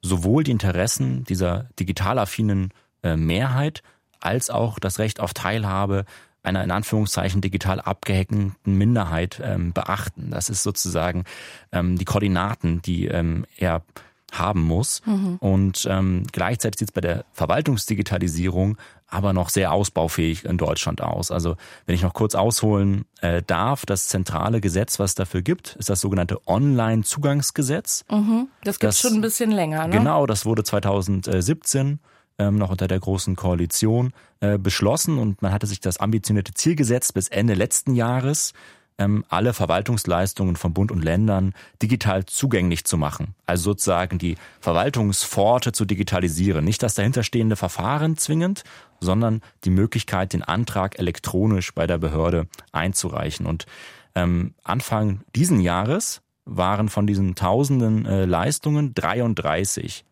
sowohl 0.00 0.44
die 0.44 0.52
Interessen 0.52 1.24
dieser 1.24 1.68
digital 1.78 2.18
affinen 2.18 2.72
äh, 3.02 3.18
Mehrheit 3.18 3.82
als 4.24 4.50
auch 4.50 4.78
das 4.78 4.98
Recht 4.98 5.20
auf 5.20 5.34
Teilhabe 5.34 6.04
einer 6.42 6.62
in 6.62 6.70
Anführungszeichen 6.70 7.40
digital 7.40 7.80
abgehackten 7.80 8.54
Minderheit 8.64 9.40
ähm, 9.42 9.72
beachten. 9.72 10.30
Das 10.30 10.50
ist 10.50 10.62
sozusagen 10.62 11.24
ähm, 11.72 11.96
die 11.96 12.04
Koordinaten, 12.04 12.82
die 12.82 13.06
ähm, 13.06 13.46
er 13.56 13.82
haben 14.30 14.62
muss. 14.62 15.00
Mhm. 15.06 15.36
Und 15.40 15.86
ähm, 15.88 16.24
gleichzeitig 16.32 16.80
sieht 16.80 16.88
es 16.88 16.92
bei 16.92 17.00
der 17.00 17.24
Verwaltungsdigitalisierung 17.32 18.76
aber 19.14 19.32
noch 19.32 19.48
sehr 19.48 19.72
ausbaufähig 19.72 20.44
in 20.44 20.58
Deutschland 20.58 21.00
aus. 21.00 21.30
Also 21.30 21.56
wenn 21.86 21.94
ich 21.94 22.02
noch 22.02 22.14
kurz 22.14 22.34
ausholen 22.34 23.04
äh, 23.20 23.42
darf, 23.46 23.86
das 23.86 24.08
zentrale 24.08 24.60
Gesetz, 24.60 24.98
was 24.98 25.14
dafür 25.14 25.40
gibt, 25.42 25.76
ist 25.76 25.88
das 25.88 26.00
sogenannte 26.00 26.40
Online-Zugangsgesetz. 26.48 28.04
Mhm. 28.10 28.48
Das 28.64 28.80
gibt 28.80 28.94
schon 28.94 29.14
ein 29.14 29.20
bisschen 29.20 29.52
länger. 29.52 29.86
Ne? 29.86 29.98
Genau, 29.98 30.26
das 30.26 30.44
wurde 30.44 30.64
2017 30.64 32.00
ähm, 32.38 32.56
noch 32.56 32.70
unter 32.70 32.88
der 32.88 33.00
Großen 33.00 33.36
Koalition 33.36 34.12
äh, 34.40 34.58
beschlossen 34.58 35.18
und 35.18 35.42
man 35.42 35.52
hatte 35.52 35.66
sich 35.66 35.80
das 35.80 35.98
ambitionierte 35.98 36.54
Ziel 36.54 36.76
gesetzt, 36.76 37.14
bis 37.14 37.28
Ende 37.28 37.54
letzten 37.54 37.94
Jahres 37.94 38.52
ähm, 38.98 39.24
alle 39.28 39.52
Verwaltungsleistungen 39.52 40.56
von 40.56 40.72
Bund 40.72 40.92
und 40.92 41.02
Ländern 41.02 41.52
digital 41.82 42.24
zugänglich 42.26 42.84
zu 42.84 42.96
machen. 42.96 43.34
Also 43.46 43.70
sozusagen 43.70 44.18
die 44.18 44.36
Verwaltungspforte 44.60 45.72
zu 45.72 45.84
digitalisieren. 45.84 46.64
Nicht 46.64 46.82
das 46.82 46.94
dahinterstehende 46.94 47.56
Verfahren 47.56 48.16
zwingend, 48.16 48.64
sondern 49.00 49.40
die 49.64 49.70
Möglichkeit, 49.70 50.32
den 50.32 50.42
Antrag 50.42 50.98
elektronisch 50.98 51.74
bei 51.74 51.86
der 51.86 51.98
Behörde 51.98 52.46
einzureichen. 52.72 53.46
Und 53.46 53.66
ähm, 54.14 54.54
Anfang 54.62 55.20
diesen 55.34 55.60
Jahres 55.60 56.22
waren 56.44 56.88
von 56.88 57.06
diesen 57.06 57.34
tausenden 57.34 58.06
äh, 58.06 58.26
Leistungen 58.26 58.94
33 58.94 60.04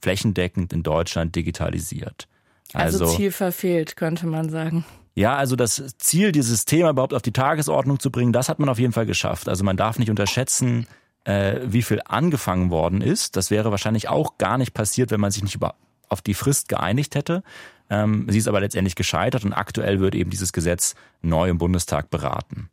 flächendeckend 0.00 0.72
in 0.72 0.82
Deutschland 0.82 1.34
digitalisiert. 1.36 2.28
Also, 2.72 3.04
also 3.04 3.16
Ziel 3.16 3.32
verfehlt, 3.32 3.96
könnte 3.96 4.26
man 4.26 4.48
sagen. 4.48 4.84
Ja, 5.14 5.36
also 5.36 5.56
das 5.56 5.82
Ziel, 5.98 6.32
dieses 6.32 6.64
Thema 6.64 6.90
überhaupt 6.90 7.14
auf 7.14 7.22
die 7.22 7.32
Tagesordnung 7.32 7.98
zu 7.98 8.10
bringen, 8.10 8.32
das 8.32 8.48
hat 8.48 8.58
man 8.58 8.68
auf 8.68 8.78
jeden 8.78 8.92
Fall 8.92 9.06
geschafft. 9.06 9.48
Also 9.48 9.64
man 9.64 9.76
darf 9.76 9.98
nicht 9.98 10.10
unterschätzen, 10.10 10.86
äh, 11.24 11.60
wie 11.64 11.82
viel 11.82 12.00
angefangen 12.04 12.70
worden 12.70 13.00
ist. 13.00 13.36
Das 13.36 13.50
wäre 13.50 13.70
wahrscheinlich 13.70 14.08
auch 14.08 14.38
gar 14.38 14.56
nicht 14.56 14.72
passiert, 14.72 15.10
wenn 15.10 15.20
man 15.20 15.30
sich 15.30 15.42
nicht 15.42 15.56
über, 15.56 15.74
auf 16.08 16.22
die 16.22 16.34
Frist 16.34 16.68
geeinigt 16.68 17.16
hätte. 17.16 17.42
Ähm, 17.90 18.26
sie 18.28 18.38
ist 18.38 18.48
aber 18.48 18.60
letztendlich 18.60 18.94
gescheitert 18.94 19.44
und 19.44 19.52
aktuell 19.52 20.00
wird 20.00 20.14
eben 20.14 20.30
dieses 20.30 20.52
Gesetz 20.52 20.94
neu 21.22 21.50
im 21.50 21.58
Bundestag 21.58 22.08
beraten. 22.08 22.70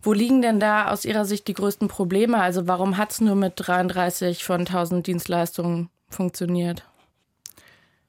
Wo 0.00 0.12
liegen 0.12 0.42
denn 0.42 0.60
da 0.60 0.90
aus 0.90 1.04
Ihrer 1.04 1.24
Sicht 1.24 1.48
die 1.48 1.54
größten 1.54 1.88
Probleme? 1.88 2.40
Also 2.40 2.68
warum 2.68 2.98
hat 2.98 3.10
es 3.10 3.20
nur 3.20 3.34
mit 3.34 3.54
33 3.56 4.44
von 4.44 4.60
1000 4.60 5.06
Dienstleistungen 5.06 5.88
funktioniert? 6.08 6.84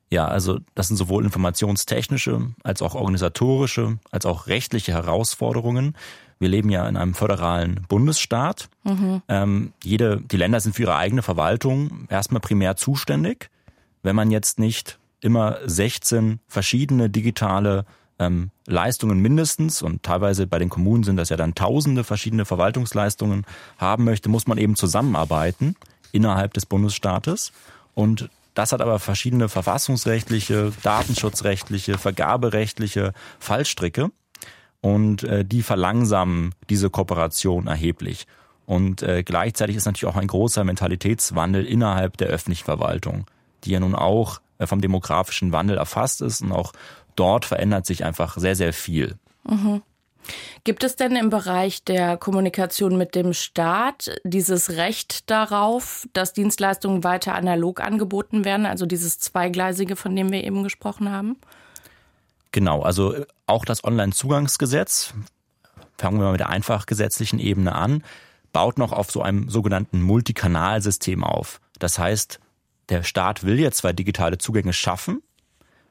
Ja, 0.10 0.28
also 0.28 0.60
das 0.74 0.88
sind 0.88 0.98
sowohl 0.98 1.24
informationstechnische 1.24 2.54
als 2.64 2.82
auch 2.82 2.96
organisatorische, 2.96 4.00
als 4.12 4.26
auch 4.26 4.48
rechtliche 4.48 4.92
Herausforderungen. 4.92 5.96
Wir 6.40 6.50
leben 6.50 6.70
ja 6.70 6.88
in 6.88 6.98
einem 6.98 7.14
föderalen 7.14 7.86
Bundesstaat. 7.88 8.70
Mhm. 8.84 9.22
Ähm, 9.28 9.74
jede, 9.84 10.22
die 10.22 10.38
Länder 10.38 10.60
sind 10.62 10.76
für 10.76 10.84
ihre 10.84 10.96
eigene 10.96 11.22
Verwaltung 11.22 12.08
erstmal 12.10 12.42
primär 12.42 12.76
zuständig. 12.76 13.50
Wenn 14.02 14.16
man 14.16 14.32
jetzt 14.32 14.58
nicht 14.58 14.98
immer 15.22 15.58
16 15.66 16.40
verschiedene 16.48 17.10
digitale 17.10 17.86
ähm, 18.20 18.52
Leistungen 18.66 19.20
mindestens 19.20 19.82
und 19.82 20.02
teilweise 20.02 20.48
bei 20.48 20.60
den 20.60 20.70
Kommunen 20.70 21.04
sind 21.04 21.18
das 21.18 21.30
ja 21.30 21.38
dann 21.38 21.56
tausende 21.56 22.04
verschiedene 22.04 22.46
Verwaltungsleistungen 22.46 23.46
haben 23.78 24.06
möchte, 24.06 24.30
muss 24.30 24.48
man 24.48 24.58
eben 24.58 24.76
zusammenarbeiten 24.76 25.76
innerhalb 26.12 26.54
des 26.54 26.66
Bundesstaates. 26.66 27.52
Und 28.00 28.30
das 28.54 28.72
hat 28.72 28.80
aber 28.80 28.98
verschiedene 28.98 29.50
verfassungsrechtliche, 29.50 30.72
datenschutzrechtliche, 30.84 31.98
vergaberechtliche 31.98 33.12
Fallstricke. 33.40 34.10
Und 34.80 35.24
äh, 35.24 35.44
die 35.44 35.64
verlangsamen 35.64 36.56
diese 36.70 36.90
Kooperation 36.90 37.68
erheblich. 37.68 38.26
Und 38.66 39.04
äh, 39.04 39.24
gleichzeitig 39.24 39.76
ist 39.76 39.86
natürlich 39.86 40.06
auch 40.14 40.16
ein 40.16 40.28
großer 40.28 40.64
Mentalitätswandel 40.64 41.66
innerhalb 41.66 42.16
der 42.16 42.30
öffentlichen 42.30 42.64
Verwaltung, 42.64 43.26
die 43.66 43.72
ja 43.72 43.82
nun 43.82 43.96
auch 43.96 44.40
äh, 44.60 44.66
vom 44.66 44.80
demografischen 44.80 45.52
Wandel 45.52 45.78
erfasst 45.78 46.22
ist. 46.22 46.42
Und 46.42 46.54
auch 46.54 46.72
dort 47.18 47.44
verändert 47.44 47.86
sich 47.86 48.06
einfach 48.06 48.38
sehr, 48.38 48.56
sehr 48.56 48.72
viel. 48.72 49.18
Mhm. 49.44 49.82
Gibt 50.64 50.84
es 50.84 50.96
denn 50.96 51.16
im 51.16 51.30
Bereich 51.30 51.84
der 51.84 52.18
Kommunikation 52.18 52.98
mit 52.98 53.16
dem 53.16 53.34
Staat 53.34 54.16
dieses 54.24 54.72
Recht 54.72 55.30
darauf, 55.30 56.08
dass 56.14 56.34
Dienstleistungen 56.34 57.04
weiter 57.04 57.36
analog 57.36 57.82
angeboten 57.82 58.46
werden, 58.46 58.66
also 58.66 58.86
dieses 58.86 59.20
Zweigleisige, 59.20 59.96
von 59.96 60.16
dem 60.16 60.32
wir 60.32 60.44
eben 60.44 60.64
gesprochen 60.64 61.12
haben? 61.12 61.38
Genau, 62.52 62.82
also 62.82 63.14
äh, 63.14 63.26
auch 63.46 63.66
das 63.66 63.84
Onlinezugangsgesetz, 63.84 65.14
fangen 65.98 66.20
wir 66.20 66.26
mal 66.26 66.32
mit 66.32 66.40
der 66.40 66.50
einfach 66.50 66.86
gesetzlichen 66.86 67.40
Ebene 67.40 67.76
an, 67.76 68.04
baut 68.54 68.78
noch 68.78 68.92
auf 68.92 69.12
so 69.12 69.22
einem 69.22 69.50
sogenannten 69.50 70.02
Multikanalsystem 70.02 71.24
auf. 71.24 71.62
Das 71.78 72.00
heißt, 72.00 72.40
der 72.90 73.04
Staat 73.04 73.44
will 73.44 73.60
jetzt 73.60 73.78
zwar 73.78 73.94
digitale 73.94 74.38
Zugänge 74.38 74.74
schaffen, 74.74 75.22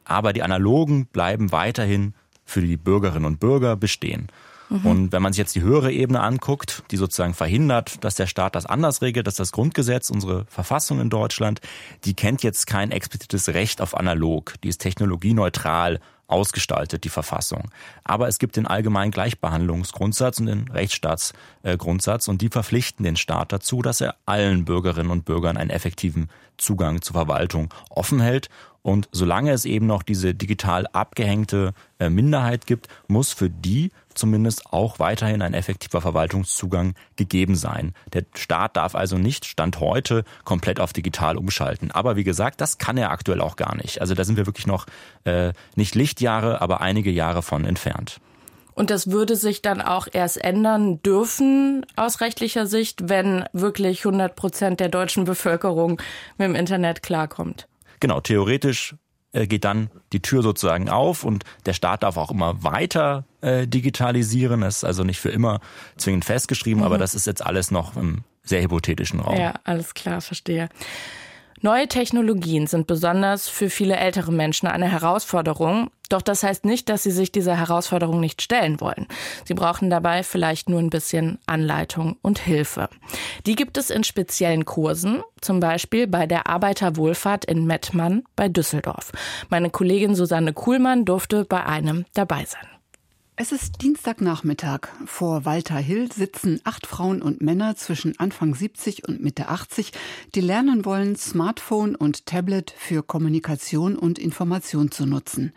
aber 0.04 0.32
die 0.32 0.42
analogen 0.42 1.06
bleiben 1.06 1.52
weiterhin 1.52 2.14
für 2.48 2.62
die 2.62 2.76
Bürgerinnen 2.76 3.26
und 3.26 3.40
Bürger 3.40 3.76
bestehen. 3.76 4.28
Mhm. 4.70 4.86
Und 4.86 5.12
wenn 5.12 5.22
man 5.22 5.32
sich 5.32 5.38
jetzt 5.38 5.54
die 5.54 5.62
höhere 5.62 5.92
Ebene 5.92 6.20
anguckt, 6.20 6.82
die 6.90 6.96
sozusagen 6.96 7.34
verhindert, 7.34 8.02
dass 8.04 8.14
der 8.14 8.26
Staat 8.26 8.54
das 8.54 8.66
anders 8.66 9.02
regelt, 9.02 9.26
dass 9.26 9.36
das 9.36 9.52
Grundgesetz, 9.52 10.10
unsere 10.10 10.46
Verfassung 10.46 11.00
in 11.00 11.10
Deutschland, 11.10 11.60
die 12.04 12.14
kennt 12.14 12.42
jetzt 12.42 12.66
kein 12.66 12.90
explizites 12.90 13.48
Recht 13.50 13.80
auf 13.80 13.96
analog. 13.96 14.54
Die 14.62 14.68
ist 14.68 14.78
technologieneutral 14.78 16.00
ausgestaltet, 16.26 17.04
die 17.04 17.08
Verfassung. 17.08 17.70
Aber 18.04 18.28
es 18.28 18.38
gibt 18.38 18.56
den 18.56 18.66
allgemeinen 18.66 19.10
Gleichbehandlungsgrundsatz 19.10 20.40
und 20.40 20.46
den 20.46 20.68
Rechtsstaatsgrundsatz 20.68 22.28
und 22.28 22.42
die 22.42 22.50
verpflichten 22.50 23.04
den 23.04 23.16
Staat 23.16 23.52
dazu, 23.52 23.80
dass 23.80 24.02
er 24.02 24.16
allen 24.26 24.66
Bürgerinnen 24.66 25.10
und 25.10 25.24
Bürgern 25.24 25.56
einen 25.56 25.70
effektiven 25.70 26.28
Zugang 26.58 27.00
zur 27.00 27.14
Verwaltung 27.14 27.72
offen 27.88 28.20
hält 28.20 28.50
und 28.88 29.06
solange 29.12 29.52
es 29.52 29.66
eben 29.66 29.84
noch 29.84 30.02
diese 30.02 30.34
digital 30.34 30.86
abgehängte 30.86 31.74
äh, 31.98 32.08
Minderheit 32.08 32.66
gibt, 32.66 32.88
muss 33.06 33.34
für 33.34 33.50
die 33.50 33.90
zumindest 34.14 34.72
auch 34.72 34.98
weiterhin 34.98 35.42
ein 35.42 35.52
effektiver 35.52 36.00
Verwaltungszugang 36.00 36.94
gegeben 37.14 37.54
sein. 37.54 37.92
Der 38.14 38.24
Staat 38.34 38.78
darf 38.78 38.94
also 38.94 39.18
nicht 39.18 39.44
Stand 39.44 39.78
heute 39.80 40.24
komplett 40.44 40.80
auf 40.80 40.94
digital 40.94 41.36
umschalten. 41.36 41.90
Aber 41.90 42.16
wie 42.16 42.24
gesagt, 42.24 42.62
das 42.62 42.78
kann 42.78 42.96
er 42.96 43.10
aktuell 43.10 43.42
auch 43.42 43.56
gar 43.56 43.76
nicht. 43.76 44.00
Also 44.00 44.14
da 44.14 44.24
sind 44.24 44.38
wir 44.38 44.46
wirklich 44.46 44.66
noch 44.66 44.86
äh, 45.24 45.52
nicht 45.76 45.94
Lichtjahre, 45.94 46.62
aber 46.62 46.80
einige 46.80 47.10
Jahre 47.10 47.42
von 47.42 47.66
entfernt. 47.66 48.22
Und 48.72 48.88
das 48.88 49.10
würde 49.10 49.36
sich 49.36 49.60
dann 49.60 49.82
auch 49.82 50.08
erst 50.10 50.42
ändern 50.42 51.02
dürfen 51.02 51.84
aus 51.96 52.22
rechtlicher 52.22 52.66
Sicht, 52.66 53.10
wenn 53.10 53.44
wirklich 53.52 54.06
100 54.06 54.34
Prozent 54.34 54.80
der 54.80 54.88
deutschen 54.88 55.24
Bevölkerung 55.24 56.00
mit 56.38 56.48
dem 56.48 56.54
Internet 56.54 57.02
klarkommt. 57.02 57.67
Genau, 58.00 58.20
theoretisch 58.20 58.94
äh, 59.32 59.46
geht 59.46 59.64
dann 59.64 59.90
die 60.12 60.20
Tür 60.20 60.42
sozusagen 60.42 60.88
auf 60.88 61.24
und 61.24 61.44
der 61.66 61.74
Staat 61.74 62.02
darf 62.02 62.16
auch 62.16 62.30
immer 62.30 62.62
weiter 62.62 63.24
äh, 63.40 63.66
digitalisieren. 63.66 64.62
Das 64.62 64.78
ist 64.78 64.84
also 64.84 65.04
nicht 65.04 65.20
für 65.20 65.30
immer 65.30 65.60
zwingend 65.96 66.24
festgeschrieben, 66.24 66.80
mhm. 66.80 66.86
aber 66.86 66.98
das 66.98 67.14
ist 67.14 67.26
jetzt 67.26 67.44
alles 67.44 67.70
noch 67.70 67.96
im 67.96 68.24
sehr 68.42 68.62
hypothetischen 68.62 69.20
Raum. 69.20 69.38
Ja, 69.38 69.54
alles 69.64 69.94
klar, 69.94 70.20
verstehe. 70.20 70.68
Neue 71.60 71.88
Technologien 71.88 72.68
sind 72.68 72.86
besonders 72.86 73.48
für 73.48 73.68
viele 73.68 73.96
ältere 73.96 74.30
Menschen 74.30 74.68
eine 74.68 74.90
Herausforderung. 74.90 75.90
Doch 76.08 76.22
das 76.22 76.42
heißt 76.42 76.64
nicht, 76.64 76.88
dass 76.88 77.02
sie 77.02 77.10
sich 77.10 77.32
dieser 77.32 77.56
Herausforderung 77.56 78.20
nicht 78.20 78.40
stellen 78.42 78.80
wollen. 78.80 79.06
Sie 79.44 79.54
brauchen 79.54 79.90
dabei 79.90 80.22
vielleicht 80.22 80.68
nur 80.68 80.78
ein 80.78 80.90
bisschen 80.90 81.38
Anleitung 81.46 82.16
und 82.22 82.38
Hilfe. 82.38 82.88
Die 83.44 83.56
gibt 83.56 83.76
es 83.76 83.90
in 83.90 84.04
speziellen 84.04 84.64
Kursen, 84.64 85.22
zum 85.40 85.58
Beispiel 85.58 86.06
bei 86.06 86.26
der 86.26 86.46
Arbeiterwohlfahrt 86.46 87.44
in 87.44 87.66
Mettmann 87.66 88.22
bei 88.36 88.48
Düsseldorf. 88.48 89.10
Meine 89.48 89.70
Kollegin 89.70 90.14
Susanne 90.14 90.52
Kuhlmann 90.52 91.04
durfte 91.04 91.44
bei 91.44 91.64
einem 91.66 92.04
dabei 92.14 92.44
sein. 92.44 92.77
Es 93.40 93.52
ist 93.52 93.82
Dienstagnachmittag. 93.82 94.88
Vor 95.04 95.44
Walter 95.44 95.76
Hill 95.76 96.10
sitzen 96.10 96.60
acht 96.64 96.88
Frauen 96.88 97.22
und 97.22 97.40
Männer 97.40 97.76
zwischen 97.76 98.18
Anfang 98.18 98.52
70 98.52 99.06
und 99.06 99.22
Mitte 99.22 99.48
80, 99.48 99.92
die 100.34 100.40
lernen 100.40 100.84
wollen, 100.84 101.14
Smartphone 101.14 101.94
und 101.94 102.26
Tablet 102.26 102.74
für 102.76 103.04
Kommunikation 103.04 103.94
und 103.94 104.18
Information 104.18 104.90
zu 104.90 105.06
nutzen. 105.06 105.52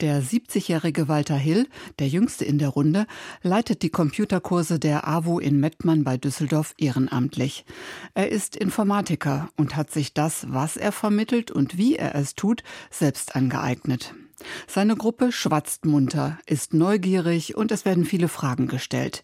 Der 0.00 0.22
70-jährige 0.22 1.08
Walter 1.08 1.36
Hill, 1.36 1.68
der 1.98 2.08
jüngste 2.08 2.46
in 2.46 2.56
der 2.56 2.70
Runde, 2.70 3.06
leitet 3.42 3.82
die 3.82 3.90
Computerkurse 3.90 4.78
der 4.78 5.06
AWO 5.06 5.40
in 5.40 5.60
Mettmann 5.60 6.04
bei 6.04 6.16
Düsseldorf 6.16 6.72
ehrenamtlich. 6.78 7.66
Er 8.14 8.30
ist 8.30 8.56
Informatiker 8.56 9.50
und 9.58 9.76
hat 9.76 9.90
sich 9.90 10.14
das, 10.14 10.46
was 10.48 10.78
er 10.78 10.90
vermittelt 10.90 11.50
und 11.50 11.76
wie 11.76 11.96
er 11.96 12.14
es 12.14 12.34
tut, 12.34 12.62
selbst 12.90 13.36
angeeignet. 13.36 14.14
Seine 14.66 14.96
Gruppe 14.96 15.32
schwatzt 15.32 15.84
munter, 15.84 16.38
ist 16.46 16.74
neugierig 16.74 17.56
und 17.56 17.72
es 17.72 17.84
werden 17.84 18.04
viele 18.04 18.28
Fragen 18.28 18.66
gestellt. 18.66 19.22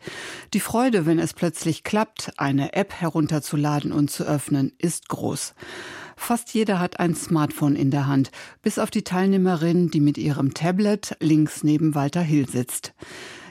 Die 0.55 0.61
Freude, 0.61 1.07
wenn 1.07 1.19
es 1.19 1.35
plötzlich 1.35 1.85
klappt, 1.85 2.33
eine 2.37 2.73
App 2.73 2.93
herunterzuladen 2.93 3.93
und 3.93 4.11
zu 4.11 4.25
öffnen, 4.25 4.73
ist 4.79 5.09
groß. 5.09 5.55
Fast 6.17 6.55
jeder 6.55 6.81
hat 6.81 6.99
ein 6.99 7.15
Smartphone 7.15 7.77
in 7.77 7.91
der 7.91 8.07
Hand, 8.07 8.31
bis 8.63 8.79
auf 8.79 8.91
die 8.91 9.05
Teilnehmerin, 9.05 9.91
die 9.91 10.01
mit 10.01 10.19
ihrem 10.19 10.55
Tablet 10.55 11.17
links 11.21 11.63
neben 11.63 11.95
Walter 11.95 12.23
Hill 12.23 12.49
sitzt. 12.49 12.95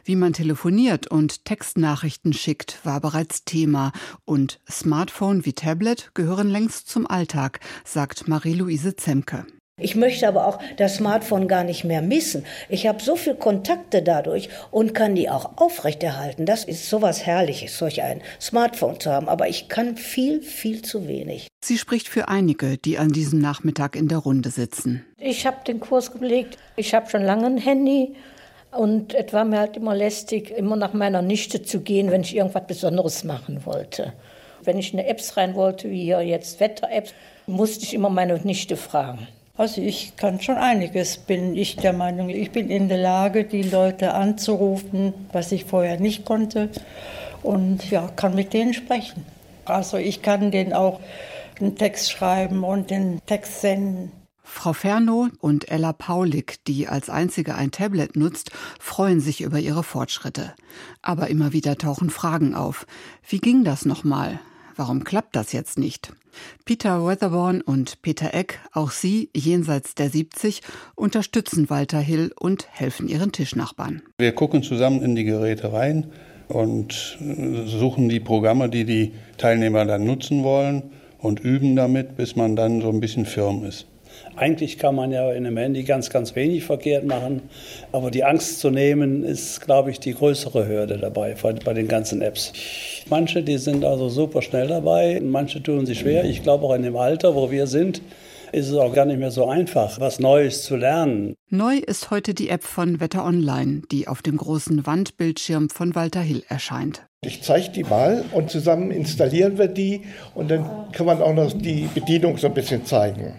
Wie 0.04 0.15
man 0.15 0.34
telefoniert 0.34 1.08
und 1.08 1.45
Textnachrichten 1.45 2.32
schickt, 2.34 2.80
war 2.84 3.01
bereits 3.01 3.43
Thema. 3.43 3.91
Und 4.23 4.60
Smartphone 4.69 5.45
wie 5.45 5.54
Tablet 5.54 6.12
gehören 6.13 6.47
längst 6.47 6.89
zum 6.89 7.08
Alltag, 7.08 7.60
sagt 7.84 8.28
Marie-Louise 8.28 8.95
Zemke. 8.95 9.47
Ich 9.78 9.94
möchte 9.94 10.26
aber 10.26 10.48
auch 10.48 10.58
das 10.78 10.96
Smartphone 10.96 11.50
gar 11.50 11.66
nicht 11.66 11.84
mehr 11.84 12.02
missen. 12.02 12.46
Ich 12.70 12.88
habe 12.88 13.04
so 13.04 13.18
viele 13.18 13.36
Kontakte 13.36 14.02
dadurch 14.02 14.48
und 14.72 14.94
kann 14.94 15.16
die 15.16 15.30
auch 15.30 15.58
aufrechterhalten. 15.58 16.46
Das 16.46 16.64
ist 16.64 16.90
sowas 16.90 17.26
Herrliches, 17.26 17.78
solch 17.78 18.02
ein 18.02 18.22
Smartphone 18.40 19.02
zu 19.02 19.12
haben. 19.12 19.28
Aber 19.28 19.50
ich 19.50 19.68
kann 19.68 19.98
viel, 19.98 20.42
viel 20.42 20.82
zu 20.82 21.10
wenig. 21.10 21.50
Sie 21.62 21.78
spricht 21.78 22.08
für 22.08 22.30
einige, 22.30 22.78
die 22.78 22.98
an 22.98 23.10
diesem 23.10 23.40
Nachmittag 23.40 23.98
in 23.98 24.08
der 24.08 24.20
Runde 24.20 24.50
sitzen. 24.50 25.06
Ich 25.20 25.46
habe 25.46 25.58
den 25.68 25.82
Kurs 25.82 26.14
gelegt. 26.14 26.58
Ich 26.78 26.94
habe 26.94 27.10
schon 27.10 27.24
lange 27.24 27.48
ein 27.48 27.58
Handy. 27.58 28.16
Und 28.72 29.14
es 29.14 29.34
war 29.34 29.44
mir 29.44 29.60
halt 29.60 29.76
immer 29.76 29.94
lästig, 29.94 30.52
immer 30.52 30.78
nach 30.78 30.94
meiner 30.94 31.22
Nichte 31.22 31.64
zu 31.64 31.82
gehen, 31.82 32.12
wenn 32.12 32.22
ich 32.22 32.34
irgendwas 32.34 32.66
Besonderes 32.66 33.26
machen 33.26 33.66
wollte. 33.66 34.14
Wenn 34.64 34.80
ich 34.80 34.94
eine 34.94 35.06
Apps 35.06 35.36
rein 35.36 35.54
wollte, 35.54 35.92
wie 35.92 36.04
hier 36.04 36.22
jetzt 36.22 36.62
Wetter-Apps, 36.62 37.14
musste 37.46 37.84
ich 37.84 37.94
immer 37.94 38.10
meine 38.10 38.40
Nichte 38.40 38.78
fragen. 38.78 39.28
Also 39.58 39.82
ich 39.82 40.18
kann 40.18 40.41
schon 40.41 40.58
einiges, 40.58 41.18
bin 41.18 41.56
ich 41.56 41.78
der 41.78 41.94
Meinung. 41.94 42.30
Ich 42.30 42.52
bin 42.52 42.70
in 42.70 42.89
der 42.89 42.98
Lage, 42.98 43.46
die 43.46 43.63
Leute 43.63 44.13
anzurufen, 44.13 45.13
was 45.32 45.54
ich 45.54 45.63
vorher 45.63 45.98
nicht 45.98 46.26
konnte. 46.26 46.70
Und 47.41 47.89
ja, 47.89 48.10
kann 48.15 48.36
mit 48.36 48.52
denen 48.54 48.74
sprechen. 48.74 49.26
Also 49.63 49.98
ich 49.98 50.22
kann 50.22 50.52
denen 50.52 50.74
auch 50.74 51.00
einen 51.60 51.78
Text 51.78 52.12
schreiben 52.12 52.63
und 52.65 52.89
den 52.89 53.22
Text 53.26 53.62
senden. 53.62 54.12
Frau 54.44 54.74
Ferno 54.74 55.30
und 55.39 55.72
Ella 55.72 55.94
Paulik, 55.94 56.63
die 56.65 56.88
als 56.88 57.10
einzige 57.10 57.56
ein 57.56 57.72
Tablet 57.72 58.15
nutzt, 58.15 58.52
freuen 58.80 59.20
sich 59.20 59.41
über 59.41 59.60
ihre 59.60 59.84
Fortschritte. 59.84 60.54
Aber 61.02 61.30
immer 61.30 61.54
wieder 61.54 61.78
tauchen 61.78 62.10
Fragen 62.10 62.56
auf. 62.56 62.86
Wie 63.28 63.39
ging 63.39 63.63
das 63.63 63.86
nochmal? 63.86 64.39
Warum 64.76 65.04
klappt 65.04 65.36
das 65.36 65.54
jetzt 65.54 65.80
nicht? 65.80 66.12
Peter 66.66 67.06
Weatherborn 67.06 67.62
und 67.62 68.02
Peter 68.02 68.34
Eck, 68.34 68.60
auch 68.74 68.92
sie 68.92 69.30
jenseits 69.34 69.96
der 69.96 70.10
70, 70.10 70.62
unterstützen 70.96 71.70
Walter 71.70 72.00
Hill 72.00 72.34
und 72.38 72.68
helfen 72.72 73.08
ihren 73.08 73.32
Tischnachbarn. 73.32 74.02
Wir 74.18 74.34
gucken 74.34 74.64
zusammen 74.64 75.02
in 75.02 75.16
die 75.16 75.24
Geräte 75.24 75.72
rein 75.72 76.12
und 76.50 77.18
suchen 77.68 78.10
die 78.10 78.20
Programme, 78.20 78.70
die 78.70 78.84
die 78.84 79.14
Teilnehmer 79.38 79.86
dann 79.86 80.04
nutzen 80.04 80.44
wollen 80.44 80.92
und 81.20 81.40
üben 81.40 81.76
damit, 81.76 82.18
bis 82.18 82.36
man 82.36 82.56
dann 82.56 82.82
so 82.82 82.90
ein 82.90 83.00
bisschen 83.00 83.26
firm 83.26 83.64
ist. 83.64 83.88
Eigentlich 84.36 84.78
kann 84.78 84.95
man 84.95 85.12
ja 85.12 85.32
in 85.32 85.45
einem 85.45 85.58
Handy 85.58 85.84
ganz, 85.84 86.10
ganz 86.10 86.36
wenig 86.36 86.65
verkehrt 86.65 87.06
machen. 87.06 87.43
Aber 87.91 88.12
die 88.12 88.24
Angst 88.24 88.60
zu 88.60 88.69
nehmen, 88.69 89.24
ist, 89.24 89.62
glaube 89.62 89.91
ich, 89.91 90.00
die 90.00 90.13
größere 90.13 90.67
Hürde 90.67 90.98
dabei 90.98 91.36
bei 91.63 91.74
den 91.74 91.88
ganzen 91.88 92.21
Apps. 92.21 92.52
Manche, 93.10 93.43
die 93.43 93.58
sind 93.58 93.86
also 93.86 94.10
super 94.10 94.41
schnell 94.41 94.67
dabei, 94.67 95.21
manche 95.24 95.63
tun 95.63 95.86
sich 95.86 96.00
schwer. 96.00 96.26
Ich 96.26 96.43
glaube 96.43 96.65
auch 96.65 96.74
in 96.74 96.84
dem 96.84 96.98
Alter, 96.98 97.36
wo 97.36 97.52
wir 97.52 97.67
sind, 97.67 98.02
ist 98.52 98.69
es 98.69 98.76
auch 98.76 98.93
gar 98.93 99.06
nicht 99.06 99.19
mehr 99.19 99.32
so 99.32 99.48
einfach, 99.48 100.00
was 100.00 100.19
Neues 100.19 100.63
zu 100.63 100.76
lernen. 100.76 101.36
Neu 101.50 101.78
ist 101.78 102.12
heute 102.12 102.34
die 102.34 102.50
App 102.50 102.63
von 102.63 103.00
Wetter 103.00 103.26
Online, 103.26 103.82
die 103.91 104.08
auf 104.08 104.21
dem 104.21 104.38
großen 104.38 104.86
Wandbildschirm 104.86 105.69
von 105.69 105.95
Walter 105.95 106.21
Hill 106.21 106.43
erscheint. 106.48 107.06
Ich 107.21 107.41
zeige 107.41 107.69
die 107.69 107.84
mal 107.84 108.24
und 108.34 108.50
zusammen 108.50 108.91
installieren 108.91 109.58
wir 109.58 109.67
die 109.67 110.02
und 110.36 110.52
dann 110.52 110.65
kann 110.91 111.06
man 111.06 111.21
auch 111.21 111.34
noch 111.34 111.52
die 111.54 111.89
Bedienung 111.93 112.38
so 112.38 112.48
ein 112.48 112.54
bisschen 112.54 112.86
zeigen. 112.86 113.34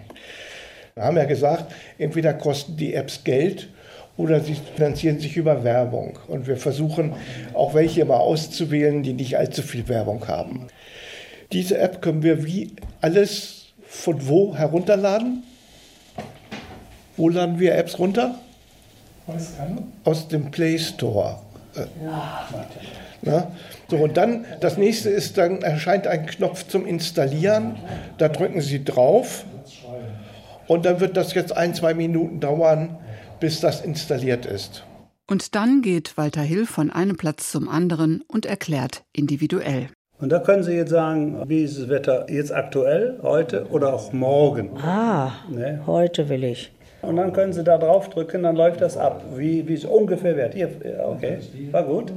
Wir 0.98 1.04
haben 1.04 1.18
ja 1.18 1.26
gesagt, 1.26 1.74
entweder 1.98 2.32
kosten 2.32 2.78
die 2.78 2.94
Apps 2.94 3.22
Geld 3.22 3.68
oder 4.16 4.40
sie 4.40 4.54
finanzieren 4.54 5.20
sich 5.20 5.36
über 5.36 5.62
Werbung. 5.62 6.18
Und 6.26 6.46
wir 6.46 6.56
versuchen 6.56 7.12
auch 7.52 7.74
welche 7.74 8.06
mal 8.06 8.16
auszuwählen, 8.16 9.02
die 9.02 9.12
nicht 9.12 9.36
allzu 9.36 9.60
viel 9.60 9.86
Werbung 9.88 10.26
haben. 10.26 10.68
Diese 11.52 11.76
App 11.76 12.00
können 12.00 12.22
wir 12.22 12.46
wie 12.46 12.72
alles 13.02 13.66
von 13.86 14.26
wo 14.26 14.56
herunterladen? 14.56 15.42
Wo 17.18 17.28
laden 17.28 17.60
wir 17.60 17.74
Apps 17.74 17.98
runter? 17.98 18.36
Aus 20.04 20.28
dem 20.28 20.50
Play 20.50 20.78
Store. 20.78 21.40
Ja. 22.02 22.48
Na? 23.20 23.52
So, 23.90 23.98
und 23.98 24.16
dann, 24.16 24.46
das 24.60 24.78
nächste 24.78 25.10
ist, 25.10 25.36
dann 25.36 25.60
erscheint 25.60 26.06
ein 26.06 26.24
Knopf 26.24 26.66
zum 26.66 26.86
Installieren. 26.86 27.76
Da 28.16 28.30
drücken 28.30 28.62
Sie 28.62 28.82
drauf. 28.82 29.44
Und 30.68 30.84
dann 30.84 31.00
wird 31.00 31.16
das 31.16 31.34
jetzt 31.34 31.56
ein, 31.56 31.74
zwei 31.74 31.94
Minuten 31.94 32.40
dauern, 32.40 32.98
bis 33.40 33.60
das 33.60 33.80
installiert 33.82 34.46
ist. 34.46 34.84
Und 35.28 35.54
dann 35.54 35.82
geht 35.82 36.16
Walter 36.16 36.42
Hill 36.42 36.66
von 36.66 36.90
einem 36.90 37.16
Platz 37.16 37.50
zum 37.50 37.68
anderen 37.68 38.22
und 38.28 38.46
erklärt 38.46 39.02
individuell. 39.12 39.88
Und 40.18 40.30
da 40.30 40.38
können 40.38 40.62
Sie 40.62 40.72
jetzt 40.72 40.90
sagen, 40.90 41.42
wie 41.46 41.64
ist 41.64 41.78
das 41.78 41.88
Wetter 41.88 42.26
jetzt 42.30 42.52
aktuell, 42.52 43.18
heute 43.22 43.66
oder 43.70 43.92
auch 43.92 44.12
morgen? 44.12 44.70
Ah, 44.78 45.32
ne? 45.50 45.82
heute 45.86 46.28
will 46.28 46.44
ich. 46.44 46.72
Und 47.02 47.16
dann 47.16 47.32
können 47.32 47.52
Sie 47.52 47.62
da 47.62 47.76
drauf 47.76 48.08
drücken, 48.08 48.44
dann 48.44 48.56
läuft 48.56 48.80
das 48.80 48.96
ab, 48.96 49.22
wie, 49.34 49.68
wie 49.68 49.74
es 49.74 49.84
ungefähr 49.84 50.36
wird. 50.36 50.54
Hier, 50.54 50.70
okay, 51.04 51.38
war 51.70 51.84
gut. 51.84 52.12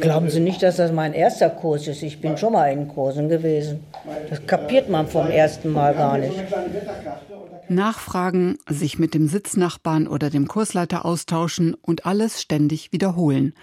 Glauben 0.00 0.28
Sie 0.28 0.40
nicht, 0.40 0.62
dass 0.62 0.76
das 0.76 0.92
mein 0.92 1.14
erster 1.14 1.48
Kurs 1.48 1.86
ist? 1.86 2.02
Ich 2.02 2.20
bin 2.20 2.36
schon 2.36 2.52
mal 2.52 2.70
in 2.72 2.88
Kursen 2.88 3.28
gewesen. 3.28 3.84
Das 4.28 4.44
kapiert 4.46 4.90
man 4.90 5.06
vom 5.06 5.30
ersten 5.30 5.70
Mal 5.70 5.94
gar 5.94 6.18
nicht. 6.18 6.34
Nachfragen, 7.70 8.58
sich 8.68 8.98
mit 8.98 9.14
dem 9.14 9.28
Sitznachbarn 9.28 10.08
oder 10.08 10.30
dem 10.30 10.48
Kursleiter 10.48 11.04
austauschen 11.04 11.74
und 11.74 12.06
alles 12.06 12.40
ständig 12.40 12.92
wiederholen. 12.92 13.54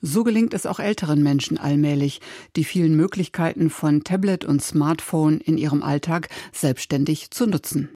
So 0.00 0.24
gelingt 0.24 0.54
es 0.54 0.66
auch 0.66 0.80
älteren 0.80 1.22
Menschen 1.22 1.58
allmählich, 1.58 2.20
die 2.56 2.64
vielen 2.64 2.96
Möglichkeiten 2.96 3.70
von 3.70 4.04
Tablet 4.04 4.44
und 4.44 4.62
Smartphone 4.62 5.40
in 5.40 5.58
ihrem 5.58 5.82
Alltag 5.82 6.28
selbstständig 6.52 7.30
zu 7.30 7.46
nutzen. 7.46 7.90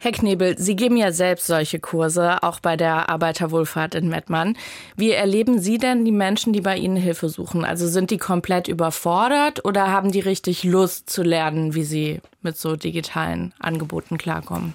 Herr 0.00 0.12
Knebel, 0.12 0.56
Sie 0.56 0.76
geben 0.76 0.96
ja 0.96 1.10
selbst 1.10 1.48
solche 1.48 1.80
Kurse, 1.80 2.44
auch 2.44 2.60
bei 2.60 2.76
der 2.76 3.08
Arbeiterwohlfahrt 3.08 3.96
in 3.96 4.08
Mettmann. 4.08 4.56
Wie 4.96 5.10
erleben 5.10 5.58
Sie 5.58 5.76
denn 5.76 6.04
die 6.04 6.12
Menschen, 6.12 6.52
die 6.52 6.60
bei 6.60 6.76
Ihnen 6.76 6.96
Hilfe 6.96 7.28
suchen? 7.28 7.64
Also 7.64 7.88
sind 7.88 8.12
die 8.12 8.16
komplett 8.18 8.68
überfordert 8.68 9.64
oder 9.64 9.88
haben 9.88 10.12
die 10.12 10.20
richtig 10.20 10.62
Lust 10.62 11.10
zu 11.10 11.24
lernen, 11.24 11.74
wie 11.74 11.82
sie 11.82 12.20
mit 12.42 12.56
so 12.56 12.76
digitalen 12.76 13.52
Angeboten 13.58 14.18
klarkommen? 14.18 14.74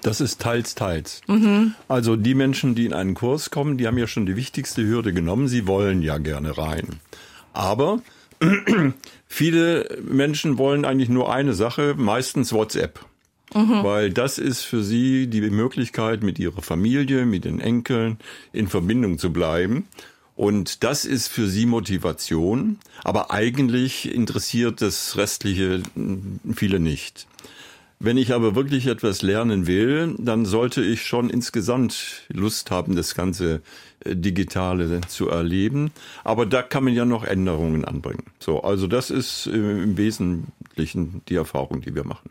Das 0.00 0.22
ist 0.22 0.40
teils, 0.40 0.74
teils. 0.74 1.20
Mhm. 1.26 1.74
Also 1.86 2.16
die 2.16 2.34
Menschen, 2.34 2.74
die 2.74 2.86
in 2.86 2.94
einen 2.94 3.12
Kurs 3.12 3.50
kommen, 3.50 3.76
die 3.76 3.86
haben 3.86 3.98
ja 3.98 4.06
schon 4.06 4.24
die 4.24 4.36
wichtigste 4.36 4.82
Hürde 4.82 5.12
genommen. 5.12 5.46
Sie 5.46 5.66
wollen 5.66 6.00
ja 6.00 6.16
gerne 6.16 6.56
rein. 6.56 7.00
Aber 7.52 8.00
viele 9.28 9.98
Menschen 10.02 10.56
wollen 10.56 10.86
eigentlich 10.86 11.10
nur 11.10 11.30
eine 11.30 11.52
Sache, 11.52 11.94
meistens 11.98 12.54
WhatsApp. 12.54 13.04
Mhm. 13.54 13.84
Weil 13.84 14.10
das 14.10 14.38
ist 14.38 14.62
für 14.62 14.82
sie 14.82 15.28
die 15.28 15.40
Möglichkeit, 15.42 16.22
mit 16.22 16.38
ihrer 16.38 16.62
Familie, 16.62 17.24
mit 17.24 17.44
den 17.44 17.60
Enkeln 17.60 18.18
in 18.52 18.68
Verbindung 18.68 19.18
zu 19.18 19.32
bleiben. 19.32 19.86
Und 20.36 20.82
das 20.82 21.04
ist 21.04 21.28
für 21.28 21.46
sie 21.46 21.64
Motivation, 21.64 22.78
aber 23.04 23.30
eigentlich 23.30 24.12
interessiert 24.12 24.82
das 24.82 25.16
Restliche 25.16 25.82
viele 26.54 26.80
nicht. 26.80 27.28
Wenn 28.00 28.16
ich 28.16 28.34
aber 28.34 28.54
wirklich 28.56 28.86
etwas 28.86 29.22
lernen 29.22 29.66
will, 29.66 30.14
dann 30.18 30.44
sollte 30.44 30.82
ich 30.82 31.06
schon 31.06 31.30
insgesamt 31.30 32.24
Lust 32.28 32.70
haben, 32.70 32.96
das 32.96 33.14
ganze 33.14 33.62
äh, 34.04 34.16
Digitale 34.16 35.00
zu 35.08 35.28
erleben. 35.28 35.92
Aber 36.24 36.44
da 36.44 36.62
kann 36.62 36.84
man 36.84 36.92
ja 36.92 37.04
noch 37.04 37.24
Änderungen 37.24 37.84
anbringen. 37.84 38.24
So, 38.40 38.62
also 38.62 38.88
das 38.88 39.10
ist 39.10 39.46
äh, 39.46 39.52
im 39.52 39.96
Wesentlichen 39.96 41.22
die 41.28 41.36
Erfahrung, 41.36 41.80
die 41.80 41.94
wir 41.94 42.04
machen. 42.04 42.28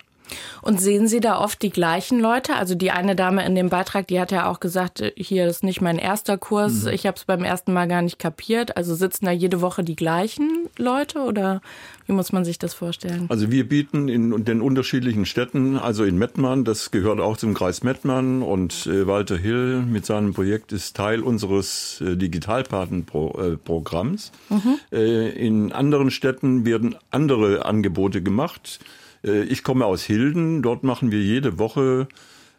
Und 0.62 0.80
sehen 0.80 1.08
Sie 1.08 1.20
da 1.20 1.40
oft 1.40 1.62
die 1.62 1.70
gleichen 1.70 2.20
Leute? 2.20 2.56
Also 2.56 2.76
die 2.76 2.92
eine 2.92 3.16
Dame 3.16 3.46
in 3.46 3.56
dem 3.56 3.70
Beitrag, 3.70 4.08
die 4.08 4.20
hat 4.20 4.32
ja 4.32 4.50
auch 4.50 4.60
gesagt, 4.60 5.02
äh, 5.02 5.12
hier 5.16 5.48
ist 5.48 5.64
nicht 5.64 5.82
mein 5.82 5.98
erster 5.98 6.38
Kurs, 6.38 6.84
mhm. 6.84 6.90
ich 6.90 7.06
habe 7.06 7.18
es 7.18 7.26
beim 7.26 7.44
ersten 7.44 7.74
Mal 7.74 7.88
gar 7.88 8.02
nicht 8.02 8.20
kapiert. 8.20 8.78
Also 8.78 8.96
sitzen 8.96 9.26
da 9.26 9.32
jede 9.32 9.62
Woche 9.62 9.84
die 9.84 9.96
gleichen 9.96 10.70
Leute 10.78 11.20
oder 11.20 11.62
wie 12.06 12.14
muss 12.14 12.32
man 12.32 12.44
sich 12.44 12.60
das 12.60 12.74
vorstellen? 12.74 13.28
Also 13.30 13.52
wir 13.52 13.68
bieten 13.68 14.10
in 14.10 14.44
den 14.44 14.62
unterschiedlichen 14.62 15.26
Städten, 15.26 15.78
also 15.78 16.04
in 16.04 16.18
Mettmann, 16.18 16.66
das 16.66 16.92
gehört 16.92 17.20
auch 17.20 17.38
zum 17.38 17.54
Kreis 17.54 17.84
Mettmann 17.84 18.42
und 18.42 18.88
äh, 18.88 19.08
Walter 19.08 19.38
Hill 19.38 19.82
mit 19.82 20.06
seinem 20.06 20.34
Projekt 20.34 20.74
ist 20.74 20.96
Teil 20.96 21.22
unseres 21.22 22.02
äh, 22.02 22.18
Digitalpatenprogramms. 22.18 24.32
Mhm. 24.50 24.80
In 24.92 25.72
anderen 25.72 26.12
Städten 26.12 26.66
werden 26.66 26.96
andere 27.12 27.66
Angebote 27.66 28.22
gemacht. 28.22 28.80
Äh, 29.26 29.44
ich 29.44 29.64
komme 29.64 29.86
aus 29.86 30.04
Hilden. 30.04 30.62
Dort 30.62 30.84
machen 30.84 31.12
wir 31.12 31.22
jede 31.22 31.60
Woche 31.60 32.08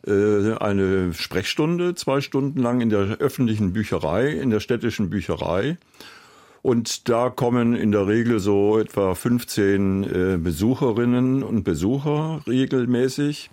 äh, 0.07 0.55
eine 0.55 1.13
Sprechstunde, 1.15 1.95
zwei 1.95 2.21
Stunden 2.21 2.61
lang 2.61 2.81
in 2.81 2.91
der 2.91 3.19
öffentlichen 3.19 3.73
Bücherei, 3.73 4.29
in 4.29 4.51
der 4.51 4.61
städtischen 4.61 5.11
Bücherei. 5.11 5.77
Und 6.63 7.11
da 7.11 7.29
kommen 7.29 7.77
in 7.77 7.93
der 7.93 8.07
Regel 8.07 8.39
so 8.39 8.79
etwa 8.79 9.15
15 9.15 10.05
äh, 10.05 10.39
Besucherinnen 10.39 11.43
und 11.43 11.63
Besucher 11.65 12.41
regelmäßig. 12.47 13.51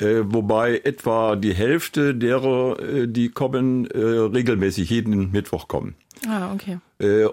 wobei 0.00 0.78
etwa 0.84 1.34
die 1.34 1.52
Hälfte 1.52 2.14
derer, 2.14 2.76
die 3.08 3.30
kommen, 3.30 3.84
regelmäßig 3.86 4.90
jeden 4.90 5.32
Mittwoch 5.32 5.66
kommen. 5.66 5.96
Ah, 6.24 6.52
okay. 6.54 6.78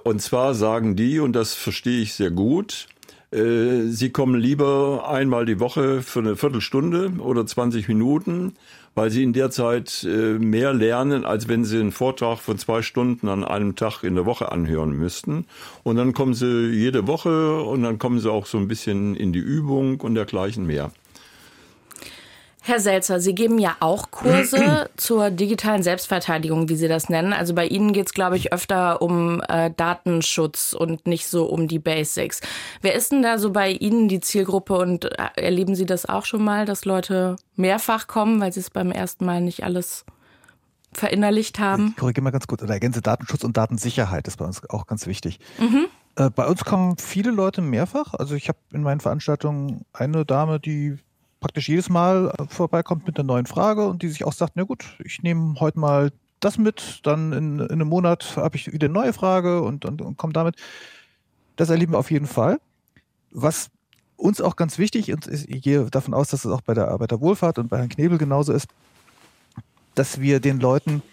und 0.03 0.19
zwar 0.19 0.55
sagen 0.55 0.95
die, 0.95 1.19
und 1.19 1.33
das 1.33 1.53
verstehe 1.53 2.01
ich 2.01 2.15
sehr 2.15 2.31
gut, 2.31 2.87
äh, 3.35 3.87
sie 3.89 4.11
kommen 4.11 4.39
lieber 4.39 5.09
einmal 5.09 5.45
die 5.45 5.59
Woche 5.59 6.01
für 6.01 6.19
eine 6.19 6.35
Viertelstunde 6.35 7.13
oder 7.19 7.45
20 7.45 7.87
Minuten, 7.87 8.53
weil 8.95 9.11
Sie 9.11 9.23
in 9.23 9.33
der 9.33 9.51
Zeit 9.51 10.07
äh, 10.09 10.39
mehr 10.39 10.73
lernen, 10.73 11.25
als 11.25 11.47
wenn 11.49 11.65
Sie 11.65 11.79
einen 11.79 11.91
Vortrag 11.91 12.39
von 12.39 12.57
zwei 12.57 12.81
Stunden 12.81 13.27
an 13.27 13.43
einem 13.43 13.75
Tag 13.75 14.03
in 14.03 14.15
der 14.15 14.25
Woche 14.25 14.51
anhören 14.51 14.97
müssten. 14.97 15.45
Und 15.83 15.97
dann 15.97 16.13
kommen 16.13 16.33
Sie 16.33 16.69
jede 16.69 17.05
Woche 17.05 17.61
und 17.61 17.83
dann 17.83 17.99
kommen 17.99 18.19
Sie 18.19 18.31
auch 18.31 18.45
so 18.45 18.57
ein 18.57 18.69
bisschen 18.69 19.15
in 19.15 19.33
die 19.33 19.39
Übung 19.39 19.99
und 19.99 20.15
dergleichen 20.15 20.65
mehr. 20.65 20.91
Herr 22.67 22.79
Selzer, 22.79 23.19
Sie 23.19 23.35
geben 23.35 23.59
ja 23.59 23.75
auch 23.79 24.09
Kurse 24.09 24.89
zur 24.97 25.29
digitalen 25.29 25.83
Selbstverteidigung, 25.83 26.67
wie 26.67 26.75
Sie 26.75 26.87
das 26.87 27.09
nennen. 27.09 27.31
Also 27.31 27.53
bei 27.53 27.67
Ihnen 27.67 27.93
geht 27.93 28.07
es, 28.07 28.13
glaube 28.13 28.37
ich, 28.37 28.51
öfter 28.51 29.03
um 29.03 29.39
äh, 29.47 29.69
Datenschutz 29.69 30.73
und 30.73 31.05
nicht 31.05 31.27
so 31.27 31.45
um 31.45 31.67
die 31.67 31.77
Basics. 31.77 32.41
Wer 32.81 32.95
ist 32.95 33.11
denn 33.11 33.21
da 33.21 33.37
so 33.37 33.51
bei 33.51 33.69
Ihnen 33.69 34.07
die 34.07 34.19
Zielgruppe 34.19 34.79
und 34.79 35.05
äh, 35.05 35.29
erleben 35.35 35.75
Sie 35.75 35.85
das 35.85 36.07
auch 36.07 36.25
schon 36.25 36.43
mal, 36.43 36.65
dass 36.65 36.85
Leute 36.85 37.35
mehrfach 37.55 38.07
kommen, 38.07 38.41
weil 38.41 38.51
sie 38.51 38.61
es 38.61 38.71
beim 38.71 38.91
ersten 38.91 39.25
Mal 39.25 39.41
nicht 39.41 39.63
alles 39.63 40.03
verinnerlicht 40.91 41.59
haben? 41.59 41.89
Ich 41.89 41.97
korrigiere 41.97 42.23
mal 42.23 42.31
ganz 42.31 42.47
kurz. 42.47 42.63
Oder 42.63 42.73
ergänze 42.73 43.03
Datenschutz 43.03 43.43
und 43.43 43.55
Datensicherheit 43.57 44.27
ist 44.27 44.37
bei 44.37 44.45
uns 44.45 44.67
auch 44.71 44.87
ganz 44.87 45.05
wichtig. 45.05 45.39
Mhm. 45.59 45.85
Äh, 46.15 46.31
bei 46.31 46.47
uns 46.47 46.65
kommen 46.65 46.97
viele 46.97 47.29
Leute 47.29 47.61
mehrfach. 47.61 48.15
Also 48.15 48.33
ich 48.33 48.47
habe 48.47 48.57
in 48.73 48.81
meinen 48.81 49.01
Veranstaltungen 49.01 49.85
eine 49.93 50.25
Dame, 50.25 50.59
die 50.59 50.97
praktisch 51.45 51.69
jedes 51.69 51.89
Mal 51.89 52.33
äh, 52.39 52.45
vorbeikommt 52.47 53.05
mit 53.05 53.19
einer 53.19 53.27
neuen 53.27 53.45
Frage 53.45 53.85
und 53.87 54.01
die 54.01 54.07
sich 54.07 54.23
auch 54.23 54.33
sagt, 54.33 54.53
na 54.55 54.63
gut, 54.63 54.83
ich 55.05 55.21
nehme 55.21 55.59
heute 55.59 55.77
mal 55.77 56.11
das 56.39 56.57
mit, 56.57 57.01
dann 57.03 57.33
in, 57.33 57.59
in 57.59 57.71
einem 57.71 57.87
Monat 57.87 58.35
habe 58.35 58.55
ich 58.55 58.73
wieder 58.73 58.85
eine 58.85 58.93
neue 58.95 59.13
Frage 59.13 59.61
und, 59.61 59.85
und, 59.85 60.01
und 60.01 60.17
komme 60.17 60.33
damit. 60.33 60.55
Das 61.55 61.69
erleben 61.69 61.93
wir 61.93 61.99
auf 61.99 62.09
jeden 62.09 62.25
Fall. 62.25 62.59
Was 63.29 63.69
uns 64.17 64.41
auch 64.41 64.55
ganz 64.55 64.79
wichtig 64.79 65.07
ist, 65.07 65.27
ich 65.27 65.61
gehe 65.61 65.85
davon 65.91 66.15
aus, 66.15 66.29
dass 66.29 66.45
es 66.45 66.51
auch 66.51 66.61
bei 66.61 66.73
der 66.73 66.87
Arbeiterwohlfahrt 66.87 67.59
und 67.59 67.67
bei 67.67 67.77
Herrn 67.77 67.89
Knebel 67.89 68.17
genauso 68.17 68.51
ist, 68.51 68.67
dass 69.93 70.19
wir 70.19 70.39
den 70.39 70.59
Leuten 70.59 71.03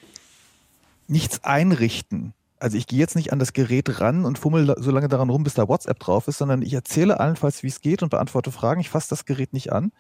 nichts 1.09 1.45
einrichten. 1.45 2.33
Also 2.59 2.79
ich 2.79 2.87
gehe 2.87 2.99
jetzt 2.99 3.17
nicht 3.17 3.35
an 3.35 3.39
das 3.39 3.53
Gerät 3.53 4.01
ran 4.01 4.25
und 4.25 4.39
fummel 4.39 4.77
so 4.79 4.93
lange 4.93 5.09
daran 5.09 5.29
rum, 5.29 5.45
bis 5.45 5.53
da 5.53 5.69
WhatsApp 5.69 5.99
drauf 5.99 6.27
ist, 6.27 6.39
sondern 6.39 6.63
ich 6.63 6.73
erzähle 6.73 7.21
allenfalls, 7.21 7.63
wie 7.63 7.69
es 7.69 7.83
geht 7.83 8.03
und 8.03 8.09
beantworte 8.09 8.51
Fragen. 8.51 8.81
Ich 8.81 8.89
fasse 8.89 9.11
das 9.11 9.27
Gerät 9.27 9.53
nicht 9.53 9.75
an 9.75 9.93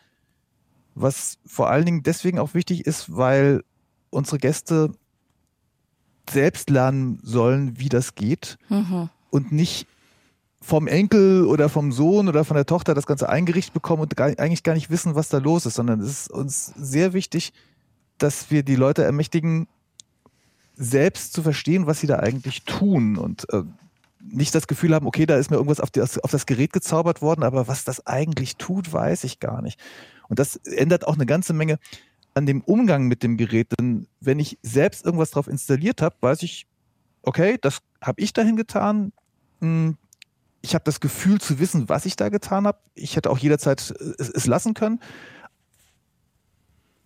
was 0.94 1.38
vor 1.46 1.70
allen 1.70 1.85
Dingen 1.85 2.02
deswegen 2.02 2.38
auch 2.38 2.55
wichtig 2.55 2.87
ist, 2.87 3.16
weil 3.16 3.64
unsere 4.11 4.38
Gäste 4.38 4.92
selbst 6.31 6.70
lernen 6.70 7.18
sollen, 7.22 7.78
wie 7.78 7.88
das 7.88 8.14
geht 8.14 8.59
mhm. 8.68 9.09
und 9.31 9.52
nicht 9.52 9.87
vom 10.61 10.87
Enkel 10.87 11.44
oder 11.46 11.68
vom 11.68 11.90
Sohn 11.90 12.28
oder 12.28 12.44
von 12.44 12.55
der 12.55 12.66
Tochter 12.66 12.94
das 12.94 13.07
Ganze 13.07 13.28
eingerichtet 13.28 13.74
bekommen 13.74 14.02
und 14.02 14.16
gar, 14.16 14.28
eigentlich 14.38 14.62
gar 14.62 14.74
nicht 14.74 14.90
wissen, 14.90 15.14
was 15.14 15.28
da 15.28 15.38
los 15.38 15.66
ist, 15.66 15.74
sondern 15.74 16.00
es 16.00 16.09
ist 16.09 16.31
uns 16.31 16.66
sehr 16.76 17.12
wichtig, 17.12 17.52
dass 18.18 18.50
wir 18.50 18.62
die 18.62 18.76
Leute 18.76 19.02
ermächtigen, 19.02 19.66
selbst 20.74 21.33
zu 21.33 21.42
verstehen, 21.42 21.87
was 21.87 22.00
sie 22.00 22.07
da 22.07 22.20
eigentlich 22.20 22.62
tun 22.64 23.18
und 23.18 23.52
äh, 23.52 23.62
nicht 24.20 24.55
das 24.55 24.66
Gefühl 24.66 24.94
haben, 24.94 25.07
okay, 25.07 25.26
da 25.26 25.37
ist 25.37 25.50
mir 25.50 25.57
irgendwas 25.57 25.81
auf 25.81 25.90
das, 25.90 26.18
auf 26.18 26.31
das 26.31 26.46
Gerät 26.46 26.72
gezaubert 26.72 27.20
worden, 27.20 27.42
aber 27.42 27.66
was 27.68 27.85
das 27.85 28.07
eigentlich 28.07 28.57
tut, 28.57 28.92
weiß 28.92 29.24
ich 29.24 29.40
gar 29.40 29.62
nicht. 29.62 29.78
Und 30.33 30.38
das 30.38 30.57
ändert 30.57 31.07
auch 31.07 31.16
eine 31.16 31.27
ganze 31.27 31.53
Menge 31.53 31.79
an 32.33 32.47
dem 32.47 32.62
Umgang 32.62 33.07
mit 33.07 33.23
dem 33.23 33.37
Gerät. 33.37 33.68
Denn 33.79 34.07
wenn 34.18 34.38
ich 34.38 34.59
selbst 34.62 35.05
irgendwas 35.05 35.31
drauf 35.31 35.47
installiert 35.47 36.01
habe, 36.01 36.16
weiß 36.23 36.42
ich, 36.42 36.66
okay, 37.21 37.59
das 37.61 37.81
habe 38.01 38.23
ich 38.23 38.33
dahin 38.33 38.57
getan. 38.57 39.12
Hm, 39.61 39.99
ich 40.62 40.75
habe 40.75 40.85
das 40.85 41.01
Gefühl 41.01 41.38
zu 41.38 41.59
wissen, 41.59 41.90
was 41.90 42.07
ich 42.07 42.16
da 42.16 42.31
getan 42.31 42.66
habe. 42.66 42.79
Ich 42.95 43.14
hätte 43.14 43.29
auch 43.29 43.37
jederzeit 43.37 43.95
äh, 44.01 44.23
es, 44.23 44.47
lassen 44.47 44.73
können. 44.73 45.01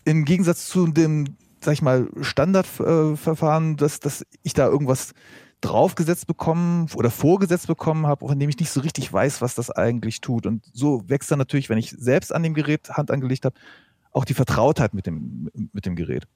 Im 0.05 0.25
Gegensatz 0.25 0.69
zu 0.69 0.87
dem, 0.87 1.37
sag 1.61 1.73
ich 1.73 1.83
mal, 1.83 2.09
Standardverfahren, 2.21 3.77
dass, 3.77 3.99
dass 3.99 4.25
ich 4.45 4.55
da 4.55 4.69
irgendwas 4.69 5.15
draufgesetzt 5.67 6.27
bekommen 6.27 6.89
oder 6.95 7.11
vorgesetzt 7.11 7.67
bekommen 7.67 8.07
habe, 8.07 8.27
von 8.27 8.39
dem 8.39 8.49
ich 8.49 8.59
nicht 8.59 8.71
so 8.71 8.81
richtig 8.81 9.13
weiß, 9.13 9.41
was 9.41 9.55
das 9.55 9.71
eigentlich 9.71 10.21
tut. 10.21 10.47
Und 10.47 10.65
so 10.73 11.03
wächst 11.09 11.31
dann 11.31 11.39
natürlich, 11.39 11.69
wenn 11.69 11.79
ich 11.79 11.91
selbst 11.91 12.33
an 12.33 12.43
dem 12.43 12.55
Gerät 12.55 12.91
Hand 12.91 13.11
angelegt 13.11 13.45
habe, 13.45 13.57
auch 14.13 14.25
die 14.25 14.35
Vertrautheit 14.35 14.95
mit 14.95 15.07
dem, 15.07 15.51
mit 15.73 15.85
dem 15.85 15.97
Gerät. 15.97 16.27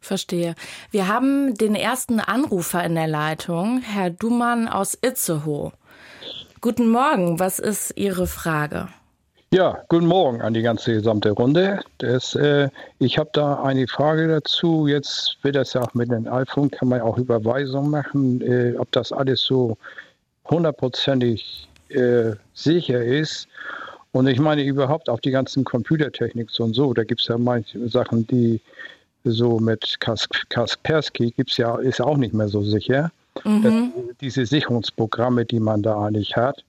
Verstehe. 0.00 0.54
Wir 0.90 1.08
haben 1.08 1.54
den 1.54 1.74
ersten 1.74 2.20
Anrufer 2.20 2.82
in 2.84 2.94
der 2.94 3.08
Leitung, 3.08 3.82
Herr 3.82 4.10
Dumann 4.10 4.68
aus 4.68 4.96
Itzehoe. 5.00 5.72
Guten 6.60 6.90
Morgen, 6.90 7.38
was 7.38 7.58
ist 7.58 7.92
Ihre 7.96 8.26
Frage? 8.26 8.88
Ja, 9.52 9.82
guten 9.88 10.06
Morgen 10.06 10.40
an 10.42 10.54
die 10.54 10.62
ganze 10.62 10.92
gesamte 10.92 11.32
Runde. 11.32 11.80
Das, 11.98 12.36
äh, 12.36 12.68
ich 13.00 13.18
habe 13.18 13.30
da 13.32 13.60
eine 13.64 13.88
Frage 13.88 14.28
dazu. 14.28 14.86
Jetzt 14.86 15.38
wird 15.42 15.56
das 15.56 15.72
ja 15.72 15.82
auch 15.82 15.92
mit 15.92 16.08
dem 16.08 16.28
iPhone, 16.28 16.70
kann 16.70 16.86
man 16.86 17.00
auch 17.00 17.18
Überweisungen 17.18 17.90
machen, 17.90 18.40
äh, 18.42 18.76
ob 18.78 18.92
das 18.92 19.10
alles 19.10 19.40
so 19.40 19.76
hundertprozentig 20.44 21.68
äh, 21.88 22.30
sicher 22.54 23.02
ist. 23.02 23.48
Und 24.12 24.28
ich 24.28 24.38
meine 24.38 24.62
überhaupt 24.62 25.08
auch 25.08 25.18
die 25.18 25.32
ganzen 25.32 25.64
Computertechnik 25.64 26.48
und 26.60 26.74
so. 26.74 26.94
Da 26.94 27.02
gibt 27.02 27.20
es 27.20 27.26
ja 27.26 27.36
manche 27.36 27.88
Sachen, 27.88 28.28
die 28.28 28.60
so 29.24 29.58
mit 29.58 29.98
Kaspersky 29.98 31.32
gibt's 31.32 31.56
ja, 31.56 31.74
ist 31.74 31.98
ja 31.98 32.04
auch 32.04 32.18
nicht 32.18 32.34
mehr 32.34 32.48
so 32.48 32.62
sicher. 32.62 33.10
Mhm. 33.42 33.62
Das, 33.64 34.16
diese 34.20 34.46
Sicherungsprogramme, 34.46 35.44
die 35.44 35.58
man 35.58 35.82
da 35.82 36.00
eigentlich 36.04 36.36
hat. 36.36 36.62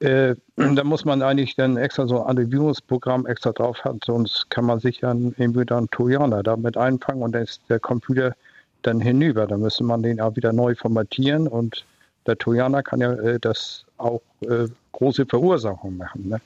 Äh, 0.00 0.34
da 0.56 0.84
muss 0.84 1.04
man 1.04 1.22
eigentlich 1.22 1.56
dann 1.56 1.76
extra 1.76 2.06
so 2.06 2.22
ein 2.22 2.28
Antivirusprogramm 2.30 3.26
extra 3.26 3.52
drauf 3.52 3.84
haben, 3.84 4.00
sonst 4.04 4.48
kann 4.50 4.64
man 4.64 4.80
sich 4.80 5.00
ja 5.00 5.12
irgendwie 5.12 5.64
dann 5.64 5.88
Trojaner 5.90 6.42
damit 6.42 6.76
einfangen 6.76 7.22
und 7.22 7.32
dann 7.32 7.42
ist 7.42 7.60
der 7.68 7.80
Computer 7.80 8.34
dann 8.82 9.00
hinüber. 9.00 9.46
Da 9.46 9.56
müsste 9.56 9.84
man 9.84 10.02
den 10.02 10.20
auch 10.20 10.36
wieder 10.36 10.52
neu 10.52 10.74
formatieren 10.74 11.48
und 11.48 11.84
der 12.26 12.38
Trojaner 12.38 12.82
kann 12.82 13.00
ja 13.00 13.12
äh, 13.14 13.40
das 13.40 13.84
auch 13.96 14.20
äh, 14.42 14.68
große 14.92 15.26
Verursachung 15.26 15.96
machen. 15.96 16.28
Ne? 16.28 16.40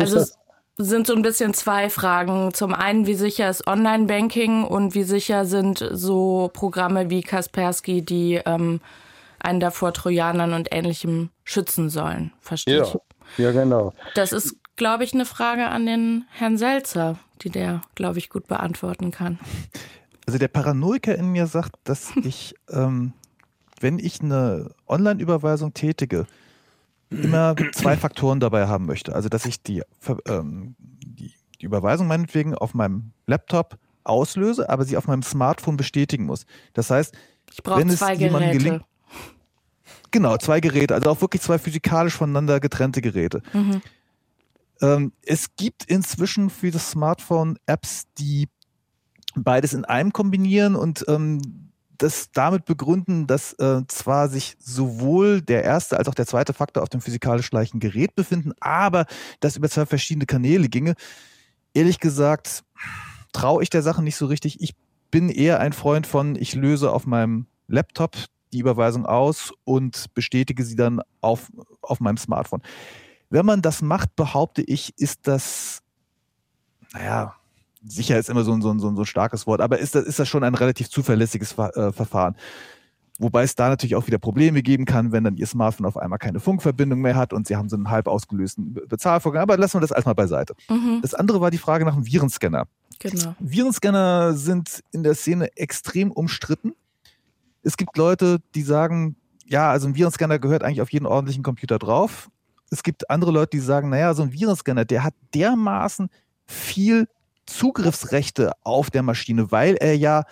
Also 0.00 0.18
es 0.18 0.38
sind 0.76 1.06
so 1.06 1.14
ein 1.14 1.22
bisschen 1.22 1.54
zwei 1.54 1.90
Fragen. 1.90 2.54
Zum 2.54 2.74
einen, 2.74 3.06
wie 3.06 3.14
sicher 3.14 3.50
ist 3.50 3.66
Online-Banking 3.66 4.64
und 4.64 4.94
wie 4.94 5.02
sicher 5.02 5.44
sind 5.44 5.86
so 5.92 6.50
Programme 6.52 7.10
wie 7.10 7.22
Kaspersky, 7.22 8.02
die 8.02 8.40
ähm, 8.46 8.80
einen 9.44 9.60
davor 9.60 9.92
Trojanern 9.92 10.52
und 10.52 10.68
Ähnlichem 10.72 11.30
schützen 11.44 11.90
sollen. 11.90 12.32
Verstehe 12.40 12.78
ja. 12.78 12.82
ich? 12.84 12.96
Ja, 13.38 13.52
genau. 13.52 13.92
Das 14.14 14.32
ist, 14.32 14.56
glaube 14.76 15.04
ich, 15.04 15.14
eine 15.14 15.24
Frage 15.24 15.66
an 15.68 15.86
den 15.86 16.24
Herrn 16.30 16.58
Selzer, 16.58 17.18
die 17.42 17.50
der, 17.50 17.82
glaube 17.94 18.18
ich, 18.18 18.28
gut 18.28 18.46
beantworten 18.46 19.10
kann. 19.10 19.38
Also 20.26 20.38
der 20.38 20.48
Paranoiker 20.48 21.14
in 21.14 21.32
mir 21.32 21.46
sagt, 21.46 21.76
dass 21.84 22.12
ich, 22.24 22.54
ähm, 22.68 23.12
wenn 23.80 23.98
ich 23.98 24.20
eine 24.20 24.70
Online-Überweisung 24.86 25.74
tätige, 25.74 26.26
immer 27.10 27.56
zwei 27.72 27.96
Faktoren 27.96 28.40
dabei 28.40 28.68
haben 28.68 28.86
möchte. 28.86 29.14
Also 29.14 29.28
dass 29.28 29.44
ich 29.46 29.62
die, 29.62 29.82
ähm, 30.26 30.76
die, 30.78 31.32
die 31.60 31.66
Überweisung 31.66 32.06
meinetwegen 32.06 32.54
auf 32.54 32.74
meinem 32.74 33.12
Laptop 33.26 33.76
auslöse, 34.04 34.68
aber 34.68 34.84
sie 34.84 34.96
auf 34.96 35.06
meinem 35.06 35.22
Smartphone 35.22 35.76
bestätigen 35.76 36.24
muss. 36.24 36.46
Das 36.72 36.90
heißt, 36.90 37.14
ich 37.52 37.62
brauche 37.62 37.86
zwei 37.88 38.16
Geräte. 38.16 38.58
Gelingt, 38.58 38.84
Genau, 40.10 40.36
zwei 40.38 40.60
Geräte, 40.60 40.94
also 40.94 41.10
auch 41.10 41.20
wirklich 41.20 41.42
zwei 41.42 41.58
physikalisch 41.58 42.14
voneinander 42.14 42.60
getrennte 42.60 43.00
Geräte. 43.00 43.42
Mhm. 43.52 43.82
Ähm, 44.80 45.12
es 45.22 45.54
gibt 45.56 45.84
inzwischen 45.84 46.50
für 46.50 46.70
das 46.70 46.90
Smartphone 46.90 47.58
Apps, 47.66 48.04
die 48.18 48.48
beides 49.34 49.72
in 49.72 49.84
einem 49.84 50.12
kombinieren 50.12 50.74
und 50.74 51.04
ähm, 51.08 51.70
das 51.98 52.30
damit 52.32 52.64
begründen, 52.64 53.26
dass 53.26 53.52
äh, 53.54 53.82
zwar 53.86 54.28
sich 54.28 54.56
sowohl 54.58 55.42
der 55.42 55.64
erste 55.64 55.98
als 55.98 56.08
auch 56.08 56.14
der 56.14 56.26
zweite 56.26 56.54
Faktor 56.54 56.82
auf 56.82 56.88
dem 56.88 57.02
physikalisch 57.02 57.50
gleichen 57.50 57.78
Gerät 57.78 58.14
befinden, 58.14 58.52
aber 58.60 59.06
das 59.40 59.56
über 59.56 59.68
zwei 59.68 59.84
verschiedene 59.84 60.26
Kanäle 60.26 60.68
ginge. 60.68 60.94
Ehrlich 61.74 62.00
gesagt, 62.00 62.64
traue 63.32 63.62
ich 63.62 63.70
der 63.70 63.82
Sache 63.82 64.02
nicht 64.02 64.16
so 64.16 64.26
richtig. 64.26 64.60
Ich 64.62 64.74
bin 65.10 65.28
eher 65.28 65.60
ein 65.60 65.74
Freund 65.74 66.06
von, 66.06 66.36
ich 66.36 66.54
löse 66.54 66.90
auf 66.90 67.06
meinem 67.06 67.46
Laptop 67.68 68.16
die 68.52 68.58
Überweisung 68.58 69.06
aus 69.06 69.52
und 69.64 70.12
bestätige 70.14 70.64
sie 70.64 70.76
dann 70.76 71.00
auf, 71.20 71.50
auf 71.82 72.00
meinem 72.00 72.16
Smartphone. 72.16 72.62
Wenn 73.30 73.46
man 73.46 73.62
das 73.62 73.82
macht, 73.82 74.16
behaupte 74.16 74.62
ich, 74.62 74.92
ist 74.98 75.26
das, 75.28 75.82
naja, 76.92 77.36
sicher 77.84 78.18
ist 78.18 78.28
immer 78.28 78.44
so 78.44 78.52
ein, 78.52 78.62
so 78.62 78.70
ein, 78.70 78.80
so 78.80 78.88
ein 78.88 79.06
starkes 79.06 79.46
Wort, 79.46 79.60
aber 79.60 79.78
ist 79.78 79.94
das, 79.94 80.04
ist 80.04 80.18
das 80.18 80.28
schon 80.28 80.44
ein 80.44 80.54
relativ 80.54 80.90
zuverlässiges 80.90 81.56
äh, 81.56 81.92
Verfahren. 81.92 82.36
Wobei 83.20 83.42
es 83.42 83.54
da 83.54 83.68
natürlich 83.68 83.96
auch 83.96 84.06
wieder 84.06 84.18
Probleme 84.18 84.62
geben 84.62 84.86
kann, 84.86 85.12
wenn 85.12 85.24
dann 85.24 85.36
Ihr 85.36 85.46
Smartphone 85.46 85.84
auf 85.84 85.98
einmal 85.98 86.18
keine 86.18 86.40
Funkverbindung 86.40 87.02
mehr 87.02 87.16
hat 87.16 87.34
und 87.34 87.46
Sie 87.46 87.54
haben 87.54 87.68
so 87.68 87.76
einen 87.76 87.90
halb 87.90 88.08
ausgelösten 88.08 88.72
Bezahlvorgang. 88.88 89.42
Aber 89.42 89.58
lassen 89.58 89.76
wir 89.76 89.82
das 89.82 89.90
erstmal 89.90 90.14
beiseite. 90.14 90.54
Mhm. 90.70 91.00
Das 91.02 91.12
andere 91.12 91.38
war 91.38 91.50
die 91.50 91.58
Frage 91.58 91.84
nach 91.84 91.94
dem 91.94 92.06
Virenscanner. 92.06 92.66
Genau. 92.98 93.34
Virenscanner 93.38 94.32
sind 94.32 94.82
in 94.92 95.02
der 95.02 95.14
Szene 95.14 95.54
extrem 95.58 96.10
umstritten. 96.10 96.72
Es 97.62 97.76
gibt 97.76 97.96
Leute, 97.96 98.38
die 98.54 98.62
sagen, 98.62 99.16
ja, 99.46 99.70
also 99.70 99.88
ein 99.88 99.94
Virenscanner 99.94 100.38
gehört 100.38 100.62
eigentlich 100.62 100.80
auf 100.80 100.92
jeden 100.92 101.06
ordentlichen 101.06 101.42
Computer 101.42 101.78
drauf. 101.78 102.30
Es 102.70 102.82
gibt 102.82 103.10
andere 103.10 103.32
Leute, 103.32 103.50
die 103.56 103.60
sagen, 103.60 103.90
naja, 103.90 104.14
so 104.14 104.22
ein 104.22 104.32
Virenscanner, 104.32 104.84
der 104.84 105.02
hat 105.02 105.14
dermaßen 105.34 106.08
viel 106.46 107.08
Zugriffsrechte 107.46 108.52
auf 108.62 108.90
der 108.90 109.02
Maschine, 109.02 109.50
weil 109.50 109.74
er 109.74 109.96
ja 109.96 110.24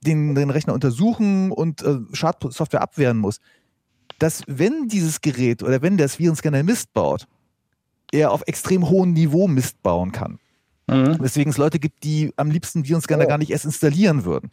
den, 0.00 0.34
den 0.34 0.50
Rechner 0.50 0.74
untersuchen 0.74 1.50
und 1.50 1.82
äh, 1.82 1.98
Schadsoftware 2.12 2.82
abwehren 2.82 3.18
muss, 3.18 3.40
dass 4.18 4.42
wenn 4.46 4.88
dieses 4.88 5.20
Gerät 5.20 5.62
oder 5.62 5.82
wenn 5.82 5.96
der 5.96 6.08
Virenscanner 6.08 6.62
Mist 6.62 6.92
baut, 6.92 7.26
er 8.12 8.30
auf 8.30 8.42
extrem 8.46 8.88
hohem 8.88 9.12
Niveau 9.12 9.48
Mist 9.48 9.82
bauen 9.82 10.12
kann. 10.12 10.38
Mhm. 10.86 11.18
Weswegen 11.20 11.50
es 11.50 11.58
Leute 11.58 11.78
gibt, 11.78 12.04
die 12.04 12.32
am 12.36 12.50
liebsten 12.50 12.86
Virenscanner 12.86 13.24
oh. 13.24 13.28
gar 13.28 13.38
nicht 13.38 13.50
erst 13.50 13.64
installieren 13.64 14.24
würden. 14.24 14.50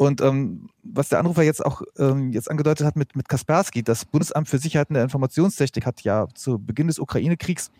Und 0.00 0.22
ähm, 0.22 0.70
was 0.82 1.10
der 1.10 1.18
Anrufer 1.18 1.42
jetzt 1.42 1.62
auch 1.62 1.82
ähm, 1.98 2.32
jetzt 2.32 2.50
angedeutet 2.50 2.86
hat 2.86 2.96
mit, 2.96 3.16
mit 3.16 3.28
Kaspersky, 3.28 3.82
das 3.82 4.06
Bundesamt 4.06 4.48
für 4.48 4.56
Sicherheit 4.56 4.88
in 4.88 4.94
der 4.94 5.02
Informationstechnik 5.02 5.84
hat 5.84 6.00
ja 6.00 6.26
zu 6.34 6.58
Beginn 6.58 6.86
des 6.86 6.98
Ukraine-Kriegs 6.98 7.70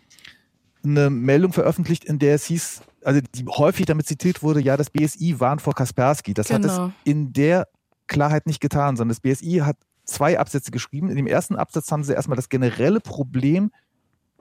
eine 0.83 1.09
Meldung 1.09 1.51
veröffentlicht, 1.51 2.05
in 2.05 2.19
der 2.19 2.35
es 2.35 2.45
hieß, 2.45 2.83
also 3.03 3.21
die 3.33 3.47
häufig 3.47 3.87
damit 3.87 4.05
zitiert 4.05 4.43
wurde, 4.43 4.61
ja, 4.61 4.77
das 4.77 4.91
BSI 4.91 5.39
warnt 5.39 5.63
vor 5.63 5.73
Kaspersky. 5.73 6.35
Das 6.35 6.49
genau. 6.49 6.59
hat 6.59 6.65
es 6.65 6.75
genau. 6.75 6.91
in 7.05 7.33
der 7.33 7.67
Klarheit 8.05 8.45
nicht 8.45 8.61
getan, 8.61 8.97
sondern 8.97 9.17
das 9.17 9.21
BSI 9.21 9.63
hat 9.65 9.77
zwei 10.05 10.37
Absätze 10.37 10.69
geschrieben. 10.69 11.09
In 11.09 11.15
dem 11.15 11.25
ersten 11.25 11.55
Absatz 11.55 11.91
haben 11.91 12.03
sie 12.03 12.13
erstmal 12.13 12.35
das 12.35 12.49
generelle 12.49 12.99
Problem 12.99 13.71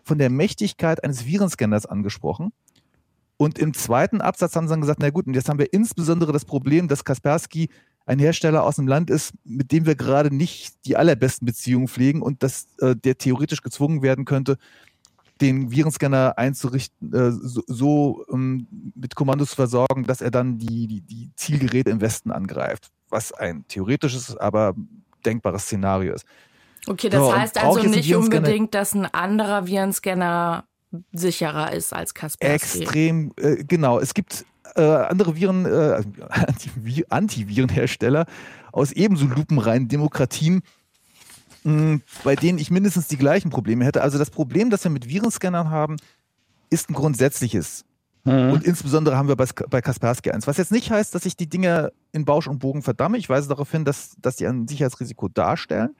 von 0.02 0.18
der 0.18 0.28
Mächtigkeit 0.28 1.02
eines 1.02 1.24
Virenscanners 1.24 1.86
angesprochen. 1.86 2.52
Und 3.40 3.58
im 3.58 3.72
zweiten 3.72 4.20
Absatz 4.20 4.54
haben 4.54 4.68
sie 4.68 4.72
dann 4.72 4.82
gesagt, 4.82 5.00
na 5.00 5.08
gut, 5.08 5.26
und 5.26 5.32
jetzt 5.32 5.48
haben 5.48 5.58
wir 5.58 5.72
insbesondere 5.72 6.30
das 6.30 6.44
Problem, 6.44 6.88
dass 6.88 7.06
Kaspersky 7.06 7.70
ein 8.04 8.18
Hersteller 8.18 8.64
aus 8.64 8.76
dem 8.76 8.86
Land 8.86 9.08
ist, 9.08 9.32
mit 9.44 9.72
dem 9.72 9.86
wir 9.86 9.94
gerade 9.94 10.30
nicht 10.30 10.84
die 10.84 10.98
allerbesten 10.98 11.46
Beziehungen 11.46 11.88
pflegen 11.88 12.20
und 12.20 12.42
dass 12.42 12.66
äh, 12.80 12.94
der 12.94 13.16
theoretisch 13.16 13.62
gezwungen 13.62 14.02
werden 14.02 14.26
könnte, 14.26 14.58
den 15.40 15.70
Virenscanner 15.70 16.34
einzurichten, 16.36 17.14
äh, 17.14 17.30
so, 17.32 17.62
so 17.66 18.26
ähm, 18.30 18.66
mit 18.94 19.14
Kommandos 19.14 19.48
zu 19.50 19.56
versorgen, 19.56 20.04
dass 20.04 20.20
er 20.20 20.30
dann 20.30 20.58
die, 20.58 20.86
die, 20.86 21.00
die 21.00 21.30
Zielgeräte 21.34 21.88
im 21.88 22.02
Westen 22.02 22.32
angreift. 22.32 22.90
Was 23.08 23.32
ein 23.32 23.64
theoretisches, 23.68 24.36
aber 24.36 24.74
denkbares 25.24 25.62
Szenario 25.62 26.12
ist. 26.12 26.26
Okay, 26.86 27.08
das 27.08 27.20
so, 27.20 27.34
heißt 27.34 27.64
also 27.64 27.88
nicht 27.88 28.14
unbedingt, 28.14 28.74
dass 28.74 28.94
ein 28.94 29.06
anderer 29.06 29.66
Virenscanner 29.66 30.64
sicherer 31.12 31.72
ist 31.72 31.92
als 31.92 32.14
Kaspersky. 32.14 32.82
Extrem, 32.82 33.32
äh, 33.36 33.64
genau. 33.64 33.98
Es 33.98 34.14
gibt 34.14 34.44
äh, 34.74 34.82
andere 34.82 35.36
Viren, 35.36 35.66
äh, 35.66 36.02
Antivirenhersteller 37.08 38.26
aus 38.72 38.92
ebenso 38.92 39.26
lupenreinen 39.26 39.88
Demokratien, 39.88 40.62
mh, 41.64 41.72
hm, 41.72 42.02
bei 42.24 42.36
denen 42.36 42.58
ich 42.58 42.70
mindestens 42.70 43.08
die 43.08 43.16
gleichen 43.16 43.50
Probleme 43.50 43.84
hätte. 43.84 44.02
Also 44.02 44.18
das 44.18 44.30
Problem, 44.30 44.70
das 44.70 44.84
wir 44.84 44.90
mit 44.90 45.08
Virenscannern 45.08 45.70
haben, 45.70 45.96
ist 46.70 46.88
ein 46.88 46.94
grundsätzliches. 46.94 47.84
Mhm. 48.24 48.52
Und 48.52 48.64
insbesondere 48.64 49.16
haben 49.16 49.28
wir 49.28 49.36
bei, 49.36 49.46
bei 49.68 49.80
Kaspersky 49.80 50.30
eins. 50.30 50.46
Was 50.46 50.56
jetzt 50.56 50.72
nicht 50.72 50.90
heißt, 50.90 51.14
dass 51.14 51.24
ich 51.24 51.36
die 51.36 51.48
Dinge 51.48 51.92
in 52.12 52.24
Bausch 52.24 52.48
und 52.48 52.58
Bogen 52.58 52.82
verdamme. 52.82 53.18
Ich 53.18 53.28
weise 53.28 53.48
darauf 53.48 53.70
hin, 53.70 53.84
dass, 53.84 54.16
dass 54.20 54.36
die 54.36 54.46
ein 54.46 54.68
Sicherheitsrisiko 54.68 55.28
darstellen. 55.28 55.96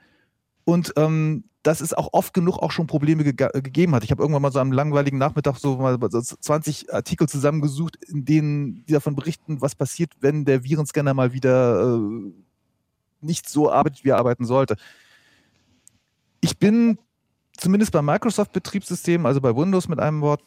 Und 0.65 0.93
ähm, 0.97 1.45
dass 1.63 1.81
es 1.81 1.93
auch 1.93 2.11
oft 2.13 2.33
genug 2.33 2.59
auch 2.59 2.71
schon 2.71 2.87
Probleme 2.87 3.23
ge 3.23 3.35
gegeben 3.35 3.95
hat. 3.95 4.05
Ich 4.05 4.11
habe 4.11 4.23
irgendwann 4.23 4.43
mal 4.43 4.53
so 4.53 4.61
am 4.61 4.73
langweiligen 4.73 5.19
Nachmittag 5.19 5.59
so 5.59 5.77
mal 5.77 5.99
so 6.11 6.21
20 6.21 6.93
Artikel 6.93 7.29
zusammengesucht, 7.29 7.97
in 8.07 8.25
denen 8.25 8.85
die 8.87 8.93
davon 8.93 9.15
berichten, 9.15 9.61
was 9.61 9.75
passiert, 9.75 10.13
wenn 10.21 10.45
der 10.45 10.65
Virenscanner 10.65 11.13
mal 11.13 11.33
wieder 11.33 11.97
äh, 11.97 12.33
nicht 13.21 13.49
so 13.49 13.71
arbeitet, 13.71 14.05
wie 14.05 14.11
er 14.11 14.19
arbeiten 14.19 14.47
sollte. 14.47 14.77
Ich 16.41 16.59
bin 16.59 16.99
zumindest 17.57 17.93
bei 17.93 18.01
Microsoft-Betriebssystemen, 18.01 19.27
also 19.27 19.43
bei 19.43 19.55
Windows 19.55 19.89
mit 19.89 20.01
einem 20.01 20.23
Wort, 20.23 20.43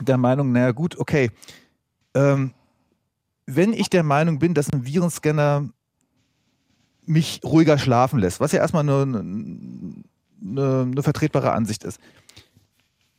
der 0.00 0.16
Meinung, 0.16 0.52
naja 0.52 0.70
gut, 0.70 0.98
okay, 0.98 1.30
ähm, 2.14 2.54
wenn 3.46 3.72
ich 3.72 3.90
der 3.90 4.04
Meinung 4.04 4.38
bin, 4.38 4.54
dass 4.54 4.72
ein 4.72 4.86
Virenscanner 4.86 5.68
mich 7.04 7.40
ruhiger 7.44 7.78
schlafen 7.78 8.20
lässt, 8.20 8.40
was 8.40 8.52
ja 8.52 8.60
erstmal 8.60 8.88
eine, 8.88 10.04
eine, 10.44 10.88
eine 10.90 11.02
vertretbare 11.02 11.52
Ansicht 11.52 11.84
ist, 11.84 11.98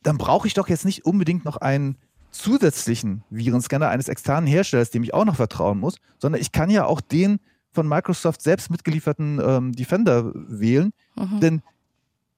dann 0.03 0.17
brauche 0.17 0.47
ich 0.47 0.53
doch 0.53 0.67
jetzt 0.67 0.85
nicht 0.85 1.05
unbedingt 1.05 1.45
noch 1.45 1.57
einen 1.57 1.97
zusätzlichen 2.31 3.23
Virenscanner 3.29 3.89
eines 3.89 4.07
externen 4.07 4.47
Herstellers, 4.47 4.89
dem 4.89 5.03
ich 5.03 5.13
auch 5.13 5.25
noch 5.25 5.35
vertrauen 5.35 5.79
muss, 5.79 5.97
sondern 6.19 6.41
ich 6.41 6.51
kann 6.51 6.69
ja 6.69 6.85
auch 6.85 6.99
den 6.99 7.39
von 7.71 7.87
Microsoft 7.87 8.41
selbst 8.41 8.69
mitgelieferten 8.69 9.39
ähm, 9.43 9.71
Defender 9.73 10.31
wählen. 10.33 10.91
Mhm. 11.15 11.39
Denn 11.39 11.61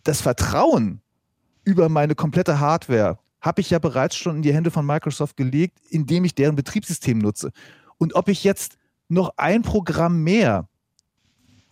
das 0.03 0.21
Vertrauen 0.21 1.01
über 1.63 1.89
meine 1.89 2.15
komplette 2.15 2.59
Hardware 2.59 3.19
habe 3.41 3.61
ich 3.61 3.69
ja 3.69 3.79
bereits 3.79 4.15
schon 4.15 4.37
in 4.37 4.41
die 4.41 4.53
Hände 4.53 4.71
von 4.71 4.85
Microsoft 4.85 5.37
gelegt, 5.37 5.79
indem 5.89 6.25
ich 6.25 6.35
deren 6.35 6.55
Betriebssystem 6.55 7.17
nutze. 7.19 7.51
Und 7.97 8.15
ob 8.15 8.27
ich 8.27 8.43
jetzt 8.43 8.77
noch 9.07 9.33
ein 9.37 9.61
Programm 9.61 10.23
mehr 10.23 10.67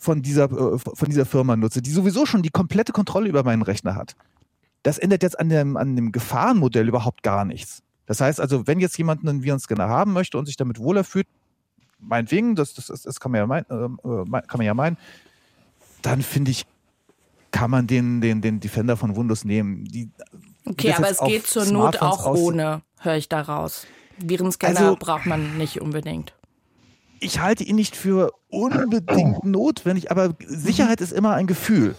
von 0.03 0.21
dieser, 0.21 0.45
äh, 0.51 0.77
von 0.77 1.09
dieser 1.09 1.25
Firma 1.25 1.56
nutze, 1.56 1.81
die 1.81 1.91
sowieso 1.91 2.25
schon 2.25 2.43
die 2.43 2.49
komplette 2.49 2.91
Kontrolle 2.91 3.29
über 3.29 3.43
meinen 3.43 3.62
Rechner 3.62 3.95
hat. 3.95 4.15
Das 4.83 4.97
ändert 4.97 5.23
jetzt 5.23 5.39
an 5.39 5.47
dem, 5.49 5.77
an 5.77 5.95
dem 5.95 6.12
Gefahrenmodell 6.12 6.87
überhaupt 6.87 7.23
gar 7.23 7.45
nichts. 7.45 7.81
Das 8.06 8.19
heißt 8.19 8.41
also, 8.41 8.67
wenn 8.67 8.81
jetzt 8.81 8.97
jemand 8.97 9.25
einen 9.25 9.43
Virenscanner 9.43 9.87
haben 9.87 10.12
möchte 10.12 10.37
und 10.37 10.45
sich 10.45 10.58
damit 10.58 10.77
wohler 10.79 11.06
fühlt, 11.06 11.27
meinetwegen, 11.99 12.56
das, 12.56 12.73
das, 12.73 12.87
das 12.87 13.19
kann, 13.21 13.31
man 13.31 13.39
ja 13.39 13.47
mein, 13.47 13.65
äh, 13.69 13.75
äh 13.75 14.41
kann 14.41 14.58
man 14.58 14.65
ja 14.65 14.73
meinen, 14.73 14.97
dann 16.01 16.21
finde 16.21 16.51
ich, 16.51 16.65
kann 17.51 17.71
man 17.71 17.87
den, 17.87 18.19
den, 18.19 18.41
den 18.41 18.60
Defender 18.60 18.97
von 18.97 19.15
Windows 19.15 19.45
nehmen. 19.45 19.85
Die, 19.85 20.10
okay, 20.65 20.91
aber 20.93 21.10
es 21.10 21.19
geht 21.19 21.47
zur 21.47 21.65
Not 21.65 22.01
auch 22.01 22.25
ohne, 22.25 22.81
höre 22.99 23.15
ich 23.15 23.29
daraus. 23.29 23.87
Virenscanner 24.17 24.79
also, 24.79 24.95
braucht 24.97 25.25
man 25.27 25.58
nicht 25.58 25.79
unbedingt. 25.79 26.33
Ich 27.24 27.40
halte 27.40 27.63
ihn 27.63 27.76
nicht 27.76 27.96
für 27.96 28.32
unbedingt 28.50 29.44
notwendig, 29.46 30.12
aber 30.12 30.36
Sicherheit 30.46 31.02
ist 31.02 31.13
immer 31.13 31.34
ein 31.34 31.48
Gefühl. 31.48 31.96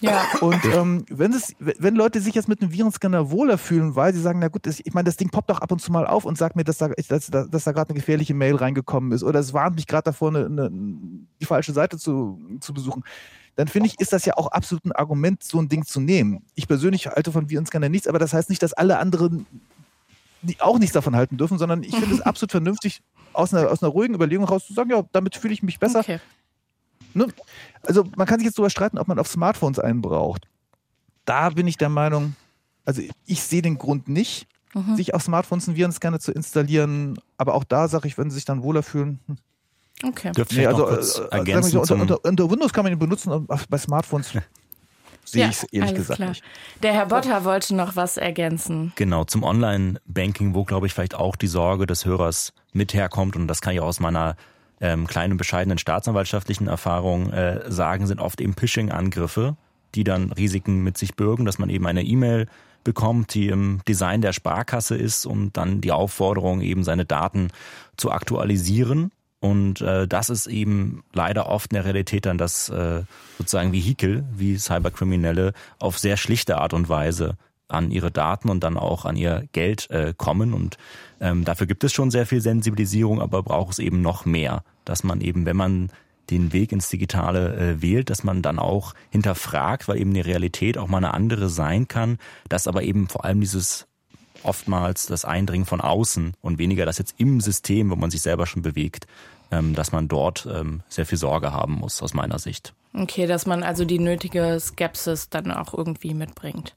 Ja. 0.00 0.24
Und 0.40 0.64
ähm, 0.64 1.04
wenn, 1.10 1.32
es, 1.32 1.54
wenn 1.58 1.94
Leute 1.94 2.20
sich 2.20 2.34
jetzt 2.34 2.48
mit 2.48 2.62
einem 2.62 2.72
Virenscanner 2.72 3.30
wohler 3.30 3.58
fühlen, 3.58 3.94
weil 3.94 4.14
sie 4.14 4.20
sagen, 4.20 4.38
na 4.38 4.48
gut, 4.48 4.66
ich 4.66 4.94
meine, 4.94 5.04
das 5.04 5.16
Ding 5.16 5.28
poppt 5.28 5.50
doch 5.50 5.60
ab 5.60 5.70
und 5.70 5.80
zu 5.80 5.92
mal 5.92 6.06
auf 6.06 6.24
und 6.24 6.38
sagt 6.38 6.56
mir, 6.56 6.64
dass 6.64 6.78
da, 6.78 6.88
dass, 6.88 7.26
dass 7.30 7.64
da 7.64 7.72
gerade 7.72 7.90
eine 7.90 7.98
gefährliche 7.98 8.34
Mail 8.34 8.56
reingekommen 8.56 9.12
ist 9.12 9.22
oder 9.22 9.38
es 9.38 9.52
warnt 9.52 9.76
mich 9.76 9.86
gerade 9.86 10.04
davor, 10.04 10.30
eine, 10.30 10.46
eine, 10.46 10.70
die 10.70 11.44
falsche 11.44 11.72
Seite 11.72 11.98
zu, 11.98 12.40
zu 12.60 12.72
besuchen, 12.72 13.04
dann 13.54 13.68
finde 13.68 13.88
ich, 13.88 14.00
ist 14.00 14.12
das 14.12 14.24
ja 14.24 14.34
auch 14.36 14.48
absolut 14.48 14.84
ein 14.86 14.92
Argument, 14.92 15.42
so 15.42 15.58
ein 15.58 15.68
Ding 15.68 15.84
zu 15.84 16.00
nehmen. 16.00 16.44
Ich 16.54 16.68
persönlich 16.68 17.06
halte 17.06 17.32
von 17.32 17.50
Virenscanner 17.50 17.88
nichts, 17.88 18.08
aber 18.08 18.18
das 18.18 18.32
heißt 18.32 18.48
nicht, 18.48 18.62
dass 18.62 18.72
alle 18.72 18.98
anderen 18.98 19.46
auch 20.60 20.78
nichts 20.78 20.94
davon 20.94 21.16
halten 21.16 21.36
dürfen, 21.36 21.58
sondern 21.58 21.82
ich 21.82 21.94
finde 21.96 22.14
es 22.14 22.20
absolut 22.22 22.52
vernünftig, 22.52 23.02
aus 23.36 23.54
einer, 23.54 23.70
aus 23.70 23.82
einer 23.82 23.92
ruhigen 23.92 24.14
Überlegung 24.14 24.44
raus 24.44 24.66
zu 24.66 24.72
sagen, 24.72 24.90
ja, 24.90 25.04
damit 25.12 25.36
fühle 25.36 25.54
ich 25.54 25.62
mich 25.62 25.78
besser. 25.78 26.00
Okay. 26.00 26.20
Ne? 27.14 27.28
Also 27.82 28.04
man 28.16 28.26
kann 28.26 28.38
sich 28.38 28.46
jetzt 28.46 28.58
darüber 28.58 28.70
streiten, 28.70 28.98
ob 28.98 29.08
man 29.08 29.18
auf 29.18 29.28
Smartphones 29.28 29.78
einen 29.78 30.02
braucht. 30.02 30.48
Da 31.24 31.50
bin 31.50 31.66
ich 31.66 31.76
der 31.76 31.88
Meinung, 31.88 32.36
also 32.84 33.02
ich 33.26 33.42
sehe 33.42 33.62
den 33.62 33.78
Grund 33.78 34.08
nicht, 34.08 34.46
mhm. 34.74 34.96
sich 34.96 35.14
auf 35.14 35.22
Smartphones 35.22 35.68
einen 35.68 35.76
Virenscanner 35.76 36.20
zu 36.20 36.32
installieren. 36.32 37.18
Aber 37.38 37.54
auch 37.54 37.64
da 37.64 37.88
sage 37.88 38.06
ich, 38.08 38.18
wenn 38.18 38.30
sie 38.30 38.36
sich 38.36 38.44
dann 38.44 38.62
wohler 38.62 38.82
fühlen. 38.82 39.20
Hm. 39.26 39.36
Okay. 40.04 40.32
Dürfte 40.32 40.56
nee, 40.56 40.66
also, 40.66 40.84
kurz 40.84 41.18
äh, 41.18 41.28
ergänzen 41.30 41.70
so, 41.70 41.80
unter, 41.80 41.94
unter, 41.94 42.24
unter, 42.24 42.50
Windows 42.50 42.72
kann 42.72 42.84
man 42.84 42.92
ihn 42.92 42.98
benutzen, 42.98 43.46
bei 43.46 43.78
Smartphones 43.78 44.32
sehe 45.26 45.42
ja, 45.42 45.50
ich 45.50 45.62
es 45.62 45.64
ehrlich 45.64 45.94
gesagt 45.94 46.16
klar. 46.16 46.28
nicht. 46.30 46.44
Der 46.82 46.92
Herr 46.92 47.06
Botter 47.06 47.44
wollte 47.44 47.74
noch 47.74 47.96
was 47.96 48.16
ergänzen. 48.16 48.92
Genau, 48.96 49.24
zum 49.24 49.42
Online-Banking, 49.42 50.54
wo 50.54 50.64
glaube 50.64 50.86
ich 50.86 50.94
vielleicht 50.94 51.14
auch 51.14 51.36
die 51.36 51.46
Sorge 51.46 51.86
des 51.86 52.04
Hörers 52.04 52.52
mit 52.72 52.94
herkommt 52.94 53.36
und 53.36 53.48
das 53.48 53.60
kann 53.60 53.74
ich 53.74 53.80
auch 53.80 53.86
aus 53.86 54.00
meiner 54.00 54.36
ähm, 54.80 55.06
kleinen, 55.06 55.36
bescheidenen 55.36 55.78
staatsanwaltschaftlichen 55.78 56.68
Erfahrungen 56.68 57.32
äh, 57.32 57.70
sagen, 57.70 58.06
sind 58.06 58.20
oft 58.20 58.40
eben 58.40 58.54
Phishing-Angriffe, 58.54 59.56
die 59.94 60.04
dann 60.04 60.32
Risiken 60.32 60.82
mit 60.82 60.98
sich 60.98 61.14
bürgen, 61.14 61.44
dass 61.44 61.58
man 61.58 61.70
eben 61.70 61.86
eine 61.86 62.02
E-Mail 62.02 62.46
bekommt, 62.84 63.34
die 63.34 63.48
im 63.48 63.80
Design 63.88 64.20
der 64.20 64.32
Sparkasse 64.32 64.96
ist 64.96 65.26
und 65.26 65.56
dann 65.56 65.80
die 65.80 65.92
Aufforderung, 65.92 66.60
eben 66.60 66.84
seine 66.84 67.04
Daten 67.04 67.48
zu 67.96 68.12
aktualisieren. 68.12 69.10
Und 69.40 69.80
äh, 69.80 70.08
das 70.08 70.30
ist 70.30 70.46
eben 70.46 71.04
leider 71.12 71.48
oft 71.48 71.70
in 71.70 71.74
der 71.74 71.84
Realität 71.84 72.26
dann 72.26 72.38
das 72.38 72.68
äh, 72.68 73.02
sozusagen 73.38 73.72
Vehikel, 73.72 74.24
wie 74.34 74.56
Cyberkriminelle 74.56 75.52
auf 75.78 75.98
sehr 75.98 76.16
schlichte 76.16 76.58
Art 76.58 76.72
und 76.72 76.88
Weise 76.88 77.36
an 77.68 77.90
ihre 77.90 78.10
Daten 78.10 78.48
und 78.48 78.62
dann 78.62 78.78
auch 78.78 79.04
an 79.04 79.16
ihr 79.16 79.46
Geld 79.52 79.90
äh, 79.90 80.14
kommen. 80.16 80.54
Und 80.54 80.78
ähm, 81.20 81.44
dafür 81.44 81.66
gibt 81.66 81.84
es 81.84 81.92
schon 81.92 82.10
sehr 82.10 82.26
viel 82.26 82.40
Sensibilisierung, 82.40 83.20
aber 83.20 83.42
braucht 83.42 83.72
es 83.72 83.78
eben 83.78 84.00
noch 84.00 84.24
mehr, 84.24 84.62
dass 84.84 85.04
man 85.04 85.20
eben, 85.20 85.46
wenn 85.46 85.56
man 85.56 85.90
den 86.30 86.52
Weg 86.52 86.72
ins 86.72 86.88
Digitale 86.88 87.56
äh, 87.56 87.82
wählt, 87.82 88.10
dass 88.10 88.24
man 88.24 88.42
dann 88.42 88.58
auch 88.58 88.94
hinterfragt, 89.10 89.88
weil 89.88 90.00
eben 90.00 90.14
die 90.14 90.20
Realität 90.20 90.78
auch 90.78 90.88
mal 90.88 90.98
eine 90.98 91.14
andere 91.14 91.48
sein 91.48 91.88
kann, 91.88 92.18
dass 92.48 92.66
aber 92.66 92.82
eben 92.82 93.08
vor 93.08 93.24
allem 93.24 93.40
dieses 93.40 93.86
oftmals 94.42 95.06
das 95.06 95.24
Eindringen 95.24 95.66
von 95.66 95.80
außen 95.80 96.34
und 96.40 96.58
weniger 96.58 96.86
das 96.86 96.98
jetzt 96.98 97.14
im 97.18 97.40
System, 97.40 97.90
wo 97.90 97.96
man 97.96 98.10
sich 98.10 98.22
selber 98.22 98.46
schon 98.46 98.62
bewegt, 98.62 99.06
ähm, 99.50 99.74
dass 99.74 99.92
man 99.92 100.08
dort 100.08 100.46
ähm, 100.52 100.82
sehr 100.88 101.06
viel 101.06 101.18
Sorge 101.18 101.52
haben 101.52 101.74
muss, 101.74 102.02
aus 102.02 102.14
meiner 102.14 102.38
Sicht. 102.38 102.72
Okay, 102.94 103.26
dass 103.26 103.46
man 103.46 103.62
also 103.62 103.84
die 103.84 103.98
nötige 103.98 104.58
Skepsis 104.58 105.28
dann 105.28 105.50
auch 105.50 105.74
irgendwie 105.74 106.14
mitbringt. 106.14 106.74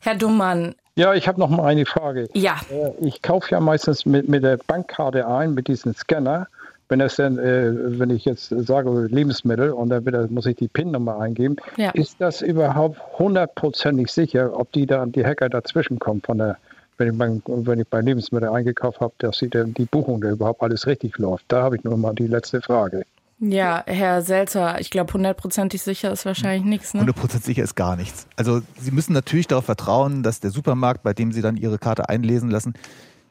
Herr 0.00 0.14
Dummann. 0.14 0.74
Ja, 0.94 1.14
ich 1.14 1.28
habe 1.28 1.40
noch 1.40 1.48
mal 1.48 1.64
eine 1.64 1.86
Frage. 1.86 2.28
Ja. 2.34 2.56
Äh, 2.70 2.90
ich 3.06 3.22
kaufe 3.22 3.50
ja 3.50 3.60
meistens 3.60 4.04
mit, 4.04 4.28
mit 4.28 4.42
der 4.42 4.58
Bankkarte 4.58 5.26
ein, 5.26 5.54
mit 5.54 5.68
diesem 5.68 5.94
Scanner. 5.94 6.48
Wenn 6.88 7.00
das 7.00 7.16
dann, 7.16 7.38
äh, 7.38 7.98
wenn 7.98 8.10
ich 8.10 8.24
jetzt 8.24 8.48
sage 8.48 9.06
Lebensmittel 9.10 9.70
und 9.70 9.90
dann 9.90 10.06
wieder, 10.06 10.26
muss 10.28 10.46
ich 10.46 10.56
die 10.56 10.68
PIN-Nummer 10.68 11.20
eingeben, 11.20 11.56
ja. 11.76 11.90
ist 11.90 12.16
das 12.18 12.40
überhaupt 12.40 12.98
hundertprozentig 13.18 14.10
sicher, 14.10 14.58
ob 14.58 14.72
die 14.72 14.86
da 14.86 15.04
die 15.04 15.24
Hacker 15.24 15.50
dazwischen 15.50 15.98
kommen 15.98 16.22
von 16.22 16.38
der 16.38 16.58
wenn 16.98 17.12
ich, 17.12 17.16
mein, 17.16 17.42
wenn 17.46 17.80
ich 17.80 17.88
bei 17.88 18.00
Lebensmitteln 18.00 18.52
eingekauft 18.52 19.00
habe, 19.00 19.14
dass 19.18 19.38
die, 19.38 19.48
die 19.50 19.84
Buchung 19.84 20.20
da 20.20 20.30
überhaupt 20.30 20.62
alles 20.62 20.86
richtig 20.86 21.18
läuft. 21.18 21.44
Da 21.48 21.62
habe 21.62 21.76
ich 21.76 21.84
nur 21.84 21.96
mal 21.96 22.14
die 22.14 22.26
letzte 22.26 22.60
Frage. 22.60 23.04
Ja, 23.40 23.84
Herr 23.86 24.22
Selzer, 24.22 24.80
ich 24.80 24.90
glaube, 24.90 25.12
hundertprozentig 25.12 25.80
sicher 25.80 26.10
ist 26.10 26.26
wahrscheinlich 26.26 26.64
nichts. 26.64 26.92
Ne? 26.92 27.00
Hundertprozentig 27.00 27.46
sicher 27.46 27.62
ist 27.62 27.76
gar 27.76 27.94
nichts. 27.94 28.26
Also 28.34 28.62
Sie 28.80 28.90
müssen 28.90 29.12
natürlich 29.12 29.46
darauf 29.46 29.64
vertrauen, 29.64 30.24
dass 30.24 30.40
der 30.40 30.50
Supermarkt, 30.50 31.04
bei 31.04 31.14
dem 31.14 31.30
Sie 31.30 31.40
dann 31.40 31.56
Ihre 31.56 31.78
Karte 31.78 32.08
einlesen 32.08 32.50
lassen, 32.50 32.74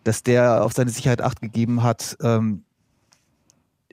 dass 0.06 0.24
der 0.24 0.64
auf 0.64 0.72
seine 0.72 0.92
Sicherheit 0.92 1.22
acht 1.22 1.42
gegeben 1.42 1.84
hat. 1.84 2.16
Ähm, 2.22 2.64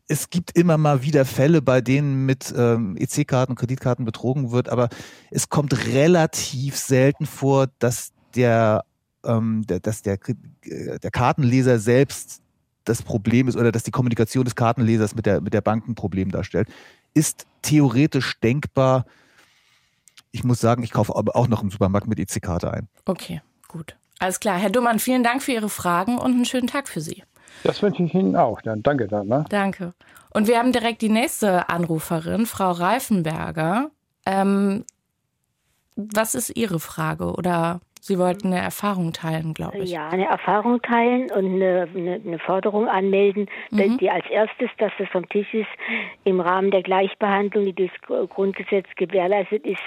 es 0.07 0.31
gibt 0.31 0.57
immer 0.57 0.79
mal 0.79 1.03
wieder 1.03 1.25
Fälle, 1.25 1.63
bei 1.63 1.81
denen 1.81 2.27
mit 2.27 2.55
ähm, 2.57 2.97
EC-Karten 2.97 3.53
und 3.53 3.59
Kreditkarten 3.59 4.05
betrogen 4.05 4.53
wird, 4.53 4.69
aber 4.69 4.91
es 5.31 5.49
kommt 5.49 5.87
relativ 5.89 6.77
selten 6.77 7.27
vor, 7.27 7.67
dass 7.79 8.13
der, 8.37 8.85
ähm, 9.25 9.65
der 9.67 9.81
dass 9.81 10.03
der, 10.03 10.19
der 10.65 11.11
Kartenleser 11.11 11.79
selbst 11.79 12.43
das 12.85 13.03
Problem 13.03 13.49
ist 13.49 13.57
oder 13.57 13.73
dass 13.73 13.83
die 13.83 13.91
Kommunikation 13.91 14.45
des 14.45 14.55
Kartenlesers 14.55 15.15
mit 15.15 15.27
der, 15.27 15.41
mit 15.41 15.55
der 15.55 15.61
Bank 15.61 15.89
ein 15.89 15.95
Problem 15.95 16.31
darstellt, 16.31 16.69
ist 17.15 17.47
theoretisch 17.63 18.39
denkbar. 18.41 19.07
Ich 20.33 20.45
muss 20.45 20.61
sagen, 20.61 20.83
ich 20.83 20.91
kaufe 20.91 21.17
aber 21.17 21.37
auch 21.37 21.49
noch 21.49 21.63
im 21.63 21.71
Supermarkt 21.71 22.07
mit 22.07 22.19
EC-Karte 22.19 22.73
ein. 22.73 22.89
Okay, 23.07 23.41
gut. 23.69 23.97
Alles 24.19 24.41
klar. 24.41 24.59
Herr 24.59 24.71
Dummann, 24.71 24.99
vielen 24.99 25.25
Dank 25.25 25.43
für 25.43 25.53
Ihre 25.53 25.69
Fragen 25.69 26.19
und 26.19 26.33
einen 26.33 26.45
schönen 26.45 26.67
Tag 26.67 26.89
für 26.89 27.01
Sie. 27.01 27.23
Das 27.63 27.83
wünsche 27.83 28.03
ich 28.03 28.15
Ihnen 28.15 28.37
auch. 28.37 28.61
Dann 28.63 28.83
danke 28.83 29.07
dann. 29.07 29.29
Ne? 29.29 29.45
Danke. 29.49 29.95
Und 30.31 30.49
wir 30.49 30.59
haben 30.59 30.73
direkt 30.73 31.03
die 31.03 31.09
nächste 31.09 31.69
Anruferin, 31.69 32.47
Frau 32.47 32.73
Reifenberger. 32.73 33.91
Ähm, 34.27 34.85
was 35.97 36.35
ist 36.35 36.57
Ihre 36.57 36.81
Frage 36.81 37.33
oder 37.33 37.81
Sie 38.07 38.19
wollten 38.19 38.49
eine 38.49 38.61
Erfahrung 38.61 39.15
teilen, 39.15 39.55
glaube 39.55 39.79
ich. 39.79 39.91
Ja, 39.91 40.11
eine 40.11 40.27
Erfahrung 40.27 40.83
teilen 40.83 41.31
und 41.31 41.55
eine, 41.55 41.89
eine, 41.95 42.21
eine 42.23 42.39
Forderung 42.39 42.87
anmelden, 42.87 43.49
mhm. 43.71 43.97
die 43.97 44.11
als 44.11 44.29
erstes, 44.29 44.69
dass 44.77 44.93
das 44.99 45.09
vom 45.09 45.27
Tisch 45.31 45.55
ist, 45.55 45.71
im 46.25 46.39
Rahmen 46.39 46.71
der 46.71 46.83
Gleichbehandlung, 46.83 47.65
die 47.65 47.73
durch 47.73 47.93
Grundgesetz 48.29 48.85
gewährleistet 48.97 49.65
ist, 49.65 49.81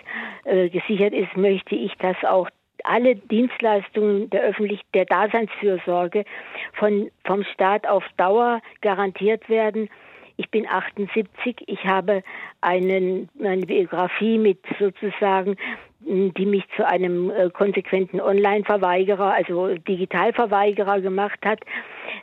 äh, 0.45 0.68
gesichert 0.68 1.13
ist, 1.13 1.38
möchte 1.38 1.76
ich, 1.76 1.93
dass 1.99 2.15
auch 2.24 2.49
alle 2.86 3.18
Dienstleistungen 3.18 4.32
der 4.32 4.41
öffentlich 4.41 4.82
der 4.95 5.05
Daseinsfürsorge 5.05 6.26
von 6.74 7.11
vom 7.24 7.43
Staat 7.43 7.86
auf 7.86 8.03
Dauer 8.18 8.61
garantiert 8.82 9.47
werden. 9.47 9.89
Ich 10.38 10.49
bin 10.49 10.68
78. 10.68 11.55
Ich 11.68 11.86
habe 11.86 12.24
einen, 12.61 13.30
eine 13.43 13.65
Biografie 13.68 14.39
mit 14.39 14.59
sozusagen 14.80 15.55
die 15.99 16.45
mich 16.45 16.63
zu 16.75 16.85
einem 16.87 17.31
äh, 17.31 17.49
konsequenten 17.49 18.21
Online-Verweigerer, 18.21 19.33
also 19.33 19.75
Digitalverweigerer 19.75 21.01
gemacht 21.01 21.39
hat. 21.43 21.59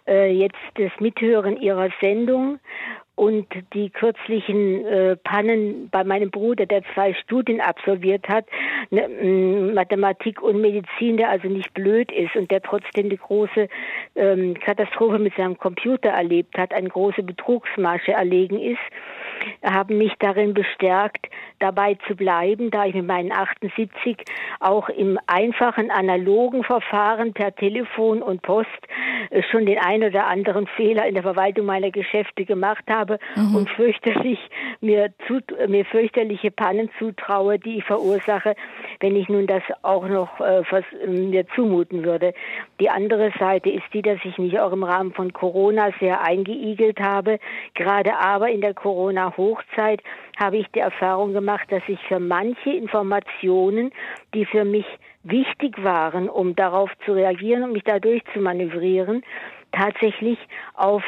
Äh, 0.07 0.33
jetzt 0.33 0.59
das 0.75 0.93
Mithören 1.01 1.57
ihrer 1.61 1.89
Sendung 2.01 2.61
und 3.17 3.47
die 3.75 3.91
kürzlichen 3.91 4.85
äh, 4.87 5.17
Pannen 5.17 5.89
bei 5.91 6.03
meinem 6.03 6.31
Bruder, 6.31 6.67
der 6.67 6.83
zwei 6.95 7.15
Studien 7.15 7.61
absolviert 7.61 8.29
hat, 8.29 8.47
ne, 8.91 9.09
Mathematik 9.73 10.43
und 10.43 10.61
Medizin, 10.61 11.17
der 11.17 11.31
also 11.31 11.49
nicht 11.49 11.73
blöd 11.75 12.11
ist 12.11 12.35
und 12.35 12.51
der 12.51 12.63
trotzdem 12.63 13.11
die 13.11 13.17
große 13.17 13.69
ähm, 14.17 14.55
Katastrophe 14.55 15.19
mit 15.19 15.35
seinem 15.37 15.59
Computer 15.59 16.11
erlebt 16.11 16.59
hat, 16.59 16.75
eine 16.75 16.89
große 16.89 17.23
Betrugsmasche 17.23 18.13
erlegen 18.13 18.59
ist 18.61 18.81
haben 19.63 19.99
mich 19.99 20.13
darin 20.19 20.55
bestärkt, 20.55 21.27
dabei 21.59 21.97
zu 22.07 22.15
bleiben, 22.15 22.71
da 22.71 22.85
ich 22.85 22.95
mit 22.95 23.07
meinen 23.07 23.33
78 23.33 24.17
auch 24.61 24.89
im 24.89 25.19
einfachen 25.27 25.91
analogen 25.91 26.65
Verfahren 26.65 27.33
per 27.33 27.55
Telefon 27.55 28.23
und 28.23 28.43
Post 28.43 28.69
äh, 29.31 29.43
schon 29.51 29.67
den 29.67 29.79
ein 29.79 30.03
oder 30.03 30.27
anderen 30.27 30.67
Fehler 30.67 31.07
in 31.07 31.15
der 31.15 31.23
Verwaltung 31.23 31.67
meiner 31.67 31.91
Geschäfte 31.91 32.45
gemacht 32.45 32.85
habe 32.89 33.19
mhm. 33.37 33.57
und 33.57 33.71
fürchterlich 33.71 34.39
mir, 34.81 35.13
zu, 35.27 35.41
mir 35.69 35.85
fürchterliche 35.85 36.51
Pannen 36.51 36.91
zutraue, 36.99 37.59
die 37.59 37.79
ich 37.79 37.85
verursache, 37.85 38.55
wenn 39.01 39.17
ich 39.17 39.29
nun 39.29 39.47
das 39.47 39.63
auch 39.83 40.07
noch 40.07 40.41
äh, 40.41 40.63
mir 41.07 41.47
zumuten 41.55 42.05
würde. 42.05 42.35
Die 42.81 42.91
andere 42.91 43.33
Seite 43.39 43.71
ist 43.71 43.85
die, 43.93 44.03
dass 44.03 44.19
ich 44.25 44.37
mich 44.39 44.59
auch 44.59 44.73
im 44.73 44.83
Rahmen 44.83 45.13
von 45.13 45.33
Corona 45.33 45.91
sehr 46.01 46.23
eingeigelt 46.23 47.01
habe, 47.01 47.39
gerade 47.75 48.19
aber 48.19 48.51
in 48.51 48.61
der 48.61 48.75
Corona-Hochzeit 49.31 50.03
habe 50.39 50.59
ich 50.59 50.67
die 50.75 50.81
Erfahrung 50.81 51.33
gemacht, 51.33 51.71
dass 51.71 51.83
ich 51.89 51.99
für 52.09 52.19
manche 52.19 52.71
Informationen, 52.71 53.93
die 54.35 54.45
für 54.45 54.65
mich 54.65 54.87
wichtig 55.23 55.83
waren, 55.83 56.29
um 56.29 56.55
darauf 56.55 56.91
zu 57.05 57.13
reagieren 57.13 57.63
und 57.65 57.73
mich 57.73 57.85
dadurch 57.85 58.23
zu 58.33 58.41
manövrieren, 58.41 59.23
tatsächlich 59.73 60.39
auf 60.75 61.03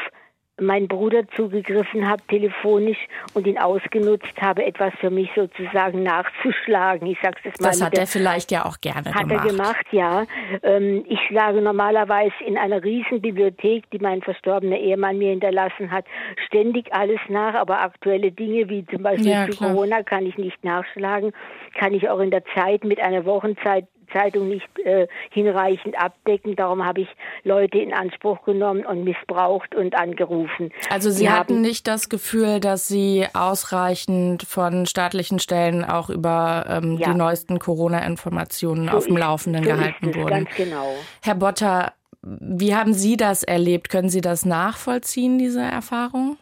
meinen 0.59 0.87
Bruder 0.87 1.27
zugegriffen 1.35 2.07
habe, 2.07 2.21
telefonisch 2.27 2.97
und 3.33 3.45
ihn 3.45 3.57
ausgenutzt 3.57 4.41
habe, 4.41 4.65
etwas 4.65 4.93
für 4.99 5.09
mich 5.09 5.29
sozusagen 5.35 6.03
nachzuschlagen. 6.03 7.07
Ich 7.07 7.17
sag's 7.21 7.41
das 7.43 7.59
mal. 7.59 7.69
Das 7.69 7.81
hat 7.81 7.97
er 7.97 8.07
vielleicht 8.07 8.51
ja 8.51 8.65
auch 8.65 8.79
gerne 8.81 9.13
hat 9.13 9.27
gemacht. 9.27 9.39
Hat 9.39 9.45
er 9.45 9.51
gemacht, 9.51 9.85
ja. 9.91 10.25
Ähm, 10.63 11.05
ich 11.07 11.19
schlage 11.27 11.61
normalerweise 11.61 12.33
in 12.45 12.57
einer 12.57 12.83
riesen 12.83 13.21
Bibliothek, 13.21 13.89
die 13.91 13.99
mein 13.99 14.21
verstorbener 14.21 14.77
Ehemann 14.77 15.17
mir 15.17 15.29
hinterlassen 15.29 15.91
hat, 15.91 16.05
ständig 16.47 16.93
alles 16.93 17.19
nach, 17.29 17.53
aber 17.53 17.81
aktuelle 17.81 18.31
Dinge 18.31 18.69
wie 18.69 18.85
zum 18.85 19.03
Beispiel 19.03 19.31
ja, 19.31 19.49
zu 19.49 19.57
Corona 19.57 20.03
kann 20.03 20.25
ich 20.25 20.37
nicht 20.37 20.63
nachschlagen, 20.63 21.33
kann 21.77 21.93
ich 21.93 22.09
auch 22.09 22.19
in 22.19 22.31
der 22.31 22.43
Zeit 22.55 22.83
mit 22.83 22.99
einer 22.99 23.25
Wochenzeit 23.25 23.87
Zeitung 24.17 24.49
nicht 24.49 24.67
äh, 24.79 25.07
hinreichend 25.29 25.97
abdecken. 25.99 26.55
Darum 26.55 26.85
habe 26.85 27.01
ich 27.01 27.07
Leute 27.43 27.77
in 27.77 27.93
Anspruch 27.93 28.43
genommen 28.43 28.85
und 28.85 29.03
missbraucht 29.03 29.75
und 29.75 29.95
angerufen. 29.95 30.71
Also 30.89 31.09
Sie, 31.09 31.17
Sie 31.17 31.29
hatten 31.29 31.61
nicht 31.61 31.87
das 31.87 32.09
Gefühl, 32.09 32.59
dass 32.59 32.87
Sie 32.87 33.25
ausreichend 33.33 34.43
von 34.43 34.85
staatlichen 34.85 35.39
Stellen 35.39 35.83
auch 35.83 36.09
über 36.09 36.65
ähm, 36.69 36.97
ja. 36.97 37.11
die 37.11 37.17
neuesten 37.17 37.59
Corona-Informationen 37.59 38.89
so 38.89 38.97
auf 38.97 39.05
dem 39.05 39.17
Laufenden 39.17 39.63
so 39.63 39.69
gehalten 39.69 40.15
wurden. 40.15 40.45
Ganz 40.45 40.55
genau. 40.55 40.95
Herr 41.21 41.35
Botter, 41.35 41.93
wie 42.21 42.75
haben 42.75 42.93
Sie 42.93 43.15
das 43.15 43.43
erlebt? 43.43 43.89
Können 43.89 44.09
Sie 44.09 44.21
das 44.21 44.45
nachvollziehen, 44.45 45.37
diese 45.37 45.61
Erfahrung? 45.61 46.37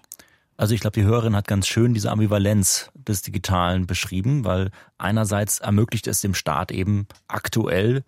Also 0.57 0.73
ich 0.73 0.79
glaube, 0.79 0.99
die 0.99 1.05
Hörerin 1.05 1.35
hat 1.35 1.47
ganz 1.47 1.67
schön 1.67 1.93
diese 1.93 2.11
Ambivalenz 2.11 2.89
des 2.95 3.21
Digitalen 3.21 3.87
beschrieben, 3.87 4.45
weil 4.45 4.71
einerseits 4.97 5.59
ermöglicht 5.59 6.07
es 6.07 6.21
dem 6.21 6.33
Staat 6.33 6.71
eben 6.71 7.07
aktuell, 7.27 8.03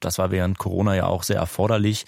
das 0.00 0.18
war 0.18 0.30
während 0.30 0.58
Corona 0.58 0.94
ja 0.94 1.06
auch 1.06 1.22
sehr 1.22 1.36
erforderlich, 1.36 2.06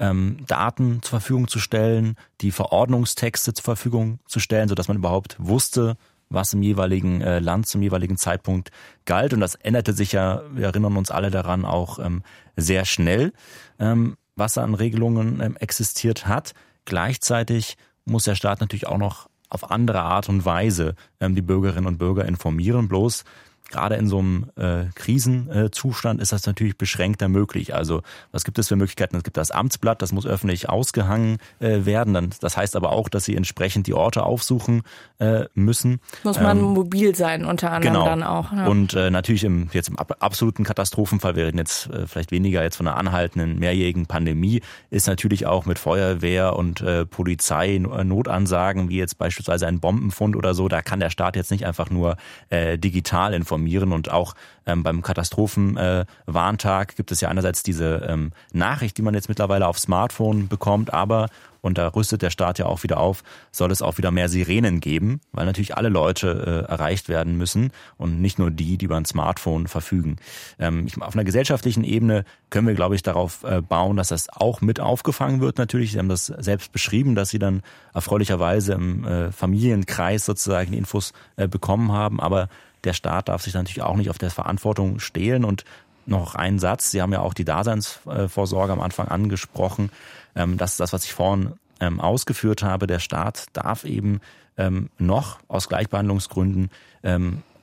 ähm, 0.00 0.38
Daten 0.46 1.02
zur 1.02 1.20
Verfügung 1.20 1.46
zu 1.46 1.60
stellen, 1.60 2.16
die 2.40 2.50
Verordnungstexte 2.50 3.54
zur 3.54 3.64
Verfügung 3.64 4.18
zu 4.26 4.40
stellen, 4.40 4.68
sodass 4.68 4.88
man 4.88 4.96
überhaupt 4.96 5.36
wusste, 5.38 5.96
was 6.30 6.52
im 6.52 6.62
jeweiligen 6.62 7.20
äh, 7.20 7.38
Land 7.38 7.66
zum 7.66 7.82
jeweiligen 7.82 8.16
Zeitpunkt 8.16 8.70
galt. 9.04 9.34
Und 9.34 9.40
das 9.40 9.56
änderte 9.56 9.92
sich 9.92 10.12
ja, 10.12 10.42
wir 10.52 10.66
erinnern 10.66 10.96
uns 10.96 11.10
alle 11.10 11.30
daran, 11.30 11.64
auch 11.64 11.98
ähm, 11.98 12.22
sehr 12.56 12.84
schnell, 12.84 13.32
ähm, 13.78 14.16
was 14.36 14.58
an 14.58 14.74
Regelungen 14.74 15.40
ähm, 15.40 15.56
existiert 15.56 16.26
hat. 16.26 16.54
Gleichzeitig 16.84 17.76
muss 18.04 18.24
der 18.24 18.34
Staat 18.34 18.60
natürlich 18.60 18.86
auch 18.86 18.98
noch 18.98 19.28
auf 19.48 19.70
andere 19.70 20.00
Art 20.00 20.28
und 20.28 20.44
Weise 20.44 20.94
ähm, 21.18 21.34
die 21.34 21.42
Bürgerinnen 21.42 21.86
und 21.86 21.98
Bürger 21.98 22.24
informieren. 22.24 22.88
Bloß 22.88 23.24
Gerade 23.70 23.94
in 23.94 24.08
so 24.08 24.18
einem 24.18 24.50
äh, 24.56 24.86
Krisenzustand 24.96 26.20
ist 26.20 26.32
das 26.32 26.44
natürlich 26.44 26.76
beschränkter 26.76 27.28
möglich. 27.28 27.72
Also 27.72 28.02
was 28.32 28.44
gibt 28.44 28.58
es 28.58 28.66
für 28.66 28.74
Möglichkeiten? 28.74 29.16
Es 29.16 29.22
gibt 29.22 29.36
das 29.36 29.52
Amtsblatt, 29.52 30.02
das 30.02 30.10
muss 30.10 30.26
öffentlich 30.26 30.68
ausgehangen 30.68 31.38
äh, 31.60 31.84
werden. 31.84 32.12
Dann, 32.12 32.30
das 32.40 32.56
heißt 32.56 32.74
aber 32.74 32.90
auch, 32.90 33.08
dass 33.08 33.24
sie 33.24 33.36
entsprechend 33.36 33.86
die 33.86 33.94
Orte 33.94 34.24
aufsuchen 34.24 34.82
äh, 35.18 35.44
müssen. 35.54 36.00
Muss 36.24 36.40
man 36.40 36.58
ähm, 36.58 36.64
mobil 36.64 37.14
sein, 37.14 37.44
unter 37.44 37.70
anderem 37.70 37.94
genau. 37.94 38.04
dann 38.04 38.24
auch. 38.24 38.52
Ja. 38.52 38.66
Und 38.66 38.94
äh, 38.94 39.08
natürlich 39.08 39.44
im, 39.44 39.70
jetzt 39.72 39.88
im 39.88 39.96
absoluten 39.96 40.64
Katastrophenfall, 40.64 41.36
wir 41.36 41.46
reden 41.46 41.58
jetzt 41.58 41.88
äh, 41.90 42.08
vielleicht 42.08 42.32
weniger 42.32 42.64
jetzt 42.64 42.74
von 42.74 42.88
einer 42.88 42.96
anhaltenden 42.96 43.60
mehrjährigen 43.60 44.06
Pandemie, 44.06 44.62
ist 44.90 45.06
natürlich 45.06 45.46
auch 45.46 45.64
mit 45.64 45.78
Feuerwehr 45.78 46.56
und 46.56 46.80
äh, 46.80 47.06
Polizei 47.06 47.76
äh, 47.76 48.04
Notansagen, 48.04 48.88
wie 48.88 48.98
jetzt 48.98 49.16
beispielsweise 49.16 49.68
ein 49.68 49.78
Bombenfund 49.78 50.34
oder 50.34 50.54
so, 50.54 50.66
da 50.66 50.82
kann 50.82 50.98
der 50.98 51.10
Staat 51.10 51.36
jetzt 51.36 51.52
nicht 51.52 51.66
einfach 51.66 51.88
nur 51.88 52.16
äh, 52.48 52.76
digital 52.76 53.32
informieren 53.32 53.59
informieren 53.60 53.92
und 53.92 54.10
auch 54.10 54.34
ähm, 54.66 54.82
beim 54.82 55.02
Katastrophenwarntag 55.02 56.92
äh, 56.92 56.94
gibt 56.96 57.12
es 57.12 57.20
ja 57.20 57.28
einerseits 57.28 57.62
diese 57.62 58.06
ähm, 58.08 58.32
Nachricht, 58.52 58.96
die 58.96 59.02
man 59.02 59.14
jetzt 59.14 59.28
mittlerweile 59.28 59.66
auf 59.66 59.78
Smartphone 59.78 60.48
bekommt, 60.48 60.92
aber 60.92 61.28
und 61.62 61.76
da 61.76 61.88
rüstet 61.88 62.22
der 62.22 62.30
Staat 62.30 62.58
ja 62.58 62.64
auch 62.64 62.82
wieder 62.84 62.98
auf, 62.98 63.22
soll 63.52 63.70
es 63.70 63.82
auch 63.82 63.98
wieder 63.98 64.10
mehr 64.10 64.30
Sirenen 64.30 64.80
geben, 64.80 65.20
weil 65.32 65.44
natürlich 65.44 65.76
alle 65.76 65.90
Leute 65.90 66.66
äh, 66.66 66.70
erreicht 66.72 67.10
werden 67.10 67.36
müssen 67.36 67.70
und 67.98 68.22
nicht 68.22 68.38
nur 68.38 68.50
die, 68.50 68.78
die 68.78 68.86
über 68.86 68.96
ein 68.96 69.04
Smartphone 69.04 69.66
verfügen. 69.66 70.16
Ähm, 70.58 70.86
ich, 70.86 71.00
auf 71.02 71.14
einer 71.14 71.24
gesellschaftlichen 71.24 71.84
Ebene 71.84 72.24
können 72.48 72.66
wir, 72.66 72.74
glaube 72.74 72.94
ich, 72.94 73.02
darauf 73.02 73.44
äh, 73.44 73.60
bauen, 73.60 73.98
dass 73.98 74.08
das 74.08 74.30
auch 74.30 74.62
mit 74.62 74.80
aufgefangen 74.80 75.42
wird 75.42 75.58
natürlich. 75.58 75.92
Sie 75.92 75.98
haben 75.98 76.08
das 76.08 76.26
selbst 76.26 76.72
beschrieben, 76.72 77.14
dass 77.14 77.28
Sie 77.28 77.38
dann 77.38 77.60
erfreulicherweise 77.92 78.72
im 78.72 79.04
äh, 79.04 79.30
Familienkreis 79.30 80.24
sozusagen 80.24 80.72
Infos 80.72 81.12
äh, 81.36 81.46
bekommen 81.46 81.92
haben, 81.92 82.20
aber 82.20 82.48
der 82.84 82.92
Staat 82.92 83.28
darf 83.28 83.42
sich 83.42 83.54
natürlich 83.54 83.82
auch 83.82 83.96
nicht 83.96 84.10
auf 84.10 84.18
der 84.18 84.30
Verantwortung 84.30 85.00
stehlen 85.00 85.44
und 85.44 85.64
noch 86.06 86.34
ein 86.34 86.58
Satz. 86.58 86.90
Sie 86.90 87.02
haben 87.02 87.12
ja 87.12 87.20
auch 87.20 87.34
die 87.34 87.44
Daseinsvorsorge 87.44 88.72
am 88.72 88.80
Anfang 88.80 89.08
angesprochen. 89.08 89.90
Ähm, 90.34 90.56
das 90.56 90.72
ist 90.72 90.80
das, 90.80 90.92
was 90.92 91.04
ich 91.04 91.12
vorhin 91.12 91.54
ähm, 91.80 92.00
ausgeführt 92.00 92.62
habe. 92.62 92.86
Der 92.86 92.98
Staat 92.98 93.46
darf 93.52 93.84
eben 93.84 94.20
ähm, 94.56 94.90
noch 94.98 95.38
aus 95.48 95.68
Gleichbehandlungsgründen 95.68 96.70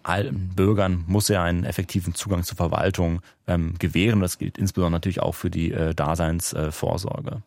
allen 0.01 0.49
Bürgern 0.55 1.03
muss 1.05 1.29
er 1.29 1.43
einen 1.43 1.63
effektiven 1.63 2.15
Zugang 2.15 2.41
zur 2.43 2.57
Verwaltung 2.57 3.21
gewähren. 3.45 4.19
Das 4.19 4.39
gilt 4.39 4.57
insbesondere 4.57 4.93
natürlich 4.93 5.21
auch 5.21 5.35
für 5.35 5.51
die 5.51 5.71
äh, 5.71 5.93
Daseinsvorsorge. 5.93 7.43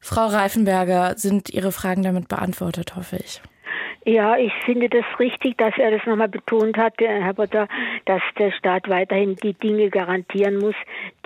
Frau 0.00 0.26
Reifenberger, 0.26 1.16
sind 1.16 1.50
Ihre 1.50 1.72
Fragen 1.72 2.02
damit 2.02 2.28
beantwortet, 2.28 2.96
hoffe 2.96 3.16
ich. 3.16 3.42
Ja, 4.06 4.36
ich 4.38 4.52
finde 4.64 4.88
das 4.88 5.04
richtig, 5.18 5.58
dass 5.58 5.76
er 5.76 5.90
das 5.90 6.06
nochmal 6.06 6.28
betont 6.28 6.78
hat, 6.78 6.94
Herr 6.98 7.34
Potter, 7.34 7.68
dass 8.06 8.22
der 8.38 8.50
Staat 8.52 8.88
weiterhin 8.88 9.36
die 9.36 9.52
Dinge 9.52 9.90
garantieren 9.90 10.56
muss, 10.56 10.74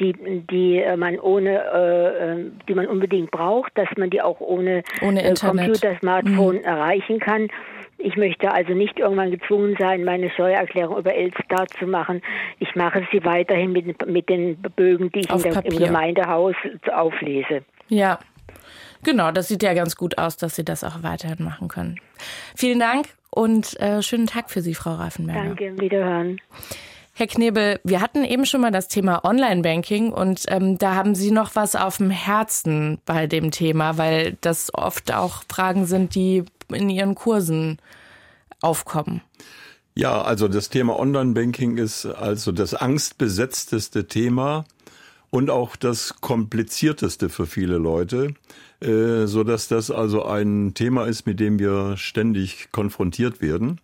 die, 0.00 0.12
die 0.12 0.78
äh, 0.80 0.96
man 0.96 1.20
ohne, 1.20 1.62
äh, 1.72 2.32
äh, 2.32 2.50
die 2.68 2.74
man 2.74 2.86
unbedingt 2.86 3.30
braucht, 3.30 3.78
dass 3.78 3.88
man 3.96 4.10
die 4.10 4.20
auch 4.20 4.40
ohne, 4.40 4.82
ohne 5.02 5.22
äh, 5.22 5.34
Computer, 5.34 5.96
Smartphone 6.00 6.56
mhm. 6.56 6.64
erreichen 6.64 7.20
kann. 7.20 7.48
Ich 7.98 8.16
möchte 8.16 8.50
also 8.50 8.72
nicht 8.72 8.98
irgendwann 8.98 9.30
gezwungen 9.30 9.76
sein, 9.78 10.02
meine 10.02 10.28
Steuererklärung 10.30 10.98
über 10.98 11.14
Elster 11.14 11.66
zu 11.78 11.86
machen. 11.86 12.22
Ich 12.58 12.74
mache 12.74 13.06
sie 13.12 13.24
weiterhin 13.24 13.70
mit, 13.70 14.04
mit 14.06 14.28
den 14.28 14.56
Bögen, 14.56 15.12
die 15.12 15.20
ich 15.20 15.28
der, 15.28 15.64
im 15.64 15.78
Gemeindehaus 15.78 16.56
auflese. 16.92 17.62
Ja, 17.88 18.18
Genau, 19.04 19.30
das 19.30 19.48
sieht 19.48 19.62
ja 19.62 19.74
ganz 19.74 19.96
gut 19.96 20.18
aus, 20.18 20.36
dass 20.36 20.56
Sie 20.56 20.64
das 20.64 20.82
auch 20.82 21.02
weiterhin 21.02 21.44
machen 21.44 21.68
können. 21.68 22.00
Vielen 22.56 22.80
Dank 22.80 23.08
und 23.30 23.78
äh, 23.80 24.02
schönen 24.02 24.26
Tag 24.26 24.50
für 24.50 24.62
Sie, 24.62 24.74
Frau 24.74 24.94
Reifenberger. 24.94 25.54
Danke, 25.54 25.80
wiederhören. 25.80 26.40
Herr 27.16 27.28
Knebel, 27.28 27.78
wir 27.84 28.00
hatten 28.00 28.24
eben 28.24 28.44
schon 28.44 28.60
mal 28.60 28.72
das 28.72 28.88
Thema 28.88 29.24
Online-Banking 29.24 30.12
und 30.12 30.46
ähm, 30.48 30.78
da 30.78 30.96
haben 30.96 31.14
Sie 31.14 31.30
noch 31.30 31.54
was 31.54 31.76
auf 31.76 31.98
dem 31.98 32.10
Herzen 32.10 32.98
bei 33.06 33.28
dem 33.28 33.52
Thema, 33.52 33.98
weil 33.98 34.36
das 34.40 34.74
oft 34.74 35.14
auch 35.14 35.44
Fragen 35.48 35.86
sind, 35.86 36.16
die 36.16 36.44
in 36.72 36.90
Ihren 36.90 37.14
Kursen 37.14 37.78
aufkommen. 38.60 39.20
Ja, 39.94 40.22
also 40.22 40.48
das 40.48 40.70
Thema 40.70 40.98
Online-Banking 40.98 41.76
ist 41.76 42.04
also 42.04 42.50
das 42.50 42.74
angstbesetzteste 42.74 44.08
Thema 44.08 44.64
und 45.34 45.50
auch 45.50 45.74
das 45.74 46.20
komplizierteste 46.20 47.28
für 47.28 47.46
viele 47.46 47.76
Leute, 47.76 48.34
äh, 48.80 49.26
so 49.26 49.42
dass 49.42 49.66
das 49.66 49.90
also 49.90 50.24
ein 50.24 50.74
Thema 50.74 51.06
ist, 51.06 51.26
mit 51.26 51.40
dem 51.40 51.58
wir 51.58 51.96
ständig 51.96 52.68
konfrontiert 52.70 53.42
werden. 53.42 53.80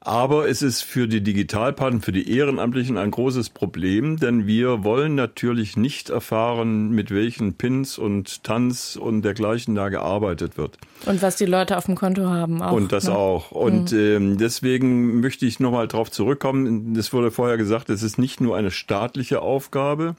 Aber 0.00 0.50
es 0.50 0.60
ist 0.60 0.82
für 0.82 1.08
die 1.08 1.22
Digitalpaten, 1.22 2.02
für 2.02 2.12
die 2.12 2.30
Ehrenamtlichen 2.30 2.98
ein 2.98 3.10
großes 3.10 3.48
Problem, 3.48 4.18
denn 4.18 4.46
wir 4.46 4.84
wollen 4.84 5.14
natürlich 5.14 5.78
nicht 5.78 6.10
erfahren, 6.10 6.90
mit 6.90 7.10
welchen 7.10 7.54
Pins 7.54 7.96
und 7.96 8.44
Tanz 8.44 8.96
und 8.96 9.22
dergleichen 9.22 9.74
da 9.74 9.88
gearbeitet 9.88 10.58
wird. 10.58 10.76
Und 11.06 11.22
was 11.22 11.36
die 11.36 11.46
Leute 11.46 11.78
auf 11.78 11.86
dem 11.86 11.94
Konto 11.94 12.26
haben 12.26 12.60
auch. 12.60 12.72
Und 12.72 12.92
das 12.92 13.04
ne? 13.04 13.16
auch. 13.16 13.50
Und 13.50 13.92
mhm. 13.92 13.98
ähm, 13.98 14.38
deswegen 14.38 15.20
möchte 15.20 15.46
ich 15.46 15.58
nochmal 15.58 15.88
darauf 15.88 16.10
zurückkommen. 16.10 16.94
Es 16.96 17.14
wurde 17.14 17.30
vorher 17.30 17.56
gesagt, 17.56 17.88
es 17.88 18.02
ist 18.02 18.18
nicht 18.18 18.42
nur 18.42 18.58
eine 18.58 18.70
staatliche 18.70 19.40
Aufgabe, 19.40 20.16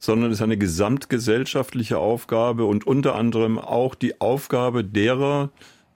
sondern 0.00 0.30
es 0.30 0.38
ist 0.38 0.42
eine 0.42 0.56
gesamtgesellschaftliche 0.56 1.98
Aufgabe 1.98 2.64
und 2.64 2.86
unter 2.86 3.14
anderem 3.14 3.58
auch 3.58 3.94
die 3.94 4.20
Aufgabe 4.20 4.82
derer, 4.82 5.50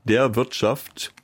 der 0.05 0.37
Wirtschaft, 0.37 1.15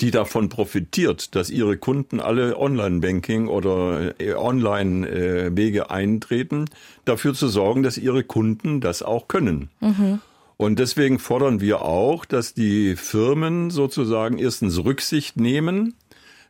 die 0.00 0.10
davon 0.10 0.48
profitiert, 0.48 1.34
dass 1.34 1.50
ihre 1.50 1.76
Kunden 1.76 2.20
alle 2.20 2.58
Online-Banking 2.58 3.48
oder 3.48 4.18
äh, 4.18 4.32
Online-Wege 4.32 5.90
eintreten, 5.90 6.64
dafür 7.04 7.34
zu 7.34 7.48
sorgen, 7.48 7.82
dass 7.82 7.98
ihre 7.98 8.24
Kunden 8.24 8.80
das 8.80 9.02
auch 9.02 9.28
können. 9.28 9.68
Mhm. 9.80 10.20
Und 10.56 10.78
deswegen 10.78 11.18
fordern 11.18 11.60
wir 11.60 11.82
auch, 11.82 12.24
dass 12.24 12.54
die 12.54 12.96
Firmen 12.96 13.70
sozusagen 13.70 14.38
erstens 14.38 14.82
Rücksicht 14.82 15.36
nehmen 15.36 15.94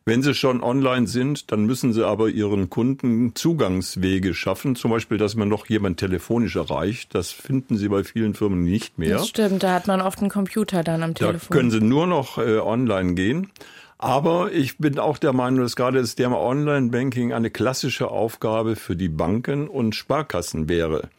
wenn 0.05 0.23
sie 0.23 0.35
schon 0.35 0.63
online 0.63 1.07
sind, 1.07 1.53
dann 1.53 1.67
müssen 1.67 1.93
sie 1.93 2.07
aber 2.07 2.29
ihren 2.29 2.71
Kunden 2.71 3.35
Zugangswege 3.35 4.35
schaffen. 4.35 4.75
Zum 4.75 4.91
Beispiel, 4.91 5.19
dass 5.19 5.35
man 5.35 5.49
noch 5.49 5.67
jemand 5.67 5.99
telefonisch 5.99 6.57
erreicht. 6.57 7.15
Das 7.15 7.31
finden 7.31 7.77
sie 7.77 7.89
bei 7.89 8.03
vielen 8.03 8.35
Firmen 8.35 8.65
nicht 8.65 8.99
mehr. 8.99 9.19
Das 9.19 9.29
stimmt, 9.29 9.63
da 9.63 9.75
hat 9.75 9.87
man 9.87 10.01
oft 10.01 10.21
einen 10.21 10.31
Computer 10.31 10.83
dann 10.83 11.03
am 11.03 11.15
Telefon. 11.15 11.49
Da 11.51 11.55
können 11.55 11.71
sie 11.71 11.81
nur 11.81 12.07
noch 12.07 12.39
äh, 12.39 12.59
online 12.59 13.15
gehen. 13.15 13.51
Aber 13.99 14.51
ich 14.51 14.79
bin 14.79 14.99
auch 14.99 15.19
der 15.19 15.35
Meinung, 15.35 15.61
dass 15.61 15.77
gerade 15.77 16.01
das 16.01 16.15
Thema 16.15 16.41
Online-Banking 16.41 17.35
eine 17.35 17.51
klassische 17.51 18.11
Aufgabe 18.11 18.75
für 18.77 18.97
die 18.97 19.11
Banken 19.11 19.69
und 19.69 19.95
Sparkassen 19.95 20.71
wäre. 20.71 21.11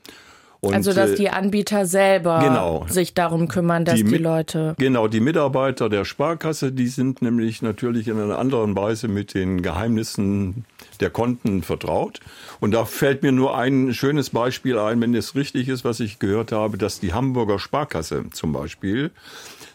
Und, 0.64 0.76
also 0.76 0.94
dass 0.94 1.12
äh, 1.12 1.16
die 1.16 1.30
Anbieter 1.32 1.88
selber 1.88 2.40
genau, 2.40 2.86
sich 2.88 3.16
darum 3.16 3.48
kümmern, 3.48 3.84
dass 3.84 3.96
die, 3.96 4.04
die, 4.04 4.18
Leute. 4.18 4.76
Genau, 4.78 5.08
die 5.08 5.20
Mitarbeiter 5.20 5.90
der 5.90 6.06
Sparkasse, 6.06 6.72
die 6.72 6.86
sind 6.86 7.24
nämlich 7.24 7.64
natürlich 7.64 8.08
in 8.08 8.20
einer 8.20 8.38
anderen 8.38 8.76
Weise 8.76 9.08
mit 9.08 9.34
den 9.34 9.64
Geheimnissen 9.64 10.66
der 11.00 11.10
Konten 11.10 11.64
vertraut. 11.64 12.20
Und 12.60 12.76
da 12.76 12.86
fällt 12.86 13.24
mir 13.24 13.32
nur 13.32 13.58
ein 13.58 13.92
schönes 13.96 14.30
Beispiel 14.30 14.78
ein, 14.78 15.02
wenn 15.02 15.16
es 15.16 15.34
richtig 15.34 15.68
ist, 15.68 15.84
was 15.84 16.00
ich 16.00 16.20
gehört 16.20 16.52
habe, 16.52 16.78
dass 16.78 17.00
die 17.00 17.12
Hamburger 17.12 17.58
Sparkasse 17.58 18.26
zum 18.32 18.54
Beispiel 18.54 19.10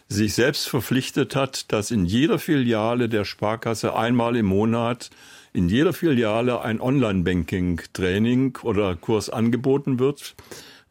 sich 0.07 0.35
selbst 0.35 0.69
verpflichtet 0.69 1.35
hat, 1.35 1.73
dass 1.73 1.91
in 1.91 2.05
jeder 2.05 2.39
Filiale 2.39 3.09
der 3.09 3.25
Sparkasse 3.25 3.93
einmal 3.93 4.37
im 4.37 4.45
Monat 4.45 5.09
in 5.51 5.67
jeder 5.67 5.91
Filiale 5.91 6.61
ein 6.61 6.79
Online-Banking-Training 6.79 8.59
oder 8.63 8.95
Kurs 8.95 9.29
angeboten 9.29 9.99
wird 9.99 10.35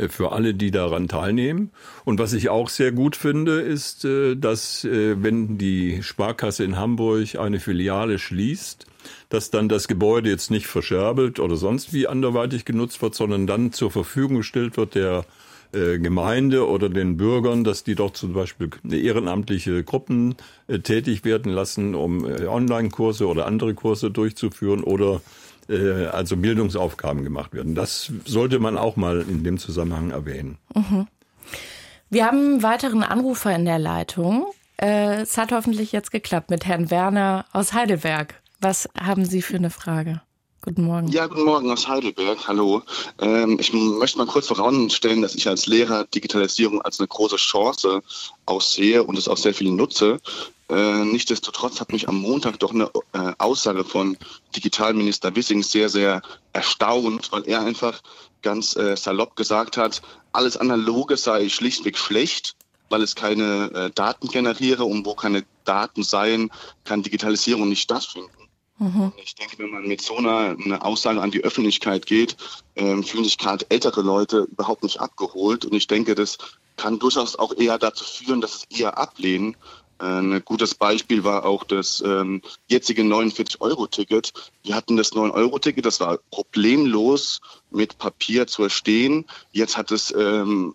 für 0.09 0.33
alle, 0.33 0.55
die 0.55 0.71
daran 0.71 1.09
teilnehmen. 1.09 1.71
Und 2.05 2.19
was 2.19 2.33
ich 2.33 2.49
auch 2.49 2.69
sehr 2.69 2.93
gut 2.93 3.17
finde, 3.17 3.61
ist, 3.61 4.05
äh, 4.05 4.37
dass 4.37 4.85
äh, 4.85 5.23
wenn 5.23 5.59
die 5.59 6.03
Sparkasse 6.03 6.65
in 6.65 6.77
Hamburg 6.77 7.37
eine 7.37 7.61
Filiale 7.61 8.19
schließt, 8.19 8.87
dass 9.29 9.51
dann 9.51 9.69
das 9.69 9.89
Gebäude 9.89 10.29
jetzt 10.29 10.51
nicht 10.51 10.67
verscherbelt 10.67 11.41
oder 11.41 11.57
sonst 11.57 11.93
wie 11.93 12.07
anderweitig 12.07 12.65
genutzt 12.65 13.01
wird, 13.03 13.15
sondern 13.15 13.47
dann 13.47 13.73
zur 13.73 13.91
Verfügung 13.91 14.39
gestellt 14.39 14.77
wird 14.77 14.95
der 14.95 15.25
äh, 15.73 15.99
Gemeinde 15.99 16.69
oder 16.69 16.89
den 16.89 17.17
Bürgern, 17.17 17.65
dass 17.65 17.85
die 17.85 17.95
dort 17.95 18.17
zum 18.17 18.33
Beispiel 18.33 18.71
ehrenamtliche 18.89 19.83
Gruppen 19.83 20.37
äh, 20.69 20.79
tätig 20.79 21.25
werden 21.25 21.53
lassen, 21.53 21.95
um 21.95 22.25
äh, 22.25 22.47
Online-Kurse 22.47 23.27
oder 23.27 23.47
andere 23.47 23.75
Kurse 23.75 24.11
durchzuführen 24.11 24.85
oder 24.85 25.21
äh, 25.69 26.07
also 26.07 26.37
Bildungsaufgaben 26.37 27.25
gemacht 27.25 27.55
werden. 27.55 27.75
Das 27.75 28.13
sollte 28.25 28.59
man 28.59 28.77
auch 28.77 28.97
mal 28.97 29.23
in 29.23 29.45
dem 29.45 29.59
Zusammenhang 29.59 30.11
erwähnen. 30.11 30.59
Mhm. 30.75 31.07
Wir 32.09 32.27
haben 32.27 32.39
einen 32.39 32.63
weiteren 32.63 33.03
Anrufer 33.03 33.55
in 33.55 33.65
der 33.65 33.79
Leitung. 33.79 34.47
Äh, 34.81 35.23
es 35.23 35.37
hat 35.39 35.53
hoffentlich 35.53 35.93
jetzt 35.93 36.13
geklappt 36.13 36.51
mit 36.51 36.67
Herrn 36.67 36.91
Werner 36.91 37.47
aus 37.53 37.73
Heidelberg. 37.73 38.41
Was 38.61 38.89
haben 38.99 39.25
Sie 39.25 39.43
für 39.43 39.57
eine 39.57 39.71
Frage? 39.71 40.21
Guten 40.67 40.83
Morgen. 40.83 41.07
Ja, 41.07 41.29
guten 41.29 41.45
Morgen 41.45 41.71
aus 41.71 41.87
Heidelberg. 41.87 42.49
Hallo. 42.49 42.83
Ähm, 43.21 43.57
ich 43.61 43.73
möchte 43.73 44.19
mal 44.19 44.27
kurz 44.27 44.49
voranstellen, 44.49 45.23
dass 45.23 45.37
ich 45.37 45.47
als 45.47 45.69
Lehrer 45.69 46.07
Digitalisierung 46.07 46.83
als 46.83 46.99
eine 46.99 47.07
große 47.07 47.37
Chance 47.37 48.03
aussehe 48.47 49.05
und 49.05 49.17
es 49.17 49.29
auch 49.29 49.37
sehr 49.37 49.55
viel 49.55 49.71
nutze. 49.71 50.19
Äh, 50.69 51.05
nichtsdestotrotz 51.05 51.81
hat 51.81 51.93
mich 51.93 52.09
am 52.09 52.17
Montag 52.17 52.59
doch 52.59 52.75
eine 52.75 52.91
äh, 53.13 53.33
Aussage 53.39 53.85
von 53.85 54.17
Digitalminister 54.57 55.37
Wissing 55.37 55.63
sehr, 55.63 55.89
sehr 55.89 56.21
erstaunt, 56.53 57.31
weil 57.31 57.45
er 57.47 57.61
einfach 57.61 58.03
ganz 58.43 58.75
äh, 58.75 58.97
salopp 58.97 59.37
gesagt 59.37 59.77
hat, 59.77 60.03
alles 60.33 60.57
Analoge 60.57 61.17
sei 61.17 61.49
schlichtweg 61.49 61.97
schlecht, 61.97 62.57
weil 62.89 63.03
es 63.03 63.15
keine 63.15 63.71
äh, 63.73 63.91
Daten 63.95 64.27
generiere 64.27 64.85
und 64.85 65.07
wo 65.07 65.15
keine 65.15 65.45
Daten 65.65 66.03
seien, 66.03 66.51
kann 66.83 67.05
Digitalisierung 67.05 67.69
nicht 67.69 67.83
stattfinden. 67.83 68.46
Mhm. 68.79 69.13
Ich 69.17 69.35
denke, 69.35 69.59
wenn 69.59 69.71
man 69.71 69.87
mit 69.87 70.03
so 70.03 70.17
einer 70.17 70.57
eine 70.63 70.85
Aussage 70.85 71.21
an 71.21 71.31
die 71.31 71.43
Öffentlichkeit 71.43 72.07
geht, 72.07 72.37
ähm, 72.75 73.03
fühlen 73.03 73.25
sich 73.25 73.39
gerade 73.39 73.65
ältere 73.71 74.03
Leute 74.03 74.49
überhaupt 74.51 74.83
nicht 74.83 75.01
abgeholt. 75.01 75.65
Und 75.65 75.75
ich 75.75 75.87
denke, 75.87 76.15
das 76.15 76.37
kann 76.77 76.99
durchaus 76.99 77.37
auch 77.37 77.55
eher 77.57 77.79
dazu 77.79 78.05
führen, 78.05 78.41
dass 78.41 78.57
es 78.57 78.79
eher 78.79 78.99
ablehnen, 78.99 79.57
ein 79.99 80.43
gutes 80.45 80.75
Beispiel 80.75 81.25
war 81.25 81.45
auch 81.47 81.65
das 81.65 82.03
ähm, 82.05 82.43
jetzige 82.69 83.03
49-Euro-Ticket. 83.03 84.33
Wir 84.63 84.75
hatten 84.75 84.97
das 84.97 85.13
9-Euro-Ticket, 85.13 85.87
das 85.87 86.01
war 86.01 86.19
problemlos 86.31 87.41
mit 87.71 87.97
Papier 87.99 88.47
zu 88.47 88.65
erstehen. 88.65 89.25
Jetzt 89.53 89.77
hat 89.77 89.91
es 89.91 90.13
ähm, 90.15 90.75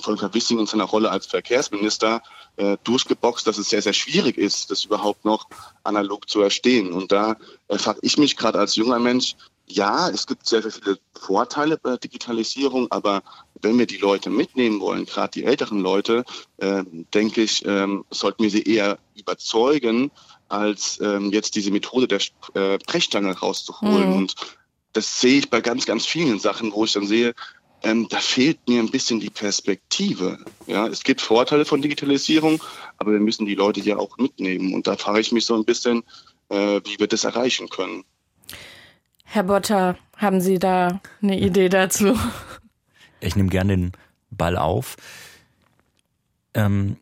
Volker 0.00 0.32
Wissing 0.32 0.60
in 0.60 0.66
seiner 0.66 0.84
Rolle 0.84 1.10
als 1.10 1.26
Verkehrsminister 1.26 2.22
äh, 2.56 2.76
durchgeboxt, 2.84 3.46
dass 3.46 3.58
es 3.58 3.70
sehr, 3.70 3.82
sehr 3.82 3.92
schwierig 3.92 4.38
ist, 4.38 4.70
das 4.70 4.84
überhaupt 4.84 5.24
noch 5.24 5.46
analog 5.82 6.28
zu 6.28 6.40
erstehen. 6.40 6.92
Und 6.92 7.10
da 7.10 7.36
äh, 7.68 7.78
frage 7.78 8.00
ich 8.02 8.16
mich 8.16 8.36
gerade 8.36 8.58
als 8.58 8.76
junger 8.76 8.98
Mensch, 9.00 9.34
ja, 9.66 10.08
es 10.08 10.26
gibt 10.26 10.46
sehr, 10.46 10.62
sehr 10.62 10.72
viele 10.72 10.98
Vorteile 11.14 11.78
bei 11.78 11.96
Digitalisierung, 11.96 12.88
aber 12.90 13.22
wenn 13.62 13.78
wir 13.78 13.86
die 13.86 13.96
Leute 13.98 14.30
mitnehmen 14.30 14.80
wollen, 14.80 15.06
gerade 15.06 15.32
die 15.32 15.44
älteren 15.44 15.80
Leute, 15.80 16.24
äh, 16.58 16.84
denke 17.14 17.42
ich, 17.42 17.64
ähm, 17.64 18.04
sollten 18.10 18.42
wir 18.42 18.50
sie 18.50 18.62
eher 18.62 18.98
überzeugen, 19.14 20.10
als 20.48 21.00
ähm, 21.00 21.32
jetzt 21.32 21.54
diese 21.54 21.70
Methode 21.70 22.08
der 22.08 22.20
äh, 22.54 22.78
Brechstange 22.78 23.38
rauszuholen. 23.38 24.10
Mhm. 24.10 24.16
Und 24.16 24.34
das 24.92 25.20
sehe 25.20 25.38
ich 25.38 25.50
bei 25.50 25.60
ganz, 25.60 25.86
ganz 25.86 26.04
vielen 26.04 26.38
Sachen, 26.38 26.72
wo 26.72 26.84
ich 26.84 26.92
dann 26.92 27.06
sehe, 27.06 27.34
ähm, 27.82 28.06
da 28.08 28.18
fehlt 28.18 28.58
mir 28.68 28.80
ein 28.80 28.90
bisschen 28.90 29.18
die 29.18 29.30
Perspektive. 29.30 30.38
Ja, 30.66 30.86
es 30.86 31.02
gibt 31.02 31.20
Vorteile 31.20 31.64
von 31.64 31.82
Digitalisierung, 31.82 32.62
aber 32.98 33.12
wir 33.12 33.20
müssen 33.20 33.46
die 33.46 33.54
Leute 33.54 33.80
ja 33.80 33.96
auch 33.96 34.16
mitnehmen. 34.18 34.74
Und 34.74 34.86
da 34.86 34.96
frage 34.96 35.20
ich 35.20 35.32
mich 35.32 35.46
so 35.46 35.54
ein 35.54 35.64
bisschen, 35.64 36.04
äh, 36.48 36.80
wie 36.84 36.98
wir 36.98 37.06
das 37.08 37.24
erreichen 37.24 37.68
können. 37.68 38.04
Herr 39.24 39.44
Botter, 39.44 39.96
haben 40.16 40.40
Sie 40.40 40.58
da 40.58 41.00
eine 41.22 41.40
Idee 41.40 41.68
dazu? 41.68 42.16
Ich 43.22 43.36
nehme 43.36 43.48
gerne 43.48 43.76
den 43.76 43.92
Ball 44.30 44.56
auf. 44.56 44.96
Ähm, 46.54 46.96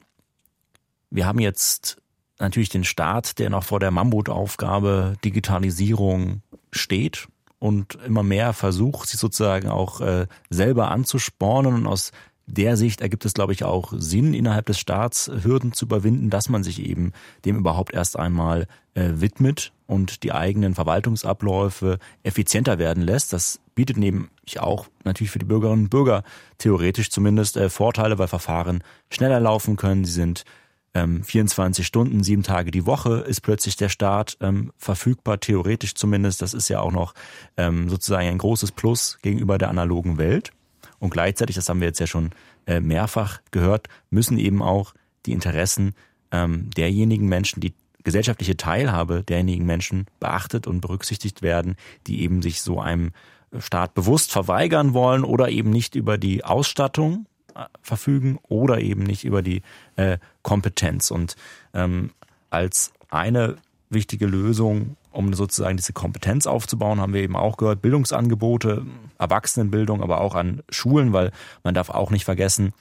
wir 1.11 1.27
haben 1.27 1.41
jetzt 1.41 1.97
natürlich 2.39 2.69
den 2.69 2.85
Staat, 2.85 3.39
der 3.39 3.51
noch 3.51 3.65
vor 3.65 3.81
der 3.81 3.91
Mammutaufgabe 3.91 5.17
Digitalisierung 5.25 6.43
steht 6.73 7.29
und 7.59 7.97
immer 8.07 8.23
mehr 8.23 8.53
versucht, 8.53 9.09
sich 9.09 9.21
sozusagen 9.21 9.69
auch 9.69 10.01
äh, 10.01 10.27
selber 10.49 10.91
anzuspornen 10.91 11.75
und 11.75 11.87
aus 11.87 12.13
der 12.47 12.77
Sicht 12.77 13.01
ergibt 13.01 13.25
es, 13.25 13.35
glaube 13.35 13.53
ich, 13.53 13.65
auch 13.65 13.93
Sinn, 13.97 14.35
innerhalb 14.35 14.67
des 14.67 14.79
Staats 14.79 15.31
Hürden 15.43 15.73
zu 15.73 15.85
überwinden, 15.85 16.31
dass 16.31 16.49
man 16.49 16.65
sich 16.65 16.85
eben 16.85 17.13
dem 17.45 17.57
überhaupt 17.57 17.93
erst 17.93 18.19
einmal 18.19 18.67
äh, 18.95 19.11
widmet 19.15 19.73
und 19.87 20.25
die 20.25 20.33
eigenen 20.33 20.75
Verwaltungsabläufe 20.75 21.99
effizienter 22.25 22.79
werden 22.79 23.05
lässt. 23.05 23.33
Das 23.33 23.61
bietet 23.81 23.97
nämlich 23.97 24.61
auch 24.61 24.89
natürlich 25.05 25.31
für 25.31 25.39
die 25.39 25.47
Bürgerinnen 25.47 25.85
und 25.85 25.89
Bürger 25.89 26.23
theoretisch 26.59 27.09
zumindest 27.09 27.57
äh, 27.57 27.71
Vorteile, 27.71 28.19
weil 28.19 28.29
Verfahren 28.29 28.85
schneller 29.09 29.41
laufen 29.41 29.77
können. 29.77 30.05
Sie 30.05 30.13
sind 30.13 30.45
ähm, 30.93 31.25
24 31.25 31.87
Stunden, 31.87 32.23
sieben 32.23 32.43
Tage 32.43 32.73
die 32.73 32.85
Woche 32.85 33.21
ist 33.21 33.41
plötzlich 33.41 33.77
der 33.77 33.89
Staat 33.89 34.37
ähm, 34.43 34.71
verfügbar, 34.77 35.41
theoretisch 35.41 35.95
zumindest. 35.95 36.43
Das 36.43 36.53
ist 36.53 36.69
ja 36.69 36.81
auch 36.81 36.93
noch 36.93 37.15
ähm, 37.57 37.89
sozusagen 37.89 38.29
ein 38.29 38.37
großes 38.37 38.73
Plus 38.73 39.19
gegenüber 39.23 39.57
der 39.57 39.71
analogen 39.71 40.19
Welt. 40.19 40.53
Und 40.99 41.09
gleichzeitig, 41.09 41.57
das 41.57 41.71
haben 41.71 41.81
wir 41.81 41.89
jetzt 41.89 42.01
ja 42.01 42.07
schon 42.07 42.33
äh, 42.67 42.81
mehrfach 42.81 43.41
gehört, 43.51 43.89
müssen 44.11 44.37
eben 44.37 44.61
auch 44.61 44.93
die 45.25 45.33
Interessen 45.33 45.95
ähm, 46.33 46.69
derjenigen 46.77 47.31
Menschen, 47.31 47.63
die 47.63 47.73
gesellschaftliche 48.05 48.59
Teilhabe 48.59 49.25
derjenigen 49.25 49.65
Menschen 49.65 50.05
beachtet 50.19 50.67
und 50.67 50.83
berücksichtigt 50.83 51.41
werden, 51.41 51.77
die 52.07 52.21
eben 52.21 52.43
sich 52.43 52.61
so 52.61 52.79
einem 52.79 53.13
Staat 53.59 53.95
bewusst 53.95 54.33
verweigern 54.33 54.95
wollen 54.95 55.25
oder 55.25 55.49
eben 55.49 55.71
nicht 55.71 55.95
über 55.95 56.19
die 56.19 56.45
Ausstattung 56.45 57.27
äh, 57.55 57.65
verfügen 57.83 58.39
oder 58.49 58.81
eben 58.81 59.03
nicht 59.03 59.25
über 59.25 59.43
die 59.43 59.63
äh, 59.97 60.19
Kompetenz. 60.43 61.11
Und 61.11 61.37
ähm, 61.75 62.11
als 62.51 62.93
eine 63.11 63.57
wichtige 63.89 64.27
Lösung 64.27 64.97
um 65.13 65.35
sozusagen 65.35 65.77
diese 65.77 65.93
Kompetenz 65.93 66.47
aufzubauen, 66.47 67.01
haben 67.01 67.15
wir 67.15 67.23
eben 67.23 67.37
auch 67.37 67.57
gehört, 67.57 67.83
Bildungsangebote, 67.83 68.87
Erwachsenenbildung, 69.19 70.03
aber 70.03 70.21
auch 70.21 70.35
an 70.35 70.63
Schulen, 70.71 71.13
weil 71.13 71.33
man 71.65 71.75
darf 71.75 71.91
auch 71.91 72.11
nicht 72.11 72.25
vergessen, 72.25 72.73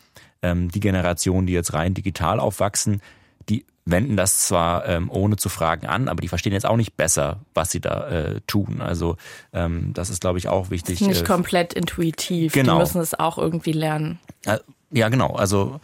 ähm, 0.41 0.69
die 0.69 0.79
Generation, 0.79 1.47
die 1.47 1.53
jetzt 1.53 1.73
rein 1.73 1.93
digital 1.93 2.39
aufwachsen, 2.39 3.01
die 3.49 3.65
wenden 3.85 4.15
das 4.15 4.47
zwar 4.47 4.87
ähm, 4.87 5.09
ohne 5.09 5.35
zu 5.35 5.49
fragen 5.49 5.87
an, 5.87 6.07
aber 6.07 6.21
die 6.21 6.27
verstehen 6.27 6.53
jetzt 6.53 6.65
auch 6.65 6.77
nicht 6.77 6.95
besser, 6.95 7.39
was 7.53 7.71
sie 7.71 7.81
da 7.81 8.07
äh, 8.07 8.41
tun. 8.47 8.81
Also 8.81 9.15
ähm, 9.53 9.91
das 9.93 10.09
ist, 10.09 10.21
glaube 10.21 10.37
ich, 10.37 10.47
auch 10.47 10.69
wichtig. 10.69 11.01
Nicht 11.01 11.21
äh, 11.21 11.25
komplett 11.25 11.73
intuitiv. 11.73 12.53
Genau. 12.53 12.73
Die 12.73 12.79
müssen 12.79 13.01
es 13.01 13.17
auch 13.17 13.37
irgendwie 13.37 13.71
lernen. 13.71 14.19
Ja, 14.91 15.09
genau. 15.09 15.33
Also 15.35 15.79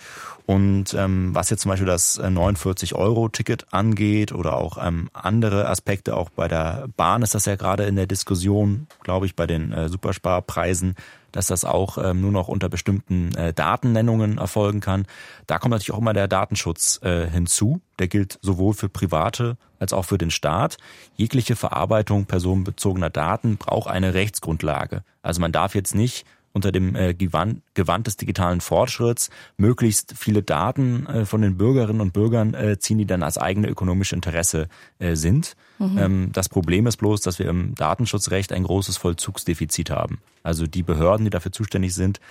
und 0.46 0.94
ähm, 0.94 1.34
was 1.34 1.50
jetzt 1.50 1.62
zum 1.62 1.70
Beispiel 1.70 1.88
das 1.88 2.20
49-Euro-Ticket 2.20 3.64
äh, 3.64 3.66
angeht 3.72 4.32
oder 4.32 4.58
auch 4.58 4.78
ähm, 4.80 5.10
andere 5.14 5.68
Aspekte, 5.68 6.16
auch 6.16 6.30
bei 6.30 6.48
der 6.48 6.88
Bahn 6.96 7.24
ist 7.24 7.34
das 7.34 7.46
ja 7.46 7.56
gerade 7.56 7.86
in 7.86 7.96
der 7.96 8.06
Diskussion, 8.06 8.88
glaube 9.02 9.26
ich, 9.26 9.36
bei 9.36 9.48
den 9.48 9.72
äh, 9.72 9.90
Supersparpreisen, 9.90 10.96
dass 11.32 11.48
das 11.48 11.66
auch 11.66 11.98
ähm, 11.98 12.22
nur 12.22 12.32
noch 12.32 12.48
unter 12.48 12.70
bestimmten 12.70 13.34
äh, 13.36 13.54
Datennennungen 13.54 14.38
erfolgen 14.38 14.82
kann. 14.82 15.08
Da 15.48 15.58
kommt 15.58 15.72
natürlich 15.72 15.94
auch 15.94 16.00
immer 16.00 16.14
der 16.14 16.28
Datenschutz 16.28 17.00
äh, 17.02 17.28
hinzu. 17.28 17.82
Der 17.98 18.08
gilt 18.08 18.38
sowohl 18.42 18.76
für 18.76 18.88
Private 18.88 19.58
als 19.80 19.94
auch 19.94 20.06
für 20.06 20.20
den 20.20 20.32
Staat. 20.32 20.78
Jegliche 21.16 21.56
Verarbeitung 21.56 22.26
personenbezogener 22.26 23.10
Daten 23.10 23.58
braucht 23.58 23.90
eine 23.90 24.14
Rechtsgrundlage. 24.14 25.04
Also 25.24 25.42
man 25.42 25.52
darf 25.52 25.74
jetzt 25.74 25.96
nicht 25.96 26.26
unter 26.56 26.72
dem 26.72 26.96
äh, 26.96 27.14
Gewand, 27.14 27.62
Gewand 27.74 28.08
des 28.08 28.16
digitalen 28.16 28.62
Fortschritts 28.62 29.30
möglichst 29.58 30.14
viele 30.18 30.42
Daten 30.42 31.06
äh, 31.06 31.26
von 31.26 31.42
den 31.42 31.58
Bürgerinnen 31.58 32.00
und 32.00 32.14
Bürgern 32.14 32.54
äh, 32.54 32.80
ziehen, 32.80 32.98
die 32.98 33.06
dann 33.06 33.24
als 33.24 33.38
eigene 33.38 33.68
ökonomische 33.68 34.16
Interesse 34.16 34.70
äh, 34.98 35.16
sind. 35.16 35.58
Mhm. 35.80 35.98
Ähm, 35.98 36.30
das 36.32 36.48
Problem 36.48 36.88
ist 36.88 36.96
bloß, 36.96 37.20
dass 37.20 37.40
wir 37.40 37.50
im 37.50 37.76
Datenschutzrecht 37.76 38.54
ein 38.54 38.64
großes 38.64 38.96
Vollzugsdefizit 38.96 39.90
haben. 39.90 40.20
Also 40.44 40.66
die 40.66 40.82
Behörden, 40.82 41.26
die 41.26 41.30
dafür 41.30 41.52
zuständig 41.52 41.94
sind, 41.94 42.22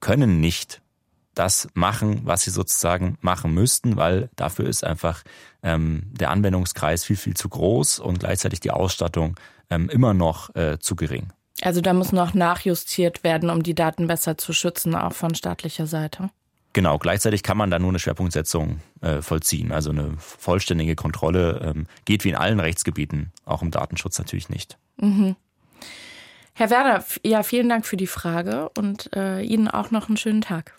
können 0.00 0.40
nicht 0.40 0.82
das 1.34 1.68
machen, 1.74 2.22
was 2.24 2.42
sie 2.42 2.50
sozusagen 2.50 3.18
machen 3.20 3.54
müssten, 3.54 3.96
weil 3.96 4.30
dafür 4.34 4.66
ist 4.66 4.82
einfach 4.82 5.22
ähm, 5.62 6.02
der 6.10 6.30
Anwendungskreis 6.30 7.04
viel, 7.04 7.16
viel 7.16 7.34
zu 7.34 7.48
groß 7.48 8.00
und 8.00 8.18
gleichzeitig 8.18 8.58
die 8.58 8.72
Ausstattung 8.72 9.36
ähm, 9.70 9.88
immer 9.88 10.12
noch 10.12 10.54
äh, 10.56 10.78
zu 10.80 10.96
gering. 10.96 11.28
Also 11.60 11.80
da 11.80 11.92
muss 11.92 12.12
noch 12.12 12.34
nachjustiert 12.34 13.22
werden, 13.22 13.50
um 13.50 13.62
die 13.62 13.74
Daten 13.74 14.06
besser 14.06 14.36
zu 14.36 14.52
schützen, 14.52 14.94
auch 14.94 15.12
von 15.12 15.34
staatlicher 15.34 15.86
Seite. 15.86 16.30
Genau, 16.72 16.98
gleichzeitig 16.98 17.44
kann 17.44 17.56
man 17.56 17.70
da 17.70 17.78
nur 17.78 17.90
eine 17.90 18.00
Schwerpunktsetzung 18.00 18.80
äh, 19.00 19.22
vollziehen. 19.22 19.70
Also 19.70 19.90
eine 19.90 20.16
vollständige 20.18 20.96
Kontrolle 20.96 21.60
ähm, 21.64 21.86
geht 22.04 22.24
wie 22.24 22.30
in 22.30 22.34
allen 22.34 22.58
Rechtsgebieten, 22.58 23.32
auch 23.44 23.62
im 23.62 23.70
Datenschutz 23.70 24.18
natürlich 24.18 24.48
nicht. 24.48 24.76
Mhm. 24.96 25.36
Herr 26.54 26.70
Werner, 26.70 27.04
ja, 27.24 27.44
vielen 27.44 27.68
Dank 27.68 27.86
für 27.86 27.96
die 27.96 28.08
Frage 28.08 28.70
und 28.76 29.12
äh, 29.14 29.42
Ihnen 29.42 29.68
auch 29.68 29.92
noch 29.92 30.08
einen 30.08 30.16
schönen 30.16 30.40
Tag. 30.40 30.76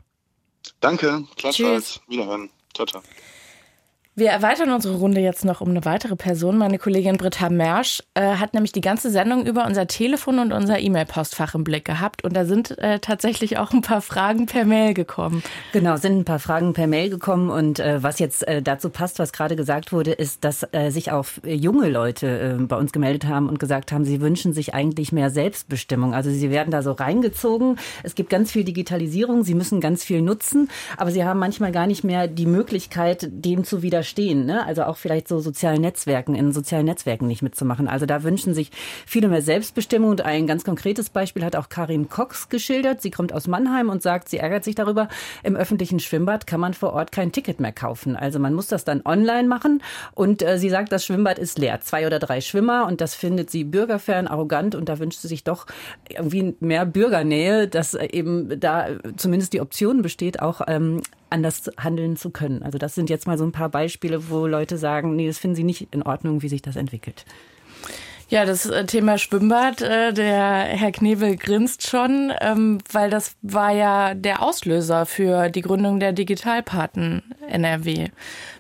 Danke, 0.82 1.24
gleichfalls. 1.38 2.02
Wiederhören. 2.08 2.50
Ciao, 2.74 2.86
ciao. 2.86 3.02
Wir 4.18 4.30
erweitern 4.30 4.72
unsere 4.72 4.96
Runde 4.96 5.20
jetzt 5.20 5.44
noch 5.44 5.60
um 5.60 5.72
eine 5.72 5.84
weitere 5.84 6.16
Person. 6.16 6.58
Meine 6.58 6.80
Kollegin 6.80 7.18
Britta 7.18 7.50
Mersch 7.50 8.02
äh, 8.14 8.22
hat 8.22 8.54
nämlich 8.54 8.72
die 8.72 8.80
ganze 8.80 9.10
Sendung 9.10 9.46
über 9.46 9.66
unser 9.66 9.88
Telefon 9.88 10.40
und 10.40 10.54
unser 10.54 10.80
E-Mail-Postfach 10.80 11.54
im 11.54 11.66
Blick 11.66 11.84
gehabt. 11.84 12.24
Und 12.24 12.34
da 12.34 12.46
sind 12.46 12.78
äh, 12.78 13.00
tatsächlich 13.00 13.58
auch 13.58 13.74
ein 13.74 13.82
paar 13.82 14.00
Fragen 14.00 14.46
per 14.46 14.64
Mail 14.64 14.94
gekommen. 14.94 15.44
Genau, 15.74 15.98
sind 15.98 16.20
ein 16.20 16.24
paar 16.24 16.40
Fragen 16.40 16.72
per 16.72 16.88
Mail 16.88 17.10
gekommen. 17.10 17.50
Und 17.50 17.82
äh, 17.82 18.02
was 18.02 18.20
jetzt 18.20 18.48
äh, 18.48 18.62
dazu 18.62 18.90
passt, 18.90 19.20
was 19.20 19.34
gerade 19.34 19.58
gesagt 19.58 19.92
wurde, 19.92 20.14
ist, 20.14 20.46
dass 20.46 20.66
äh, 20.72 20.92
sich 20.92 21.12
auch 21.12 21.26
junge 21.44 21.90
Leute 21.90 22.58
äh, 22.58 22.64
bei 22.64 22.78
uns 22.78 22.94
gemeldet 22.94 23.26
haben 23.26 23.50
und 23.50 23.60
gesagt 23.60 23.92
haben, 23.92 24.06
sie 24.06 24.22
wünschen 24.22 24.54
sich 24.54 24.74
eigentlich 24.74 25.12
mehr 25.12 25.30
Selbstbestimmung. 25.30 26.14
Also 26.14 26.30
sie 26.30 26.50
werden 26.52 26.72
da 26.72 26.84
so 26.84 26.94
reingezogen. 26.94 27.80
Es 28.02 28.16
gibt 28.16 28.30
ganz 28.30 28.50
viel 28.50 28.64
Digitalisierung, 28.64 29.44
sie 29.44 29.56
müssen 29.56 29.82
ganz 29.82 30.06
viel 30.06 30.22
nutzen, 30.22 30.70
aber 30.96 31.12
sie 31.12 31.26
haben 31.26 31.38
manchmal 31.42 31.74
gar 31.74 31.86
nicht 31.86 32.06
mehr 32.06 32.30
die 32.30 32.46
Möglichkeit, 32.46 33.28
dem 33.30 33.66
zu 33.66 33.82
widerstehen 33.82 34.05
verstehen. 34.06 34.46
Ne? 34.46 34.64
Also 34.66 34.84
auch 34.84 34.98
vielleicht 34.98 35.28
so 35.28 35.40
sozialen 35.40 35.82
Netzwerken, 35.82 36.36
in 36.36 36.54
sozialen 36.54 36.86
Netzwerken 36.86 37.26
nicht 37.26 37.42
mitzumachen. 37.42 37.88
Also 37.88 38.06
da 38.06 38.22
wünschen 38.22 38.54
sich 38.54 38.70
viele 39.08 39.28
mehr 39.28 39.42
Selbstbestimmung. 39.42 40.12
Und 40.12 40.22
ein 40.22 40.46
ganz 40.46 40.64
konkretes 40.64 41.10
Beispiel 41.10 41.44
hat 41.44 41.56
auch 41.56 41.70
Karin 41.70 42.08
Cox 42.08 42.50
geschildert. 42.50 43.02
Sie 43.02 43.10
kommt 43.10 43.34
aus 43.34 43.48
Mannheim 43.48 43.90
und 43.90 44.04
sagt, 44.04 44.30
sie 44.30 44.38
ärgert 44.38 44.64
sich 44.64 44.76
darüber, 44.76 45.08
im 45.42 45.56
öffentlichen 45.56 46.00
Schwimmbad 46.00 46.46
kann 46.46 46.60
man 46.60 46.76
vor 46.76 46.94
Ort 46.94 47.12
kein 47.12 47.32
Ticket 47.32 47.60
mehr 47.60 47.72
kaufen. 47.72 48.16
Also 48.16 48.38
man 48.38 48.54
muss 48.54 48.68
das 48.68 48.84
dann 48.84 49.02
online 49.04 49.48
machen. 49.48 49.82
Und 50.14 50.44
äh, 50.44 50.60
sie 50.60 50.70
sagt, 50.70 50.92
das 50.92 51.04
Schwimmbad 51.04 51.40
ist 51.40 51.58
leer. 51.58 51.82
Zwei 51.82 52.06
oder 52.06 52.20
drei 52.20 52.42
Schwimmer. 52.42 52.86
Und 52.86 53.02
das 53.02 53.16
findet 53.16 53.50
sie 53.50 53.64
bürgerfern, 53.64 54.28
arrogant. 54.28 54.76
Und 54.76 54.88
da 54.88 55.00
wünscht 55.00 55.20
sie 55.22 55.28
sich 55.28 55.44
doch 55.44 55.66
irgendwie 56.08 56.56
mehr 56.60 56.86
Bürgernähe, 56.86 57.68
dass 57.68 57.96
eben 57.96 58.60
da 58.60 58.90
zumindest 59.18 59.54
die 59.54 59.62
Option 59.62 60.04
besteht, 60.04 60.42
auch 60.42 60.62
ähm, 60.68 61.02
anders 61.36 61.70
handeln 61.78 62.16
zu 62.16 62.32
können. 62.32 62.64
Also 62.64 62.78
das 62.78 62.96
sind 62.96 63.10
jetzt 63.10 63.28
mal 63.28 63.38
so 63.38 63.44
ein 63.44 63.52
paar 63.52 63.70
Beispiele, 63.70 64.30
wo 64.30 64.48
Leute 64.48 64.78
sagen, 64.78 65.16
nee, 65.16 65.28
das 65.28 65.38
finden 65.38 65.56
sie 65.56 65.64
nicht 65.64 65.90
in 65.92 66.02
Ordnung, 66.02 66.42
wie 66.42 66.50
sich 66.50 66.62
das 66.62 66.78
entwickelt. 66.78 67.26
Ja, 68.28 68.46
das 68.46 68.66
äh, 68.66 68.86
Thema 68.86 69.20
Schwimmbad, 69.20 69.82
äh, 69.82 70.12
der 70.12 70.40
Herr 70.40 70.92
Knebel 70.92 71.36
grinst 71.36 71.88
schon, 71.88 72.32
ähm, 72.42 72.80
weil 72.92 73.12
das 73.12 73.36
war 73.44 73.72
ja 73.72 74.16
der 74.16 74.42
Auslöser 74.42 75.06
für 75.06 75.50
die 75.50 75.62
Gründung 75.62 76.00
der 76.00 76.12
Digitalpaten 76.12 77.22
NRW. 77.48 78.08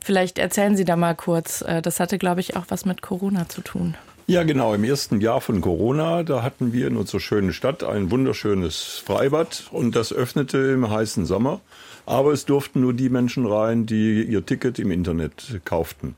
Vielleicht 0.03 0.37
erzählen 0.37 0.77
Sie 0.77 0.85
da 0.85 0.95
mal 0.95 1.15
kurz. 1.15 1.61
Äh, 1.61 1.81
das 1.81 1.99
hatte, 1.99 2.19
glaube 2.19 2.41
ich, 2.41 2.55
auch 2.55 2.65
was 2.67 2.85
mit 2.85 3.01
Corona 3.01 3.49
zu 3.49 3.61
tun. 3.61 3.95
Ja, 4.27 4.43
genau. 4.43 4.73
Im 4.73 4.83
ersten 4.83 5.19
Jahr 5.19 5.41
von 5.41 5.61
Corona, 5.61 6.23
da 6.23 6.43
hatten 6.43 6.71
wir 6.71 6.87
in 6.87 6.97
unserer 6.97 7.19
schönen 7.19 7.53
Stadt 7.53 7.83
ein 7.83 8.11
wunderschönes 8.11 9.01
Freibad 9.03 9.65
und 9.71 9.95
das 9.95 10.13
öffnete 10.13 10.57
im 10.57 10.89
heißen 10.89 11.25
Sommer. 11.25 11.61
Aber 12.05 12.31
es 12.33 12.45
durften 12.45 12.81
nur 12.81 12.93
die 12.93 13.09
Menschen 13.09 13.45
rein, 13.45 13.85
die 13.85 14.23
ihr 14.23 14.45
Ticket 14.45 14.79
im 14.79 14.91
Internet 14.91 15.61
kauften. 15.65 16.15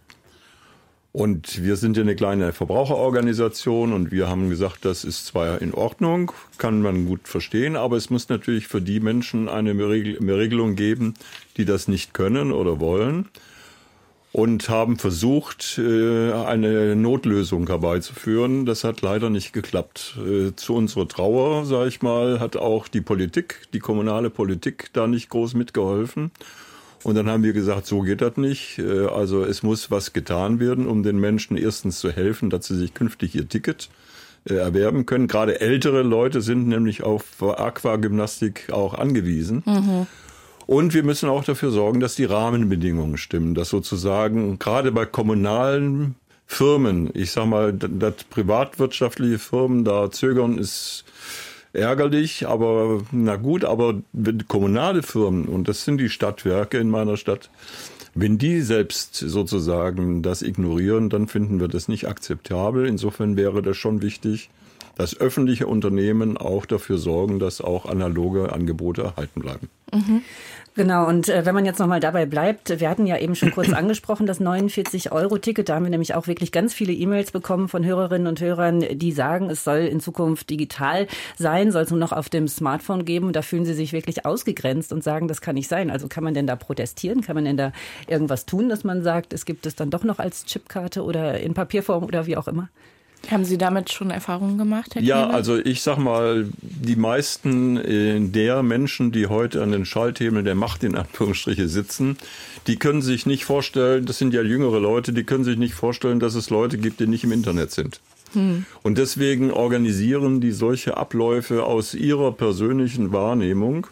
Und 1.14 1.64
wir 1.64 1.78
sind 1.78 1.98
ja 1.98 2.04
eine 2.04 2.16
kleine 2.16 2.54
Verbraucherorganisation 2.54 3.92
und 3.92 4.12
wir 4.12 4.30
haben 4.30 4.50
gesagt, 4.50 4.86
das 4.86 5.04
ist 5.04 5.26
zwar 5.26 5.62
in 5.62 5.74
Ordnung, 5.74 6.32
kann 6.60 6.82
man 6.82 7.08
gut 7.08 7.28
verstehen, 7.28 7.76
aber 7.76 7.98
es 7.98 8.12
muss 8.12 8.30
natürlich 8.30 8.68
für 8.68 8.82
die 8.82 9.00
Menschen 9.00 9.50
eine 9.50 9.72
Regelung 9.72 10.76
geben, 10.76 11.16
die 11.56 11.66
das 11.66 11.88
nicht 11.88 12.14
können 12.14 12.52
oder 12.52 12.80
wollen 12.80 13.30
und 14.38 14.70
haben 14.70 14.98
versucht, 14.98 15.80
äh, 15.80 16.32
eine 16.32 16.96
Notlösung 16.96 17.66
herbeizuführen. 17.66 18.68
Das 18.68 18.84
hat 18.84 19.02
leider 19.02 19.32
nicht 19.32 19.52
geklappt. 19.52 20.16
Äh, 20.24 20.56
zu 20.56 20.76
unserer 20.76 21.08
Trauer, 21.08 21.66
sage 21.66 21.88
ich 21.90 22.04
mal, 22.04 22.40
hat 22.40 22.56
auch 22.56 22.88
die 22.88 23.02
Politik, 23.02 23.68
die 23.74 23.80
kommunale 23.80 24.30
Politik 24.30 24.92
da 24.94 25.08
nicht 25.08 25.30
groß 25.30 25.56
mitgeholfen. 25.56 26.30
Und 27.04 27.16
dann 27.16 27.28
haben 27.28 27.42
wir 27.42 27.54
gesagt, 27.54 27.88
so 27.88 28.02
geht 28.02 28.22
das 28.22 28.38
nicht. 28.38 28.78
Äh, 28.78 29.08
also 29.08 29.44
es 29.44 29.64
muss 29.64 29.90
was 29.90 30.14
getan 30.14 30.60
werden, 30.60 30.86
um 30.86 31.02
den 31.02 31.18
Menschen 31.18 31.58
erstens 31.58 31.98
zu 31.98 32.12
helfen, 32.12 32.52
dass 32.52 32.68
sie 32.68 32.78
sich 32.78 32.94
künftig 32.94 33.34
ihr 33.34 33.50
Ticket 33.50 33.90
erwerben 34.46 35.08
können. 35.08 35.28
Gerade 35.28 35.62
ältere 35.62 36.04
Leute 36.04 36.42
sind 36.42 36.68
nämlich 36.68 37.02
auf 37.02 37.42
Aquagymnastik 37.42 38.72
auch 38.72 38.94
angewiesen. 38.94 39.64
Mhm. 39.66 40.06
Und 40.68 40.94
wir 40.94 41.04
müssen 41.04 41.30
auch 41.30 41.46
dafür 41.46 41.72
sorgen, 41.72 42.02
dass 42.02 42.16
die 42.16 42.26
Rahmenbedingungen 42.26 43.18
stimmen, 43.18 43.56
dass 43.56 43.70
sozusagen 43.70 44.60
gerade 44.60 44.92
bei 44.92 45.06
kommunalen 45.06 46.16
Firmen, 46.46 47.10
ich 47.14 47.32
sag 47.32 47.48
mal, 47.48 47.74
dass 47.74 48.26
privatwirtschaftliche 48.26 49.40
Firmen 49.40 49.86
da 49.86 50.12
zögern, 50.12 50.58
ist 50.58 51.06
ärgerlich, 51.72 52.48
aber 52.48 53.02
na 53.12 53.38
gut, 53.38 53.64
aber 53.64 53.96
kommunale 54.48 55.04
Firmen, 55.04 55.46
und 55.46 55.70
das 55.70 55.86
sind 55.86 56.00
die 56.00 56.10
Stadtwerke 56.10 56.78
in 56.78 56.90
meiner 56.90 57.16
Stadt, 57.16 57.50
wenn 58.14 58.38
die 58.38 58.62
selbst 58.62 59.16
sozusagen 59.16 60.22
das 60.22 60.42
ignorieren, 60.42 61.10
dann 61.10 61.28
finden 61.28 61.60
wir 61.60 61.68
das 61.68 61.88
nicht 61.88 62.08
akzeptabel. 62.08 62.88
Insofern 62.88 63.38
wäre 63.38 63.62
das 63.62 63.78
schon 63.78 64.02
wichtig, 64.02 64.50
dass 64.98 65.20
öffentliche 65.20 65.68
Unternehmen 65.68 66.38
auch 66.38 66.66
dafür 66.66 66.98
sorgen, 66.98 67.40
dass 67.40 67.62
auch 67.62 67.86
analoge 67.86 68.52
Angebote 68.52 69.04
erhalten 69.04 69.42
bleiben. 69.42 69.70
Mhm. 69.94 70.22
Genau, 70.76 71.08
und 71.08 71.28
äh, 71.28 71.44
wenn 71.44 71.56
man 71.56 71.66
jetzt 71.66 71.80
nochmal 71.80 72.00
dabei 72.00 72.28
bleibt, 72.28 72.80
wir 72.80 72.88
hatten 72.88 73.08
ja 73.08 73.18
eben 73.18 73.34
schon 73.34 73.50
kurz 73.50 73.74
angesprochen, 73.74 74.28
das 74.28 74.40
49-Euro-Ticket, 74.40 75.70
da 75.70 75.76
haben 75.76 75.86
wir 75.86 75.90
nämlich 75.90 76.14
auch 76.14 76.28
wirklich 76.28 76.52
ganz 76.52 76.74
viele 76.74 76.94
E-Mails 76.94 77.32
bekommen 77.32 77.68
von 77.68 77.84
Hörerinnen 77.84 78.28
und 78.28 78.42
Hörern, 78.42 78.86
die 78.92 79.12
sagen, 79.12 79.50
es 79.50 79.64
soll 79.64 79.80
in 79.80 80.00
Zukunft 80.00 80.50
digital 80.52 81.08
sein, 81.36 81.72
soll 81.72 81.84
es 81.84 81.90
nur 81.90 82.00
noch 82.00 82.12
auf 82.12 82.30
dem 82.30 82.48
Smartphone 82.48 83.06
geben. 83.06 83.34
Da 83.34 83.42
fühlen 83.42 83.66
sie 83.66 83.74
sich 83.74 83.92
wirklich 83.92 84.26
ausgegrenzt 84.26 84.94
und 84.94 85.04
sagen, 85.04 85.28
das 85.28 85.42
kann 85.42 85.56
nicht 85.56 85.68
sein. 85.68 85.90
Also 85.90 86.08
kann 86.08 86.24
man 86.24 86.36
denn 86.36 86.46
da 86.46 86.56
protestieren? 86.56 87.22
Kann 87.22 87.36
man 87.36 87.46
denn 87.46 87.58
da 87.58 87.72
irgendwas 88.08 88.46
tun, 88.46 88.70
dass 88.70 88.84
man 88.84 89.02
sagt, 89.02 89.34
es 89.34 89.46
gibt 89.46 89.66
es 89.66 89.76
dann 89.76 89.90
doch 89.90 90.04
noch 90.04 90.20
als 90.20 90.46
Chipkarte 90.46 91.04
oder 91.04 91.40
in 91.40 91.56
Papierform 91.56 92.04
oder 92.04 92.28
wie 92.28 92.38
auch 92.38 92.48
immer? 92.48 92.70
Haben 93.30 93.44
Sie 93.44 93.58
damit 93.58 93.92
schon 93.92 94.10
Erfahrungen 94.10 94.58
gemacht, 94.58 94.96
Herr 94.96 95.02
Ja, 95.02 95.24
Kleber? 95.24 95.34
also 95.34 95.58
ich 95.58 95.82
sag 95.82 95.98
mal, 95.98 96.48
die 96.62 96.96
meisten 96.96 97.78
äh, 97.78 98.20
der 98.22 98.64
Menschen, 98.64 99.12
die 99.12 99.28
heute 99.28 99.62
an 99.62 99.72
den 99.72 99.86
Schalthebeln 99.86 100.46
der 100.46 100.56
Macht 100.56 100.84
in 100.84 100.96
Anführungsstriche 100.96 101.68
sitzen, 101.68 102.18
die 102.68 102.78
können 102.78 103.02
sich 103.02 103.26
nicht 103.26 103.44
vorstellen, 103.44 104.06
das 104.06 104.18
sind 104.18 104.34
ja 104.34 104.42
jüngere 104.42 104.80
Leute, 104.80 105.12
die 105.12 105.24
können 105.24 105.44
sich 105.44 105.58
nicht 105.58 105.74
vorstellen, 105.74 106.20
dass 106.20 106.36
es 106.36 106.50
Leute 106.50 106.78
gibt, 106.78 107.00
die 107.00 107.08
nicht 107.08 107.24
im 107.24 107.32
Internet 107.34 107.72
sind. 107.72 108.00
Hm. 108.34 108.66
Und 108.84 108.98
deswegen 108.98 109.52
organisieren 109.52 110.42
die 110.42 110.52
solche 110.52 110.98
Abläufe 110.98 111.64
aus 111.64 111.94
ihrer 111.94 112.32
persönlichen 112.32 113.12
Wahrnehmung 113.14 113.88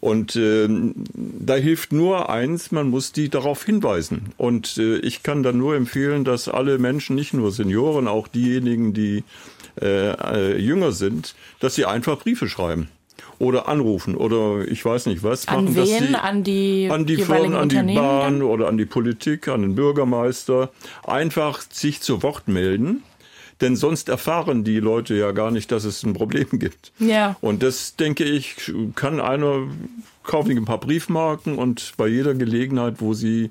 und 0.00 0.36
äh, 0.36 0.68
da 1.14 1.56
hilft 1.56 1.92
nur 1.92 2.30
eins, 2.30 2.70
man 2.70 2.88
muss 2.88 3.12
die 3.12 3.28
darauf 3.28 3.64
hinweisen. 3.64 4.32
Und 4.36 4.78
äh, 4.78 4.98
ich 4.98 5.22
kann 5.22 5.42
dann 5.42 5.58
nur 5.58 5.74
empfehlen, 5.74 6.24
dass 6.24 6.48
alle 6.48 6.78
Menschen, 6.78 7.16
nicht 7.16 7.34
nur 7.34 7.50
Senioren, 7.50 8.06
auch 8.06 8.28
diejenigen, 8.28 8.94
die 8.94 9.24
äh, 9.80 10.12
äh, 10.12 10.58
jünger 10.58 10.92
sind, 10.92 11.34
dass 11.60 11.74
sie 11.74 11.84
einfach 11.84 12.18
Briefe 12.18 12.48
schreiben 12.48 12.88
oder 13.40 13.68
anrufen 13.68 14.16
oder 14.16 14.66
ich 14.66 14.84
weiß 14.84 15.06
nicht 15.06 15.22
was 15.22 15.46
an 15.46 15.64
machen. 15.64 15.76
Wen? 15.76 15.84
Dass 15.84 16.08
sie, 16.08 16.14
an 16.14 16.44
die 16.44 16.88
an 16.90 17.06
die 17.06 17.16
Firmen, 17.16 17.54
an 17.54 17.68
die 17.68 17.94
Bahn 17.94 18.42
oder 18.42 18.68
an 18.68 18.78
die 18.78 18.86
Politik, 18.86 19.48
an 19.48 19.62
den 19.62 19.74
Bürgermeister 19.74 20.70
einfach 21.04 21.60
sich 21.70 22.00
zu 22.00 22.22
Wort 22.22 22.48
melden 22.48 23.02
denn 23.60 23.76
sonst 23.76 24.08
erfahren 24.08 24.64
die 24.64 24.80
Leute 24.80 25.14
ja 25.14 25.32
gar 25.32 25.50
nicht, 25.50 25.72
dass 25.72 25.84
es 25.84 26.02
ein 26.04 26.12
Problem 26.12 26.46
gibt. 26.52 26.92
Ja. 26.98 27.36
Und 27.40 27.62
das, 27.62 27.96
denke 27.96 28.24
ich, 28.24 28.72
kann 28.94 29.20
einer 29.20 29.66
kaufen 30.22 30.56
ein 30.56 30.64
paar 30.66 30.78
Briefmarken 30.78 31.56
und 31.56 31.94
bei 31.96 32.06
jeder 32.06 32.34
Gelegenheit, 32.34 32.96
wo 32.98 33.14
sie 33.14 33.50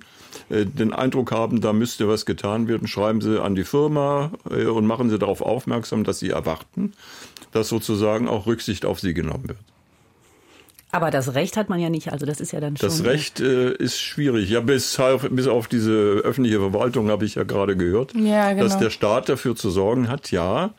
äh, 0.50 0.66
den 0.66 0.94
Eindruck 0.94 1.32
haben, 1.32 1.60
da 1.60 1.74
müsste 1.74 2.08
was 2.08 2.26
getan 2.26 2.68
werden, 2.68 2.88
schreiben 2.88 3.20
sie 3.20 3.42
an 3.42 3.56
die 3.56 3.64
Firma 3.64 4.32
äh, 4.50 4.66
und 4.66 4.86
machen 4.86 5.10
sie 5.10 5.18
darauf 5.18 5.42
aufmerksam, 5.42 6.04
dass 6.04 6.20
sie 6.20 6.30
erwarten, 6.30 6.94
dass 7.52 7.70
sozusagen 7.70 8.28
auch 8.28 8.46
Rücksicht 8.46 8.86
auf 8.86 9.00
sie 9.00 9.16
genommen 9.16 9.48
wird. 9.48 9.58
Aber 10.92 11.12
das 11.12 11.34
Recht 11.34 11.58
hat 11.58 11.70
man 11.70 11.80
ja 11.80 11.90
nicht, 11.90 12.12
also 12.14 12.26
das 12.26 12.40
ist 12.40 12.54
ja 12.54 12.62
dann 12.62 12.78
schon. 12.78 12.88
Das 12.88 13.04
Recht 13.04 13.40
äh, 13.42 13.74
ist 13.74 14.00
schwierig. 14.00 14.50
Ja, 14.50 14.62
bis, 14.62 15.00
bis 15.32 15.48
auf 15.48 15.68
diese 15.68 15.92
öffentliche 15.92 16.60
Verwaltung 16.60 17.10
habe 17.10 17.26
ich 17.26 17.36
ja 17.36 17.44
gerade 17.44 17.76
gehört, 17.76 18.14
ja, 18.16 18.52
genau. 18.54 18.64
dass 18.64 18.78
der 18.78 18.90
Staat 18.90 19.28
dafür 19.28 19.56
zu 19.56 19.70
sorgen 19.70 20.08
hat, 20.08 20.32
ja. 20.32 20.72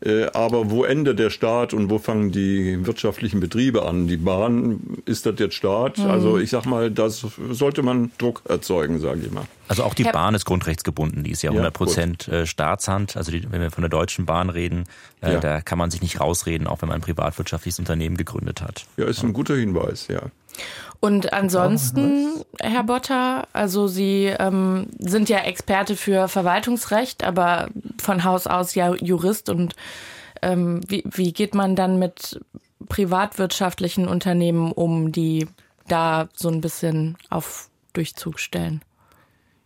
Äh, 0.00 0.26
aber 0.32 0.70
wo 0.70 0.84
endet 0.84 1.18
der 1.18 1.30
Staat 1.30 1.74
und 1.74 1.90
wo 1.90 1.98
fangen 1.98 2.30
die 2.30 2.86
wirtschaftlichen 2.86 3.40
Betriebe 3.40 3.84
an? 3.84 4.06
Die 4.06 4.16
Bahn, 4.16 4.98
ist 5.06 5.26
das 5.26 5.34
jetzt 5.38 5.54
Staat? 5.54 5.98
Mhm. 5.98 6.06
Also 6.06 6.38
ich 6.38 6.50
sag 6.50 6.66
mal, 6.66 6.90
das 6.90 7.26
sollte 7.50 7.82
man 7.82 8.12
Druck 8.18 8.42
erzeugen, 8.48 9.00
sage 9.00 9.22
ich 9.24 9.32
mal. 9.32 9.44
Also 9.66 9.82
auch 9.82 9.94
die 9.94 10.04
Herr 10.04 10.12
Bahn 10.12 10.34
ist 10.34 10.44
grundrechtsgebunden, 10.44 11.24
die 11.24 11.32
ist 11.32 11.42
ja 11.42 11.50
100 11.50 11.74
Prozent 11.74 12.28
ja, 12.30 12.46
Staatshand. 12.46 13.16
Also 13.16 13.32
die, 13.32 13.50
wenn 13.50 13.60
wir 13.60 13.70
von 13.70 13.82
der 13.82 13.90
Deutschen 13.90 14.24
Bahn 14.24 14.50
reden, 14.50 14.84
äh, 15.20 15.32
ja. 15.32 15.40
da 15.40 15.60
kann 15.60 15.78
man 15.78 15.90
sich 15.90 16.00
nicht 16.00 16.20
rausreden, 16.20 16.66
auch 16.66 16.80
wenn 16.80 16.88
man 16.88 16.96
ein 16.96 17.02
privatwirtschaftliches 17.02 17.78
Unternehmen 17.78 18.16
gegründet 18.16 18.62
hat. 18.62 18.86
Ja, 18.96 19.06
ist 19.06 19.22
ein 19.22 19.32
guter 19.32 19.56
Hinweis, 19.56 20.06
ja. 20.08 20.22
Und 21.00 21.32
ansonsten, 21.32 22.42
Herr 22.60 22.82
Botter, 22.82 23.46
also 23.52 23.86
Sie 23.86 24.26
ähm, 24.26 24.88
sind 24.98 25.28
ja 25.28 25.38
Experte 25.38 25.94
für 25.94 26.26
Verwaltungsrecht, 26.26 27.22
aber 27.22 27.68
von 28.00 28.24
Haus 28.24 28.46
aus 28.46 28.74
ja 28.74 28.94
Jurist. 28.94 29.48
Und 29.48 29.76
ähm, 30.42 30.80
wie, 30.88 31.04
wie 31.06 31.32
geht 31.32 31.54
man 31.54 31.76
dann 31.76 31.98
mit 31.98 32.40
privatwirtschaftlichen 32.88 34.08
Unternehmen 34.08 34.72
um, 34.72 35.12
die 35.12 35.46
da 35.86 36.28
so 36.34 36.48
ein 36.48 36.60
bisschen 36.60 37.16
auf 37.30 37.70
Durchzug 37.92 38.40
stellen? 38.40 38.82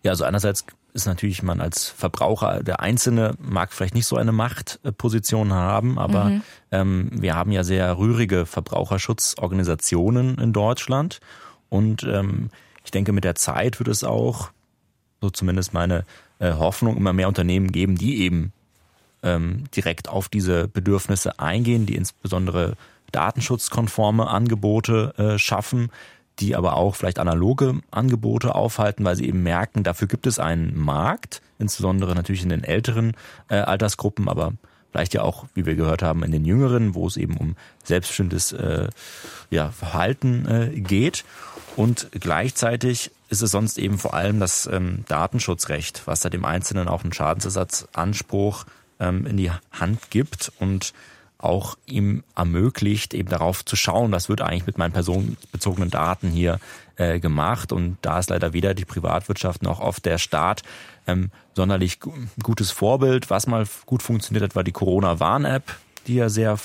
Ja, 0.02 0.10
also 0.10 0.24
einerseits 0.24 0.66
ist 0.94 1.06
natürlich 1.06 1.42
man 1.42 1.60
als 1.60 1.88
Verbraucher, 1.88 2.62
der 2.62 2.80
Einzelne 2.80 3.34
mag 3.38 3.72
vielleicht 3.72 3.94
nicht 3.94 4.06
so 4.06 4.16
eine 4.16 4.32
Machtposition 4.32 5.52
haben, 5.52 5.98
aber 5.98 6.24
mhm. 6.24 6.42
ähm, 6.70 7.10
wir 7.12 7.34
haben 7.34 7.50
ja 7.52 7.64
sehr 7.64 7.96
rührige 7.96 8.46
Verbraucherschutzorganisationen 8.46 10.38
in 10.38 10.52
Deutschland 10.52 11.20
und 11.68 12.02
ähm, 12.04 12.50
ich 12.84 12.90
denke, 12.90 13.12
mit 13.12 13.24
der 13.24 13.34
Zeit 13.34 13.78
wird 13.78 13.88
es 13.88 14.04
auch, 14.04 14.50
so 15.20 15.30
zumindest 15.30 15.72
meine 15.72 16.04
äh, 16.38 16.52
Hoffnung, 16.52 16.96
immer 16.96 17.12
mehr 17.12 17.28
Unternehmen 17.28 17.72
geben, 17.72 17.96
die 17.96 18.22
eben 18.22 18.52
ähm, 19.22 19.64
direkt 19.74 20.08
auf 20.08 20.28
diese 20.28 20.68
Bedürfnisse 20.68 21.38
eingehen, 21.38 21.86
die 21.86 21.94
insbesondere 21.94 22.74
datenschutzkonforme 23.12 24.26
Angebote 24.26 25.14
äh, 25.16 25.38
schaffen, 25.38 25.90
die 26.40 26.56
aber 26.56 26.76
auch 26.76 26.94
vielleicht 26.96 27.18
analoge 27.18 27.80
Angebote 27.90 28.54
aufhalten, 28.54 29.04
weil 29.04 29.16
sie 29.16 29.26
eben 29.26 29.42
merken, 29.42 29.82
dafür 29.82 30.08
gibt 30.08 30.26
es 30.26 30.38
einen 30.38 30.78
Markt, 30.78 31.42
insbesondere 31.58 32.14
natürlich 32.14 32.42
in 32.42 32.48
den 32.48 32.64
älteren 32.64 33.12
äh, 33.48 33.56
Altersgruppen, 33.56 34.28
aber 34.28 34.54
vielleicht 34.90 35.14
ja 35.14 35.22
auch, 35.22 35.46
wie 35.54 35.66
wir 35.66 35.74
gehört 35.74 36.02
haben, 36.02 36.22
in 36.22 36.32
den 36.32 36.44
jüngeren, 36.44 36.94
wo 36.94 37.06
es 37.06 37.16
eben 37.16 37.36
um 37.36 37.56
selbstbestimmtes 37.84 38.52
äh, 38.52 38.88
ja, 39.50 39.70
Verhalten 39.70 40.46
äh, 40.46 40.80
geht. 40.80 41.24
Und 41.76 42.08
gleichzeitig 42.12 43.10
ist 43.30 43.42
es 43.42 43.50
sonst 43.50 43.78
eben 43.78 43.98
vor 43.98 44.12
allem 44.12 44.40
das 44.40 44.68
ähm, 44.70 45.04
Datenschutzrecht, 45.08 46.02
was 46.06 46.20
da 46.20 46.28
dem 46.28 46.44
Einzelnen 46.44 46.88
auch 46.88 47.02
einen 47.02 47.14
Schadensersatzanspruch 47.14 48.66
ähm, 49.00 49.26
in 49.26 49.38
die 49.38 49.50
Hand 49.72 50.10
gibt 50.10 50.52
und 50.60 50.92
auch 51.42 51.76
ihm 51.86 52.22
ermöglicht, 52.36 53.14
eben 53.14 53.28
darauf 53.28 53.64
zu 53.64 53.76
schauen, 53.76 54.12
was 54.12 54.28
wird 54.28 54.40
eigentlich 54.40 54.66
mit 54.66 54.78
meinen 54.78 54.92
personenbezogenen 54.92 55.90
Daten 55.90 56.30
hier 56.30 56.60
äh, 56.96 57.20
gemacht. 57.20 57.72
Und 57.72 57.98
da 58.02 58.18
ist 58.18 58.30
leider 58.30 58.52
weder 58.52 58.74
die 58.74 58.84
Privatwirtschaft 58.84 59.62
noch 59.62 59.80
oft 59.80 60.04
der 60.04 60.18
Staat 60.18 60.62
ähm, 61.06 61.30
sonderlich 61.54 61.98
gutes 62.42 62.70
Vorbild. 62.70 63.30
Was 63.30 63.46
mal 63.46 63.66
gut 63.86 64.02
funktioniert 64.02 64.44
hat, 64.44 64.56
war 64.56 64.64
die 64.64 64.72
Corona-Warn-App, 64.72 65.64
die 66.06 66.14
ja 66.14 66.28
sehr 66.28 66.56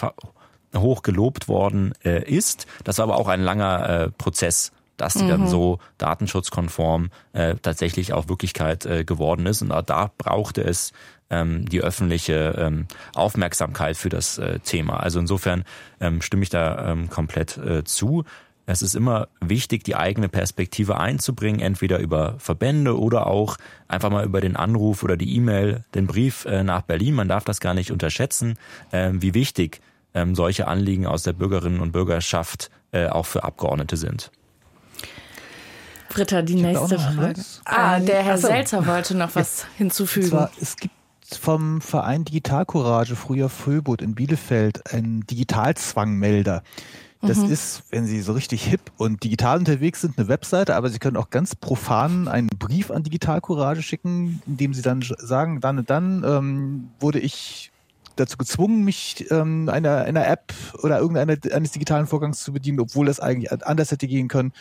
hoch 0.75 1.01
gelobt 1.01 1.47
worden 1.47 1.93
äh, 2.05 2.23
ist. 2.23 2.67
Das 2.84 2.99
war 2.99 3.03
aber 3.03 3.17
auch 3.17 3.28
ein 3.28 3.41
langer 3.41 3.89
äh, 3.89 4.09
Prozess 4.11 4.71
dass 4.97 5.13
die 5.13 5.25
mhm. 5.25 5.30
dann 5.30 5.47
so 5.47 5.80
datenschutzkonform 5.99 7.11
äh, 7.34 7.55
tatsächlich 7.61 8.13
auch 8.13 8.28
Wirklichkeit 8.28 8.86
äh, 8.86 9.03
geworden 9.03 9.45
ist. 9.45 9.61
Und 9.61 9.71
auch 9.71 9.84
da 9.84 10.11
brauchte 10.17 10.63
es 10.63 10.91
ähm, 11.30 11.65
die 11.65 11.82
öffentliche 11.82 12.55
ähm, 12.57 12.88
Aufmerksamkeit 13.13 13.97
für 13.97 14.09
das 14.09 14.38
äh, 14.38 14.59
Thema. 14.59 14.99
Also 14.99 15.19
insofern 15.19 15.63
ähm, 15.99 16.21
stimme 16.21 16.43
ich 16.43 16.49
da 16.49 16.91
ähm, 16.91 17.09
komplett 17.09 17.57
äh, 17.57 17.84
zu. 17.84 18.23
Es 18.69 18.82
ist 18.82 18.95
immer 18.95 19.30
wichtig, 19.39 19.86
die 19.86 19.95
eigene 19.95 20.28
Perspektive 20.28 20.99
einzubringen, 20.99 21.61
entweder 21.61 21.99
über 21.99 22.36
Verbände 22.38 22.99
oder 22.99 23.28
auch 23.28 23.57
einfach 23.88 24.09
mal 24.09 24.25
über 24.25 24.41
den 24.41 24.57
Anruf 24.57 25.03
oder 25.03 25.15
die 25.15 25.36
E-Mail, 25.38 25.86
den 25.95 26.05
Brief 26.05 26.43
äh, 26.45 26.63
nach 26.63 26.82
Berlin. 26.82 27.15
Man 27.15 27.30
darf 27.30 27.45
das 27.45 27.61
gar 27.61 27.73
nicht 27.73 27.91
unterschätzen, 27.91 28.59
äh, 28.91 29.11
wie 29.13 29.34
wichtig 29.34 29.80
ähm, 30.13 30.36
solche 30.36 30.67
Anliegen 30.67 31.07
aus 31.07 31.23
der 31.23 31.34
Bürgerinnen 31.34 31.80
und 31.80 31.93
Bürgerschaft 31.93 32.69
äh, 32.91 33.07
auch 33.07 33.25
für 33.25 33.45
Abgeordnete 33.45 33.95
sind. 33.95 34.32
Britta, 36.09 36.41
die 36.41 36.55
ich 36.55 36.61
nächste 36.61 36.99
Frage. 36.99 37.41
Ah, 37.65 37.99
der 37.99 38.23
Herr 38.23 38.38
so. 38.38 38.47
Selzer 38.47 38.86
wollte 38.86 39.15
noch 39.15 39.36
was 39.36 39.61
ja. 39.61 39.67
hinzufügen. 39.78 40.30
Zwar, 40.30 40.51
es 40.59 40.75
gibt 40.75 40.93
vom 41.36 41.82
Verein 41.82 42.23
Digitalcourage, 42.23 43.15
früher 43.15 43.49
Föbot 43.49 44.01
in 44.01 44.15
Bielefeld, 44.15 44.93
einen 44.93 45.25
Digitalzwangmelder. 45.28 46.63
Das 47.21 47.38
mhm. 47.38 47.51
ist, 47.51 47.84
wenn 47.89 48.05
Sie 48.05 48.21
so 48.21 48.34
richtig 48.34 48.63
hip 48.63 48.91
und 48.97 49.23
digital 49.23 49.57
unterwegs 49.57 50.01
sind, 50.01 50.17
eine 50.17 50.28
Webseite, 50.28 50.75
aber 50.75 50.89
Sie 50.89 50.99
können 50.99 51.17
auch 51.17 51.32
ganz 51.32 51.55
profan 51.55 52.28
einen 52.28 52.49
Brief 52.59 52.91
an 52.91 53.03
Digitalcourage 53.03 53.82
schicken, 53.82 54.41
in 54.45 54.57
dem 54.57 54.73
Sie 54.73 54.84
dann 54.84 55.01
sagen, 55.01 55.59
dann 55.59 55.80
und 55.80 55.89
dann 55.89 56.23
ähm, 56.23 56.89
wurde 56.99 57.19
ich 57.19 57.71
dazu 58.15 58.38
gezwungen, 58.38 58.84
mich 58.84 59.25
ähm, 59.32 59.69
einer, 59.69 60.03
einer 60.03 60.28
App 60.28 60.53
oder 60.84 60.99
irgendeines 60.99 61.71
digitalen 61.71 62.07
Vorgangs 62.07 62.43
zu 62.43 62.53
bedienen, 62.53 62.80
obwohl 62.80 63.07
das 63.07 63.19
eigentlich 63.19 63.51
anders 63.51 63.91
hätte 63.91 64.07
gehen 64.07 64.28
können 64.28 64.53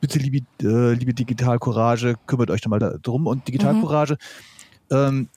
bitte, 0.00 0.18
liebe, 0.18 0.46
äh, 0.62 0.94
liebe 0.94 1.14
Digital 1.14 1.58
Courage, 1.58 2.16
kümmert 2.26 2.50
euch 2.50 2.60
doch 2.60 2.70
mal 2.70 2.78
darum. 2.78 3.26
Und 3.26 3.46
Digital 3.48 3.74
mhm. 3.74 3.82
Courage 3.82 4.16
ähm, 4.90 5.28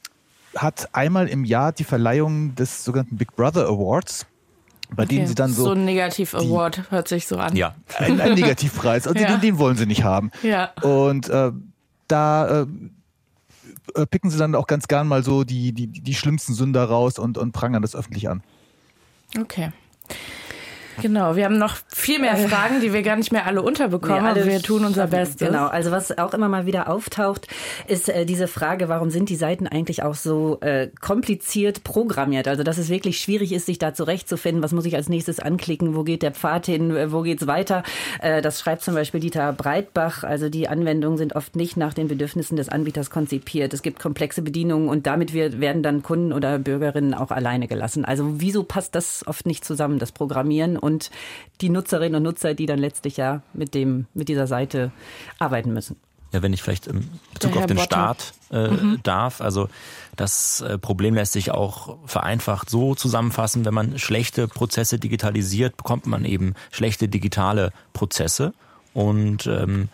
hat 0.55 0.89
einmal 0.93 1.27
im 1.27 1.45
Jahr 1.45 1.71
die 1.71 1.83
Verleihung 1.83 2.55
des 2.55 2.83
sogenannten 2.83 3.17
Big 3.17 3.35
Brother 3.35 3.67
Awards 3.67 4.25
bei 4.95 5.03
okay. 5.03 5.15
denen 5.15 5.27
sie 5.27 5.35
dann 5.35 5.51
so. 5.51 5.65
So 5.65 5.71
ein 5.71 5.85
Negativ-Award 5.85 6.91
hört 6.91 7.07
sich 7.07 7.27
so 7.27 7.37
an. 7.37 7.55
Ja, 7.55 7.75
ein, 7.97 8.19
ein 8.19 8.33
Negativpreis. 8.35 9.05
Und 9.07 9.19
ja. 9.19 9.27
den, 9.27 9.41
den, 9.41 9.59
wollen 9.59 9.77
sie 9.77 9.85
nicht 9.85 10.03
haben. 10.03 10.31
Ja. 10.41 10.71
Und 10.81 11.29
äh, 11.29 11.51
da 12.07 12.61
äh, 12.61 12.65
äh, 13.95 14.05
picken 14.07 14.31
sie 14.31 14.37
dann 14.37 14.55
auch 14.55 14.67
ganz 14.67 14.87
gern 14.87 15.07
mal 15.07 15.23
so 15.23 15.43
die, 15.43 15.73
die, 15.73 15.87
die 15.87 16.15
schlimmsten 16.15 16.53
Sünder 16.53 16.85
raus 16.85 17.19
und, 17.19 17.37
und 17.37 17.51
prangern 17.51 17.81
das 17.81 17.95
öffentlich 17.95 18.29
an. 18.29 18.41
Okay. 19.39 19.71
Genau, 21.01 21.35
wir 21.35 21.45
haben 21.45 21.57
noch 21.57 21.75
viel 21.87 22.19
mehr 22.19 22.35
Fragen, 22.37 22.81
die 22.81 22.93
wir 22.93 23.01
gar 23.01 23.15
nicht 23.15 23.31
mehr 23.31 23.45
alle 23.45 23.61
unterbekommen, 23.61 24.23
nee, 24.23 24.29
aber 24.29 24.45
wir 24.45 24.61
tun 24.61 24.85
unser 24.85 25.07
Bestes. 25.07 25.47
Genau, 25.47 25.67
also 25.67 25.91
was 25.91 26.17
auch 26.17 26.33
immer 26.33 26.49
mal 26.49 26.65
wieder 26.65 26.89
auftaucht, 26.89 27.47
ist 27.87 28.09
äh, 28.09 28.25
diese 28.25 28.47
Frage, 28.47 28.89
warum 28.89 29.09
sind 29.09 29.29
die 29.29 29.35
Seiten 29.35 29.67
eigentlich 29.67 30.03
auch 30.03 30.15
so 30.15 30.59
äh, 30.61 30.89
kompliziert 30.99 31.83
programmiert? 31.83 32.47
Also 32.47 32.63
dass 32.63 32.77
es 32.77 32.89
wirklich 32.89 33.19
schwierig 33.19 33.51
ist, 33.51 33.65
sich 33.65 33.79
da 33.79 33.93
zurechtzufinden, 33.93 34.63
was 34.63 34.71
muss 34.71 34.85
ich 34.85 34.95
als 34.95 35.09
nächstes 35.09 35.39
anklicken, 35.39 35.95
wo 35.95 36.03
geht 36.03 36.23
der 36.23 36.31
Pfad 36.31 36.65
hin, 36.65 36.95
äh, 36.95 37.11
wo 37.11 37.21
geht's 37.21 37.47
weiter? 37.47 37.83
Äh, 38.21 38.41
das 38.41 38.59
schreibt 38.59 38.81
zum 38.81 38.95
Beispiel 38.95 39.19
Dieter 39.19 39.53
Breitbach, 39.53 40.23
also 40.23 40.49
die 40.49 40.67
Anwendungen 40.67 41.17
sind 41.17 41.35
oft 41.35 41.55
nicht 41.55 41.77
nach 41.77 41.93
den 41.93 42.07
Bedürfnissen 42.07 42.57
des 42.57 42.69
Anbieters 42.69 43.09
konzipiert. 43.09 43.73
Es 43.73 43.81
gibt 43.81 43.99
komplexe 43.99 44.41
Bedienungen 44.41 44.89
und 44.89 45.07
damit 45.07 45.33
werden 45.33 45.83
dann 45.83 46.03
Kunden 46.03 46.33
oder 46.33 46.59
Bürgerinnen 46.59 47.13
auch 47.13 47.31
alleine 47.31 47.67
gelassen. 47.67 48.05
Also 48.05 48.39
wieso 48.39 48.63
passt 48.63 48.95
das 48.95 49.23
oft 49.27 49.45
nicht 49.45 49.63
zusammen, 49.63 49.99
das 49.99 50.11
Programmieren 50.11 50.77
und 50.77 50.88
die 51.61 51.69
Nutzerinnen 51.69 52.15
und 52.15 52.23
Nutzer, 52.23 52.53
die 52.53 52.65
dann 52.65 52.79
letztlich 52.79 53.17
ja 53.17 53.41
mit 53.53 53.73
dem, 53.73 54.07
mit 54.13 54.29
dieser 54.29 54.47
Seite 54.47 54.91
arbeiten 55.39 55.73
müssen. 55.73 55.97
Ja, 56.31 56.43
wenn 56.43 56.53
ich 56.53 56.61
vielleicht 56.61 56.87
im 56.87 57.09
Bezug 57.33 57.57
auf 57.57 57.65
den 57.65 57.77
Botten. 57.77 57.87
Staat 57.87 58.33
äh, 58.51 58.67
mhm. 58.67 58.99
darf, 59.01 59.41
also 59.41 59.67
das 60.15 60.61
äh, 60.61 60.77
Problem 60.77 61.15
lässt 61.15 61.33
sich 61.33 61.51
auch 61.51 61.97
vereinfacht 62.05 62.69
so 62.69 62.93
zusammenfassen, 62.93 63.65
wenn 63.65 63.73
man 63.73 63.97
schlechte 63.97 64.47
Prozesse 64.47 64.99
digitalisiert, 64.99 65.75
bekommt 65.75 66.05
man 66.05 66.25
eben 66.25 66.53
schlechte 66.71 67.07
digitale 67.07 67.71
Prozesse 67.93 68.53
und 68.93 69.47
ähm, 69.47 69.89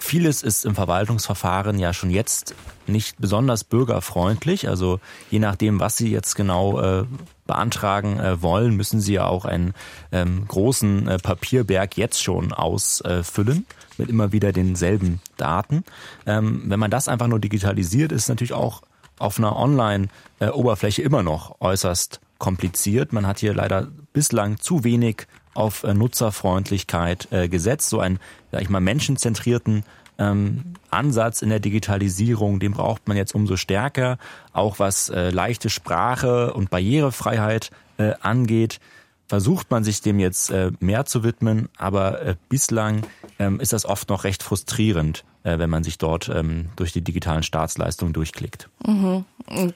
Vieles 0.00 0.44
ist 0.44 0.64
im 0.64 0.76
Verwaltungsverfahren 0.76 1.78
ja 1.78 1.92
schon 1.92 2.10
jetzt 2.10 2.54
nicht 2.86 3.18
besonders 3.18 3.64
bürgerfreundlich. 3.64 4.68
Also 4.68 5.00
je 5.28 5.40
nachdem, 5.40 5.80
was 5.80 5.96
Sie 5.96 6.10
jetzt 6.10 6.36
genau 6.36 6.80
äh, 6.80 7.04
beantragen 7.46 8.20
äh, 8.20 8.40
wollen, 8.40 8.76
müssen 8.76 9.00
Sie 9.00 9.14
ja 9.14 9.26
auch 9.26 9.44
einen 9.44 9.74
ähm, 10.12 10.46
großen 10.46 11.08
äh, 11.08 11.18
Papierberg 11.18 11.96
jetzt 11.96 12.22
schon 12.22 12.52
ausfüllen 12.52 13.66
mit 13.96 14.08
immer 14.08 14.30
wieder 14.30 14.52
denselben 14.52 15.20
Daten. 15.36 15.82
Ähm, 16.26 16.62
wenn 16.66 16.78
man 16.78 16.92
das 16.92 17.08
einfach 17.08 17.26
nur 17.26 17.40
digitalisiert, 17.40 18.12
ist 18.12 18.28
natürlich 18.28 18.52
auch 18.52 18.82
auf 19.18 19.38
einer 19.38 19.56
Online-Oberfläche 19.56 21.02
immer 21.02 21.24
noch 21.24 21.60
äußerst 21.60 22.20
kompliziert. 22.38 23.12
Man 23.12 23.26
hat 23.26 23.40
hier 23.40 23.52
leider 23.52 23.88
bislang 24.12 24.58
zu 24.58 24.84
wenig 24.84 25.26
auf 25.54 25.84
äh, 25.84 25.94
Nutzerfreundlichkeit 25.94 27.28
äh, 27.30 27.48
gesetzt. 27.48 27.88
So 27.88 28.00
einen, 28.00 28.18
sag 28.52 28.62
ich 28.62 28.68
mal, 28.68 28.80
menschenzentrierten 28.80 29.84
ähm, 30.18 30.74
Ansatz 30.90 31.42
in 31.42 31.48
der 31.48 31.60
Digitalisierung, 31.60 32.60
den 32.60 32.72
braucht 32.72 33.06
man 33.08 33.16
jetzt 33.16 33.34
umso 33.34 33.56
stärker, 33.56 34.18
auch 34.52 34.78
was 34.78 35.08
äh, 35.08 35.30
leichte 35.30 35.70
Sprache 35.70 36.52
und 36.52 36.70
Barrierefreiheit 36.70 37.70
äh, 37.98 38.14
angeht. 38.20 38.80
Versucht 39.28 39.70
man 39.70 39.84
sich 39.84 40.00
dem 40.00 40.18
jetzt 40.18 40.50
äh, 40.50 40.72
mehr 40.80 41.04
zu 41.04 41.22
widmen, 41.22 41.68
aber 41.76 42.22
äh, 42.22 42.34
bislang 42.48 43.02
ähm, 43.38 43.60
ist 43.60 43.72
das 43.72 43.84
oft 43.84 44.08
noch 44.08 44.24
recht 44.24 44.42
frustrierend, 44.42 45.24
wenn 45.44 45.70
man 45.70 45.82
sich 45.82 45.96
dort 45.96 46.28
ähm, 46.28 46.68
durch 46.76 46.92
die 46.92 47.00
digitalen 47.00 47.42
Staatsleistungen 47.42 48.12
durchklickt. 48.12 48.68
Mhm. 48.84 49.24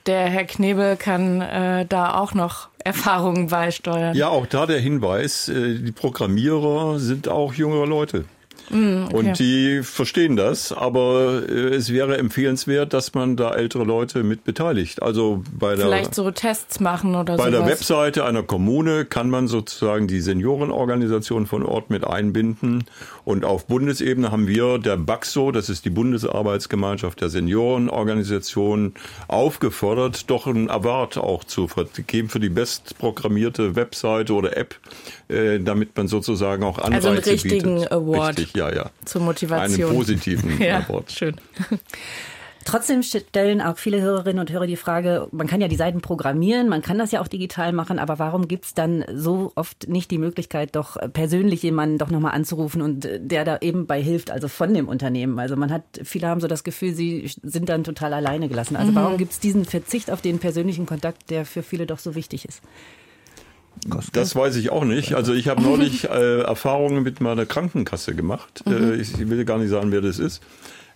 Der 0.07 0.29
Herr 0.29 0.45
Knebel 0.45 0.97
kann 0.97 1.39
da 1.89 2.15
auch 2.15 2.35
noch 2.35 2.69
Erfahrungen 2.85 3.49
beisteuern. 3.49 4.15
Ja, 4.17 4.29
auch 4.29 4.47
da 4.47 4.67
der 4.67 4.81
Hinweis, 4.81 5.49
äh, 5.49 5.79
die 5.79 5.93
Programmierer 5.93 6.99
sind 6.99 7.29
auch 7.29 7.55
jüngere 7.55 7.87
Leute. 7.87 8.25
Mm, 8.71 9.05
okay. 9.05 9.17
Und 9.17 9.39
die 9.39 9.83
verstehen 9.83 10.37
das, 10.37 10.73
aber 10.73 11.43
äh, 11.49 11.75
es 11.75 11.93
wäre 11.93 12.17
empfehlenswert, 12.19 12.93
dass 12.93 13.15
man 13.15 13.37
da 13.37 13.55
ältere 13.55 13.85
Leute 13.85 14.23
mit 14.23 14.45
beteiligt. 14.45 15.03
Also 15.03 15.43
bei 15.59 15.75
der 15.75 15.87
vielleicht 15.87 16.15
so 16.15 16.31
Tests 16.31 16.81
machen 16.81 17.15
oder 17.15 17.37
Bei 17.37 17.51
sowas. 17.51 17.61
der 17.61 17.67
Webseite 17.67 18.25
einer 18.25 18.43
Kommune 18.43 19.05
kann 19.05 19.31
man 19.31 19.49
sozusagen 19.49 20.09
die 20.09 20.21
Seniorenorganisation 20.21 21.47
von 21.47 21.65
Ort 21.65 21.91
mit 21.91 22.05
einbinden. 22.07 22.85
Und 23.25 23.45
auf 23.45 23.67
Bundesebene 23.67 24.33
haben 24.33 24.49
wir 24.49 24.79
der 24.79 24.97
BAXO, 24.97 25.53
das 25.53 25.69
ist 25.69 25.85
die 25.85 25.91
Bundesarbeitsgemeinschaft 25.91 27.21
der 27.21 27.29
Seniorenorganisation, 27.29 28.95
aufgefordert, 29.29 30.31
doch 30.31 30.47
einen 30.47 30.71
Award 30.71 31.19
auch 31.19 31.45
zu 31.45 31.69
vergeben 31.69 32.29
für 32.29 32.41
die 32.41 32.49
bestprogrammierte 32.49 33.77
Webseite 33.77 34.33
oder 34.33 34.57
App, 34.57 34.75
äh, 35.33 35.59
damit 35.61 35.97
man 35.97 36.09
sozusagen 36.09 36.63
auch 36.63 36.79
Anreize 36.79 37.09
also 37.09 37.09
einen 37.09 37.19
richtigen 37.19 37.75
bietet. 37.77 37.93
Award. 37.93 38.39
Richtig, 38.39 38.57
ja, 38.57 38.73
ja. 38.73 38.91
Zur 39.05 39.23
Motivation. 39.23 39.87
Einen 39.89 39.97
positiven 39.97 40.61
ja, 40.63 40.87
Award. 40.89 41.11
Schön. 41.11 41.37
Trotzdem 42.65 43.03
stellen 43.03 43.61
auch 43.61 43.77
viele 43.77 44.01
Hörerinnen 44.01 44.39
und 44.39 44.51
Hörer 44.53 44.67
die 44.67 44.77
Frage, 44.77 45.27
man 45.33 45.47
kann 45.47 45.61
ja 45.61 45.69
die 45.69 45.77
Seiten 45.77 46.01
programmieren, 46.01 46.69
man 46.69 46.83
kann 46.83 46.99
das 46.99 47.11
ja 47.11 47.21
auch 47.21 47.27
digital 47.27 47.73
machen, 47.73 47.99
aber 47.99 48.19
warum 48.19 48.47
gibt 48.47 48.67
es 48.67 48.75
dann 48.75 49.05
so 49.13 49.53
oft 49.57 49.89
nicht 49.89 50.11
die 50.11 50.19
Möglichkeit, 50.19 50.77
doch 50.77 50.97
persönlich 51.13 51.63
jemanden 51.63 51.99
doch 51.99 52.11
nochmal 52.11 52.35
anzurufen 52.35 52.83
und 52.83 53.09
der 53.19 53.45
da 53.45 53.59
eben 53.61 53.87
bei 53.87 54.01
hilft, 54.01 54.31
also 54.31 54.49
von 54.49 54.73
dem 54.75 54.89
Unternehmen? 54.89 55.39
Also 55.39 55.57
man 55.57 55.73
hat, 55.73 55.83
viele 56.05 56.29
haben 56.29 56.41
so 56.41 56.47
das 56.47 56.63
Gefühl, 56.63 56.95
sie 56.95 57.29
sind 57.43 57.69
dann 57.69 57.85
total 57.85 58.15
alleine 58.15 58.49
gelassen. 58.49 58.77
Also 58.77 58.93
mhm. 58.93 58.97
warum 58.97 59.17
gibt 59.17 59.33
es 59.33 59.41
diesen 59.41 59.65
Verzicht 59.65 60.11
auf 60.11 60.21
den 60.21 60.39
persönlichen 60.39 60.87
Kontakt, 60.87 61.31
der 61.31 61.45
für 61.45 61.63
viele 61.63 61.87
doch 61.87 61.99
so 61.99 62.15
wichtig 62.15 62.45
ist? 62.45 62.63
Das 64.13 64.37
weiß 64.37 64.57
ich 64.57 64.71
auch 64.71 64.85
nicht. 64.85 65.15
Also 65.15 65.35
ich 65.35 65.49
habe 65.49 65.63
neulich 65.63 66.05
äh, 66.11 66.41
Erfahrungen 66.41 67.03
mit 67.03 67.21
meiner 67.21 67.47
Krankenkasse 67.47 68.15
gemacht. 68.15 68.63
Mhm. 68.67 68.93
Äh, 68.93 68.95
ich 68.97 69.19
will 69.29 69.45
gar 69.45 69.59
nicht 69.59 69.71
sagen, 69.71 69.93
wer 69.93 70.01
das 70.01 70.19
ist. 70.19 70.43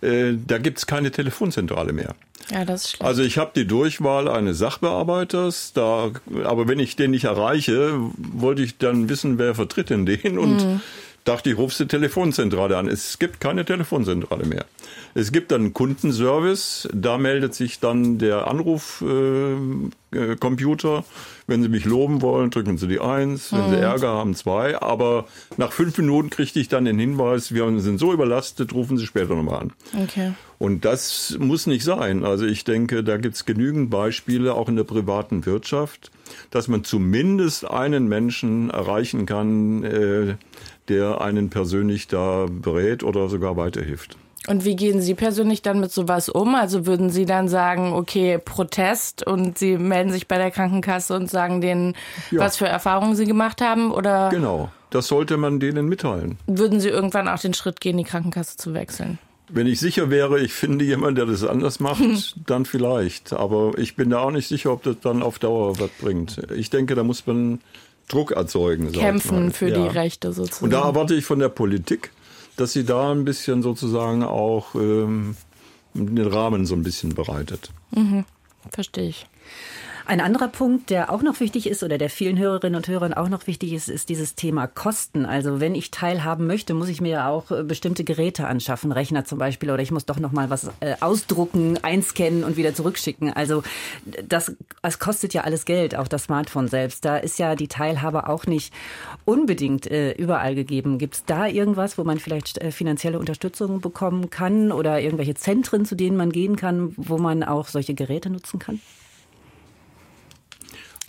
Äh, 0.01 0.33
da 0.45 0.57
gibt's 0.57 0.85
keine 0.85 1.11
Telefonzentrale 1.11 1.91
mehr. 1.91 2.15
Ja, 2.51 2.65
das 2.65 2.83
ist 2.85 2.89
schlecht. 2.91 3.03
Also 3.03 3.23
ich 3.23 3.37
habe 3.37 3.51
die 3.55 3.65
Durchwahl 3.65 4.27
eines 4.27 4.57
Sachbearbeiters, 4.59 5.73
da, 5.73 6.11
aber 6.43 6.67
wenn 6.67 6.79
ich 6.79 6.95
den 6.95 7.11
nicht 7.11 7.25
erreiche, 7.25 7.93
wollte 8.17 8.61
ich 8.61 8.77
dann 8.77 9.09
wissen, 9.09 9.37
wer 9.37 9.55
vertritt 9.55 9.89
denn 9.89 10.05
den 10.05 10.37
und 10.37 10.57
mhm. 10.57 10.81
dachte 11.23 11.49
ich, 11.49 11.57
rufst 11.57 11.79
die 11.79 11.87
Telefonzentrale 11.87 12.77
an. 12.77 12.87
Es 12.87 13.19
gibt 13.19 13.41
keine 13.41 13.65
Telefonzentrale 13.65 14.45
mehr. 14.45 14.65
Es 15.13 15.31
gibt 15.31 15.51
dann 15.51 15.61
einen 15.61 15.73
Kundenservice, 15.73 16.87
da 16.93 17.17
meldet 17.17 17.55
sich 17.55 17.79
dann 17.79 18.19
der 18.19 18.47
Anrufcomputer. 18.47 19.91
Äh, 20.06 20.06
wenn 20.11 21.61
Sie 21.61 21.69
mich 21.69 21.85
loben 21.85 22.21
wollen, 22.21 22.49
drücken 22.49 22.77
Sie 22.77 22.87
die 22.87 22.99
Eins. 22.99 23.51
Wenn 23.51 23.67
mhm. 23.67 23.69
Sie 23.71 23.79
Ärger 23.79 24.09
haben, 24.09 24.35
zwei. 24.35 24.81
Aber 24.81 25.25
nach 25.57 25.71
fünf 25.71 25.97
Minuten 25.97 26.29
kriegte 26.29 26.59
ich 26.59 26.69
dann 26.69 26.85
den 26.85 26.97
Hinweis, 26.97 27.53
wir 27.53 27.79
sind 27.79 27.99
so 27.99 28.13
überlastet, 28.13 28.73
rufen 28.73 28.97
Sie 28.97 29.05
später 29.05 29.35
nochmal 29.35 29.61
an. 29.61 29.73
Okay. 30.01 30.33
Und 30.59 30.85
das 30.85 31.37
muss 31.39 31.67
nicht 31.67 31.83
sein. 31.83 32.25
Also 32.25 32.45
ich 32.45 32.63
denke, 32.63 33.03
da 33.03 33.17
gibt 33.17 33.35
es 33.35 33.45
genügend 33.45 33.89
Beispiele, 33.89 34.53
auch 34.55 34.69
in 34.69 34.75
der 34.75 34.85
privaten 34.85 35.45
Wirtschaft, 35.45 36.11
dass 36.51 36.67
man 36.67 36.83
zumindest 36.83 37.69
einen 37.69 38.07
Menschen 38.07 38.69
erreichen 38.69 39.25
kann, 39.25 39.83
äh, 39.83 40.35
der 40.87 41.21
einen 41.21 41.49
persönlich 41.49 42.07
da 42.07 42.45
berät 42.49 43.03
oder 43.03 43.29
sogar 43.29 43.57
weiterhilft. 43.57 44.17
Und 44.47 44.63
wie 44.63 44.75
gehen 44.75 45.01
Sie 45.01 45.13
persönlich 45.13 45.61
dann 45.61 45.79
mit 45.79 45.91
sowas 45.91 46.29
um? 46.29 46.55
Also 46.55 46.85
würden 46.85 47.09
Sie 47.09 47.25
dann 47.25 47.49
sagen, 47.49 47.93
okay, 47.93 48.37
Protest 48.37 49.27
und 49.27 49.57
Sie 49.57 49.77
melden 49.77 50.11
sich 50.11 50.27
bei 50.27 50.37
der 50.37 50.51
Krankenkasse 50.51 51.15
und 51.15 51.29
sagen 51.29 51.59
denen, 51.61 51.95
ja. 52.31 52.39
was 52.39 52.57
für 52.57 52.67
Erfahrungen 52.67 53.15
Sie 53.15 53.25
gemacht 53.25 53.61
haben? 53.61 53.91
Oder 53.91 54.29
genau, 54.29 54.71
das 54.89 55.07
sollte 55.07 55.37
man 55.37 55.59
denen 55.59 55.87
mitteilen. 55.87 56.37
Würden 56.47 56.79
Sie 56.79 56.89
irgendwann 56.89 57.27
auch 57.27 57.39
den 57.39 57.53
Schritt 57.53 57.81
gehen, 57.81 57.97
die 57.97 58.05
Krankenkasse 58.05 58.57
zu 58.57 58.73
wechseln? 58.73 59.19
Wenn 59.49 59.67
ich 59.67 59.79
sicher 59.79 60.09
wäre, 60.09 60.39
ich 60.39 60.53
finde 60.53 60.83
jemanden, 60.83 61.15
der 61.15 61.25
das 61.25 61.43
anders 61.43 61.79
macht, 61.79 62.35
dann 62.45 62.65
vielleicht. 62.65 63.33
Aber 63.33 63.73
ich 63.77 63.95
bin 63.95 64.09
da 64.09 64.19
auch 64.19 64.31
nicht 64.31 64.47
sicher, 64.47 64.71
ob 64.71 64.83
das 64.83 64.97
dann 65.01 65.23
auf 65.23 65.39
Dauer 65.39 65.79
was 65.79 65.89
bringt. 66.01 66.41
Ich 66.55 66.69
denke, 66.69 66.95
da 66.95 67.03
muss 67.03 67.25
man 67.27 67.59
Druck 68.07 68.31
erzeugen. 68.31 68.91
Kämpfen 68.91 69.51
für 69.51 69.69
ja. 69.69 69.75
die 69.75 69.87
Rechte 69.87 70.31
sozusagen. 70.31 70.65
Und 70.65 70.71
da 70.71 70.83
erwarte 70.83 71.15
ich 71.15 71.25
von 71.25 71.39
der 71.39 71.49
Politik, 71.49 72.11
dass 72.57 72.73
sie 72.73 72.83
da 72.83 73.11
ein 73.11 73.23
bisschen 73.23 73.61
sozusagen 73.61 74.23
auch 74.23 74.75
ähm, 74.75 75.35
den 75.93 76.27
Rahmen 76.27 76.65
so 76.65 76.75
ein 76.75 76.83
bisschen 76.83 77.15
bereitet. 77.15 77.71
Mhm. 77.91 78.25
Verstehe 78.71 79.09
ich. 79.09 79.25
Ein 80.07 80.21
anderer 80.21 80.47
Punkt, 80.47 80.89
der 80.89 81.11
auch 81.11 81.21
noch 81.21 81.41
wichtig 81.41 81.67
ist 81.67 81.83
oder 81.83 81.97
der 81.97 82.09
vielen 82.09 82.37
Hörerinnen 82.37 82.77
und 82.77 82.87
Hörern 82.87 83.13
auch 83.13 83.27
noch 83.27 83.45
wichtig 83.45 83.73
ist, 83.73 83.89
ist 83.89 84.07
dieses 84.07 84.35
Thema 84.35 84.65
Kosten. 84.65 85.25
Also 85.25 85.59
wenn 85.59 85.75
ich 85.75 85.91
teilhaben 85.91 86.47
möchte, 86.47 86.73
muss 86.73 86.87
ich 86.87 87.01
mir 87.01 87.09
ja 87.09 87.29
auch 87.29 87.51
äh, 87.51 87.61
bestimmte 87.63 88.05
Geräte 88.05 88.47
anschaffen, 88.47 88.93
Rechner 88.93 89.25
zum 89.25 89.37
Beispiel, 89.37 89.69
oder 89.69 89.83
ich 89.83 89.91
muss 89.91 90.05
doch 90.05 90.17
noch 90.17 90.31
mal 90.31 90.49
was 90.49 90.69
äh, 90.79 90.95
ausdrucken, 91.01 91.77
einscannen 91.81 92.45
und 92.45 92.55
wieder 92.55 92.73
zurückschicken. 92.73 93.33
Also 93.33 93.63
das, 94.25 94.55
das 94.81 94.99
kostet 94.99 95.33
ja 95.33 95.41
alles 95.41 95.65
Geld, 95.65 95.93
auch 95.93 96.07
das 96.07 96.23
Smartphone 96.23 96.69
selbst. 96.69 97.03
Da 97.03 97.17
ist 97.17 97.37
ja 97.37 97.55
die 97.55 97.67
Teilhabe 97.67 98.29
auch 98.29 98.45
nicht 98.45 98.73
unbedingt 99.25 99.91
äh, 99.91 100.13
überall 100.13 100.55
gegeben. 100.55 100.99
Gibt 100.99 101.15
es 101.15 101.25
da 101.25 101.47
irgendwas, 101.47 101.97
wo 101.97 102.05
man 102.05 102.19
vielleicht 102.19 102.63
finanzielle 102.71 103.19
Unterstützung 103.19 103.81
bekommen 103.81 104.29
kann 104.29 104.71
oder 104.71 105.01
irgendwelche 105.01 105.35
Zentren, 105.35 105.83
zu 105.83 105.95
denen 105.95 106.15
man 106.15 106.31
gehen 106.31 106.55
kann, 106.55 106.93
wo 106.95 107.17
man 107.17 107.43
auch 107.43 107.67
solche 107.67 107.93
Geräte 107.93 108.29
nutzen 108.29 108.57
kann? 108.59 108.79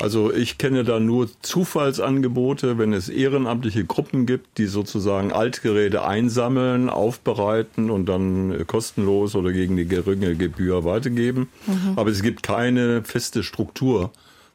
Also 0.01 0.33
ich 0.33 0.59
kenne 0.59 0.85
da 0.85 1.01
nur 1.01 1.29
Zufallsangebote, 1.43 2.79
wenn 2.79 2.93
es 2.93 3.09
ehrenamtliche 3.09 3.85
Gruppen 3.85 4.27
gibt, 4.27 4.59
die 4.59 4.67
sozusagen 4.67 5.33
Altgeräte 5.33 6.05
einsammeln, 6.05 6.89
aufbereiten 6.89 7.91
und 7.91 8.07
dann 8.07 8.65
kostenlos 8.69 9.35
oder 9.35 9.51
gegen 9.51 9.77
die 9.77 9.87
geringe 9.87 10.37
Gebühr 10.37 10.85
weitergeben. 10.85 11.49
Mhm. 11.67 11.95
Aber 11.97 12.11
es 12.11 12.23
gibt 12.23 12.45
keine 12.45 13.03
feste 13.03 13.43
Struktur, 13.43 14.13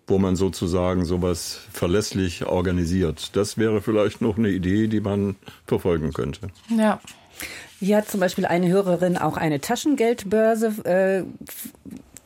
wo 0.08 0.18
man 0.18 0.38
sozusagen 0.38 1.04
sowas 1.04 1.60
verlässlich 1.74 2.46
organisiert. 2.46 3.36
Das 3.36 3.58
wäre 3.58 3.82
vielleicht 3.82 4.22
noch 4.22 4.38
eine 4.38 4.50
Idee, 4.50 4.88
die 4.88 5.02
man 5.02 5.36
verfolgen 5.68 6.14
könnte. 6.14 6.48
Ja. 6.70 7.02
Hier 7.82 7.98
hat 7.98 8.10
zum 8.10 8.22
Beispiel 8.22 8.46
eine 8.46 8.70
Hörerin 8.70 9.18
auch 9.18 9.36
eine 9.36 9.60
Taschengeldbörse 9.60 10.68
äh, 10.86 11.24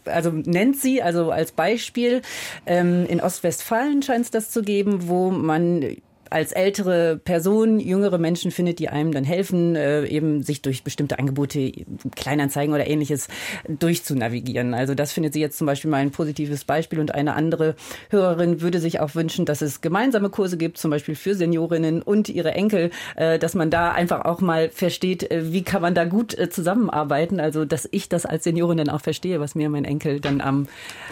also 0.08 0.32
nennt 0.32 0.78
sie, 0.78 1.02
also 1.02 1.32
als 1.32 1.52
Beispiel, 1.52 2.22
ähm, 2.66 3.06
in 3.08 3.22
Ostwestfalen 3.22 4.02
scheint 4.02 4.26
es 4.26 4.32
das 4.32 4.52
zu 4.52 4.62
geben, 4.62 5.08
wo 5.08 5.32
man 5.32 5.98
als 6.30 6.52
ältere 6.52 7.18
Person 7.18 7.80
jüngere 7.80 8.18
Menschen 8.18 8.52
findet, 8.52 8.80
die 8.80 8.90
einem 8.90 9.12
dann 9.12 9.24
helfen, 9.24 9.76
äh, 9.76 10.06
eben 10.06 10.44
sich 10.44 10.62
durch 10.62 10.84
bestimmte 10.84 11.20
Angebote, 11.20 11.72
Kleinanzeigen 12.16 12.74
oder 12.74 12.88
ähnliches 12.88 13.28
durchzunavigieren. 13.68 14.74
Also 14.74 14.96
das 14.96 15.12
findet 15.12 15.34
sie 15.34 15.42
jetzt 15.42 15.58
zum 15.58 15.68
Beispiel 15.68 15.92
mal 15.92 15.98
ein 15.98 16.12
positives 16.12 16.66
Beispiel 16.66 17.00
und 17.00 17.14
eine 17.14 17.36
andere 17.36 17.76
Hörerin 18.10 18.62
würde 18.62 18.80
sich 18.80 19.00
auch 19.00 19.16
wünschen, 19.16 19.46
dass 19.46 19.62
es 19.62 19.82
gemeinsame 19.82 20.30
Kurse 20.30 20.58
gibt, 20.58 20.78
zum 20.78 20.92
Beispiel 20.92 21.16
für 21.16 21.36
Seniorinnen 21.36 22.02
und 22.02 22.30
ihre 22.30 22.52
Enkel, 22.52 22.92
äh, 23.16 23.40
dass 23.40 23.56
man 23.56 23.70
da 23.70 23.92
einfach 23.92 24.26
auch 24.26 24.42
mal 24.42 24.70
versteht, 24.70 25.30
äh, 25.32 25.52
wie 25.52 25.64
kann 25.64 25.82
man 25.82 25.96
da 25.96 26.06
gut 26.06 26.38
äh, 26.38 26.50
zusammenarbeiten. 26.50 27.40
Also 27.40 27.66
dass 27.66 27.88
ich 27.92 28.10
das 28.10 28.26
als 28.26 28.44
Seniorin 28.44 28.78
dann 28.78 28.90
auch 28.90 29.02
verstehe, 29.02 29.40
was 29.40 29.56
mir 29.56 29.70
mein 29.70 29.86
Enkel 29.86 30.20
dann 30.20 30.42
am 30.42 30.68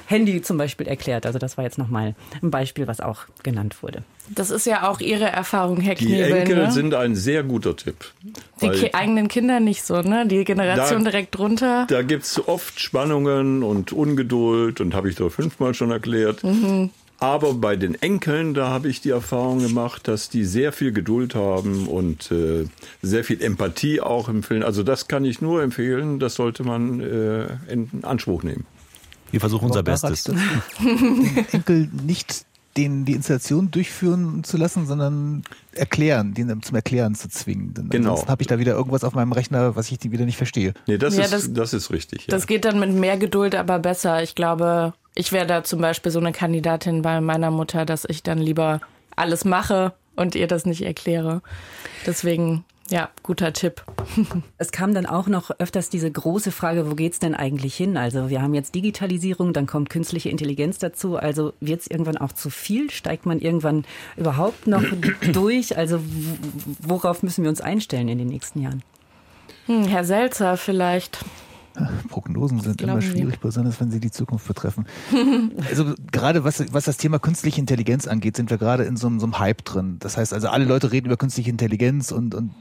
Handy 0.08 0.42
zum 0.42 0.58
Beispiel 0.58 0.88
erklärt. 0.88 1.26
Also 1.26 1.40
das 1.40 1.58
war 1.58 1.64
jetzt 1.64 1.78
nochmal 1.78 2.16
ein 2.42 2.52
Beispiel, 2.52 2.88
was 2.88 3.00
auch 3.00 3.26
genannt 3.44 3.82
wurde. 3.82 4.04
Das 4.30 4.50
ist 4.50 4.66
ja 4.66 4.90
auch 4.90 5.00
Ihre 5.00 5.26
Erfahrung, 5.26 5.80
Herr 5.80 5.96
Knebel. 5.96 6.28
Die 6.28 6.32
Enkel 6.32 6.56
ne? 6.58 6.72
sind 6.72 6.94
ein 6.94 7.16
sehr 7.16 7.44
guter 7.44 7.76
Tipp. 7.76 8.12
Die 8.62 8.70
Ki 8.70 8.94
eigenen 8.94 9.28
Kinder 9.28 9.60
nicht 9.60 9.84
so, 9.84 10.02
ne? 10.02 10.26
Die 10.28 10.44
Generation 10.44 11.04
da, 11.04 11.12
direkt 11.12 11.38
drunter. 11.38 11.86
Da 11.90 12.02
gibt 12.02 12.24
es 12.24 12.48
oft 12.48 12.80
Spannungen 12.80 13.64
und 13.64 13.94
Ungeduld 13.94 14.82
und 14.82 14.96
habe 14.96 15.10
ich 15.10 15.16
doch 15.16 15.30
fünfmal 15.30 15.74
schon 15.74 15.92
erklärt. 15.92 16.44
Mhm. 16.44 16.90
Aber 17.20 17.54
bei 17.54 17.76
den 17.76 17.96
Enkeln, 17.96 18.54
da 18.54 18.70
habe 18.70 18.90
ich 18.90 19.00
die 19.00 19.10
Erfahrung 19.10 19.60
gemacht, 19.60 20.08
dass 20.08 20.30
die 20.30 20.44
sehr 20.44 20.74
viel 20.74 20.92
Geduld 20.92 21.34
haben 21.34 21.88
und 21.88 22.30
äh, 22.32 22.66
sehr 23.02 23.24
viel 23.24 23.42
Empathie 23.42 24.02
auch 24.02 24.28
empfehlen. 24.28 24.64
Also 24.64 24.84
das 24.84 25.08
kann 25.08 25.24
ich 25.24 25.42
nur 25.42 25.64
empfehlen, 25.64 26.20
das 26.20 26.36
sollte 26.36 26.64
man 26.64 27.00
äh, 27.00 27.48
in 27.72 27.90
Anspruch 28.04 28.44
nehmen. 28.44 28.66
Wir 29.32 29.40
versuchen 29.40 29.66
unser 29.66 29.84
Bestes. 29.84 30.24
Den 30.24 30.40
Enkel 31.52 31.90
nicht 32.06 32.46
den 32.78 33.06
die 33.06 33.14
Installation 33.14 33.72
durchführen 33.72 34.44
zu 34.44 34.58
lassen, 34.58 34.86
sondern 34.86 35.44
erklären, 35.74 36.34
den 36.34 36.62
zum 36.62 36.76
Erklären 36.76 37.16
zu 37.16 37.30
zwingen. 37.30 37.74
Denn 37.74 37.90
genau. 37.90 38.10
Ansonsten 38.12 38.32
habe 38.32 38.44
ich 38.44 38.48
da 38.48 38.60
wieder 38.60 38.74
irgendwas 38.74 39.04
auf 39.04 39.14
meinem 39.14 39.32
Rechner, 39.32 39.76
was 39.76 39.90
ich 39.92 40.00
wieder 40.12 40.26
nicht 40.26 40.38
verstehe. 40.38 40.74
Nee, 40.88 40.98
das, 40.98 41.16
ja, 41.16 41.24
ist, 41.24 41.34
das, 41.34 41.54
das 41.54 41.74
ist 41.74 41.92
richtig. 41.92 42.28
Ja. 42.28 42.32
Das 42.32 42.48
geht 42.48 42.66
dann 42.66 42.80
mit 42.80 42.92
mehr 42.92 43.18
Geduld 43.18 43.56
aber 43.56 43.80
besser. 43.80 44.22
Ich 44.24 44.36
glaube, 44.36 44.94
ich 45.16 45.32
wäre 45.32 45.48
da 45.48 45.64
zum 45.64 45.80
Beispiel 45.80 46.12
so 46.12 46.20
eine 46.20 46.34
Kandidatin 46.34 47.02
bei 47.02 47.22
meiner 47.22 47.52
Mutter, 47.52 47.86
dass 47.86 48.06
ich 48.08 48.24
dann 48.24 48.40
lieber 48.40 48.82
alles 49.16 49.46
mache 49.46 49.94
und 50.16 50.36
ihr 50.36 50.48
das 50.48 50.66
nicht 50.66 50.82
erkläre. 50.82 51.42
Deswegen, 52.06 52.66
ja, 52.90 53.10
guter 53.24 53.54
Tipp. 53.54 53.84
Es 54.58 54.72
kam 54.72 54.94
dann 54.94 55.06
auch 55.06 55.28
noch 55.28 55.52
öfters 55.60 55.90
diese 55.90 56.10
große 56.10 56.52
Frage, 56.52 56.90
wo 56.90 56.96
geht's 56.96 57.20
denn 57.20 57.36
eigentlich 57.36 57.76
hin? 57.76 57.98
Also 57.98 58.30
wir 58.30 58.42
haben 58.42 58.54
jetzt 58.54 58.74
Digitalisierung, 58.74 59.54
dann 59.54 59.66
kommt 59.66 59.90
künstliche 59.90 60.30
Intelligenz 60.30 60.78
dazu. 60.78 61.18
Also 61.18 61.54
wird 61.60 61.82
es 61.82 61.88
irgendwann 61.88 62.18
auch 62.18 62.32
zu 62.32 62.50
viel? 62.50 62.90
Steigt 62.90 63.26
man 63.26 63.40
irgendwann 63.40 63.86
überhaupt 64.16 64.68
noch 64.68 64.84
durch? 65.34 65.78
Also 65.78 66.00
worauf 66.80 67.22
müssen 67.24 67.44
wir 67.44 67.50
uns 67.50 67.62
einstellen 67.62 68.08
in 68.08 68.18
den 68.18 68.28
nächsten 68.28 68.62
Jahren? 68.62 68.84
Hm, 69.66 69.86
Herr 69.86 70.06
Selzer 70.06 70.58
vielleicht. 70.58 71.20
Prognosen 72.10 72.62
sind 72.62 72.82
immer 72.82 73.02
schwierig, 73.02 73.40
besonders 73.40 73.82
wenn 73.82 73.92
sie 73.92 74.00
die 74.00 74.12
Zukunft 74.12 74.48
betreffen. 74.48 74.86
also 75.70 75.94
gerade 76.12 76.44
was, 76.44 76.64
was 76.72 76.86
das 76.86 76.98
Thema 76.98 77.20
künstliche 77.20 77.60
Intelligenz 77.60 78.08
angeht, 78.08 78.38
sind 78.38 78.50
wir 78.50 78.58
gerade 78.58 78.84
in 78.84 78.96
so, 78.96 79.10
so 79.20 79.26
einem 79.26 79.40
Hype 79.40 79.66
drin. 79.66 79.98
Das 80.00 80.16
heißt 80.16 80.34
also, 80.34 80.48
alle 80.48 80.66
Leute 80.66 80.92
reden 80.92 81.08
über 81.08 81.18
künstliche 81.18 81.50
Intelligenz 81.50 82.12
und, 82.12 82.34
und 82.34 82.52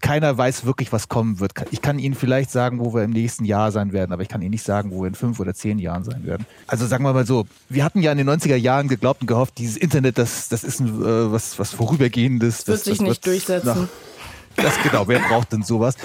keiner 0.00 0.36
weiß 0.36 0.64
wirklich, 0.64 0.92
was 0.92 1.08
kommen 1.08 1.38
wird. 1.40 1.52
Ich 1.70 1.82
kann 1.82 1.98
Ihnen 1.98 2.14
vielleicht 2.14 2.50
sagen, 2.50 2.80
wo 2.80 2.94
wir 2.94 3.04
im 3.04 3.10
nächsten 3.10 3.44
Jahr 3.44 3.70
sein 3.72 3.92
werden, 3.92 4.12
aber 4.12 4.22
ich 4.22 4.28
kann 4.28 4.42
Ihnen 4.42 4.50
nicht 4.50 4.64
sagen, 4.64 4.90
wo 4.90 5.02
wir 5.02 5.08
in 5.08 5.14
fünf 5.14 5.38
oder 5.38 5.54
zehn 5.54 5.78
Jahren 5.78 6.04
sein 6.04 6.24
werden. 6.24 6.46
Also 6.66 6.86
sagen 6.86 7.04
wir 7.04 7.12
mal 7.12 7.26
so, 7.26 7.46
wir 7.68 7.84
hatten 7.84 8.00
ja 8.00 8.12
in 8.12 8.18
den 8.18 8.28
90er 8.28 8.56
Jahren 8.56 8.88
geglaubt 8.88 9.20
und 9.20 9.26
gehofft, 9.26 9.58
dieses 9.58 9.76
Internet, 9.76 10.18
das, 10.18 10.48
das 10.48 10.64
ist 10.64 10.80
ein, 10.80 10.88
äh, 11.02 11.32
was, 11.32 11.58
was 11.58 11.72
Vorübergehendes. 11.72 12.64
Das 12.64 12.68
wird 12.68 12.84
sich 12.84 12.98
das 12.98 13.08
nicht 13.08 13.26
durchsetzen. 13.26 13.88
Na, 14.56 14.62
das 14.62 14.74
genau, 14.82 15.06
wer 15.08 15.20
braucht 15.20 15.52
denn 15.52 15.62
sowas? 15.62 15.96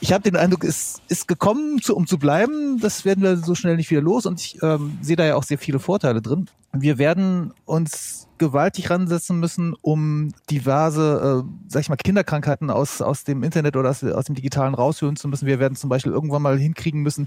ich 0.00 0.12
habe 0.12 0.22
den 0.22 0.36
Eindruck, 0.36 0.64
es 0.64 1.00
ist 1.08 1.26
gekommen, 1.26 1.80
zu, 1.80 1.96
um 1.96 2.06
zu 2.06 2.18
bleiben. 2.18 2.78
Das 2.80 3.04
werden 3.04 3.22
wir 3.22 3.36
so 3.38 3.54
schnell 3.54 3.76
nicht 3.76 3.90
wieder 3.90 4.00
los. 4.00 4.26
Und 4.26 4.40
ich 4.40 4.62
ähm, 4.62 4.98
sehe 5.00 5.16
da 5.16 5.24
ja 5.24 5.34
auch 5.34 5.42
sehr 5.42 5.58
viele 5.58 5.78
Vorteile 5.78 6.22
drin. 6.22 6.48
Wir 6.72 6.98
werden 6.98 7.54
uns 7.64 8.28
gewaltig 8.36 8.90
ransetzen 8.90 9.40
müssen, 9.40 9.74
um 9.80 10.32
diverse, 10.50 11.44
äh, 11.44 11.50
sag 11.68 11.80
ich 11.80 11.88
mal, 11.88 11.96
Kinderkrankheiten 11.96 12.70
aus, 12.70 13.00
aus 13.00 13.24
dem 13.24 13.42
Internet 13.42 13.76
oder 13.76 13.90
aus, 13.90 14.04
aus 14.04 14.26
dem 14.26 14.34
Digitalen 14.34 14.74
rausholen 14.74 15.16
zu 15.16 15.28
müssen. 15.28 15.46
Wir 15.46 15.58
werden 15.58 15.76
zum 15.76 15.90
Beispiel 15.90 16.12
irgendwann 16.12 16.42
mal 16.42 16.58
hinkriegen 16.58 17.00
müssen, 17.02 17.26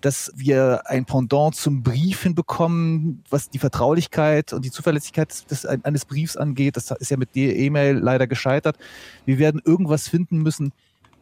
dass 0.00 0.32
wir 0.36 0.82
ein 0.86 1.04
Pendant 1.04 1.56
zum 1.56 1.82
Brief 1.82 2.22
hinbekommen, 2.22 3.24
was 3.28 3.50
die 3.50 3.58
Vertraulichkeit 3.58 4.52
und 4.52 4.64
die 4.64 4.70
Zuverlässigkeit 4.70 5.50
des, 5.50 5.66
eines 5.66 6.04
Briefs 6.04 6.36
angeht. 6.36 6.76
Das 6.76 6.90
ist 6.90 7.10
ja 7.10 7.16
mit 7.16 7.34
der 7.34 7.56
E-Mail 7.56 7.96
leider 7.96 8.26
gescheitert. 8.26 8.76
Wir 9.24 9.38
werden 9.38 9.60
irgendwas 9.64 10.08
finden 10.08 10.38
müssen, 10.38 10.72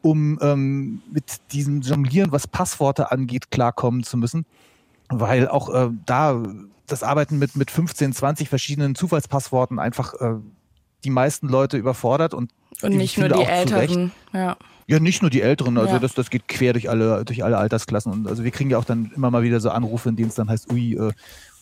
um 0.03 0.39
ähm, 0.43 1.03
mit 1.11 1.25
diesem 1.53 1.81
Jonglieren, 1.81 2.31
was 2.31 2.47
Passworte 2.47 3.11
angeht, 3.11 3.51
klarkommen 3.51 4.03
zu 4.03 4.17
müssen. 4.17 4.45
Weil 5.09 5.49
auch 5.49 5.73
äh, 5.73 5.91
da 6.07 6.43
das 6.87 7.03
Arbeiten 7.03 7.39
mit, 7.39 7.57
mit 7.57 7.71
15, 7.71 8.13
20 8.13 8.49
verschiedenen 8.49 8.95
Zufallspassworten 8.95 9.79
einfach 9.79 10.15
äh, 10.15 10.35
die 11.05 11.11
meisten 11.11 11.49
Leute 11.49 11.77
überfordert 11.77 12.35
und, 12.35 12.51
und 12.83 12.97
nicht 12.97 13.19
nur 13.19 13.29
die 13.29 13.43
Älteren. 13.43 14.13
Ja. 14.33 14.57
Ja, 14.87 15.01
nicht 15.01 15.23
nur 15.23 15.31
die 15.31 15.41
Älteren, 15.41 15.79
also 15.79 15.95
ja. 15.95 15.99
das, 15.99 16.13
das 16.13 16.29
geht 16.29 16.47
quer 16.47 16.75
durch 16.75 16.91
alle, 16.91 17.25
durch 17.25 17.43
alle 17.43 17.57
Altersklassen. 17.57 18.13
Und 18.13 18.29
also 18.29 18.45
wir 18.45 18.51
kriegen 18.51 18.69
ja 18.69 18.77
auch 18.77 18.85
dann 18.85 19.13
immer 19.17 19.31
mal 19.31 19.43
wieder 19.43 19.59
so 19.59 19.71
Anrufe, 19.71 20.11
in 20.11 20.17
denen 20.17 20.29
es 20.29 20.35
dann 20.35 20.51
heißt, 20.51 20.71
ui, 20.71 20.93
äh, 20.93 21.13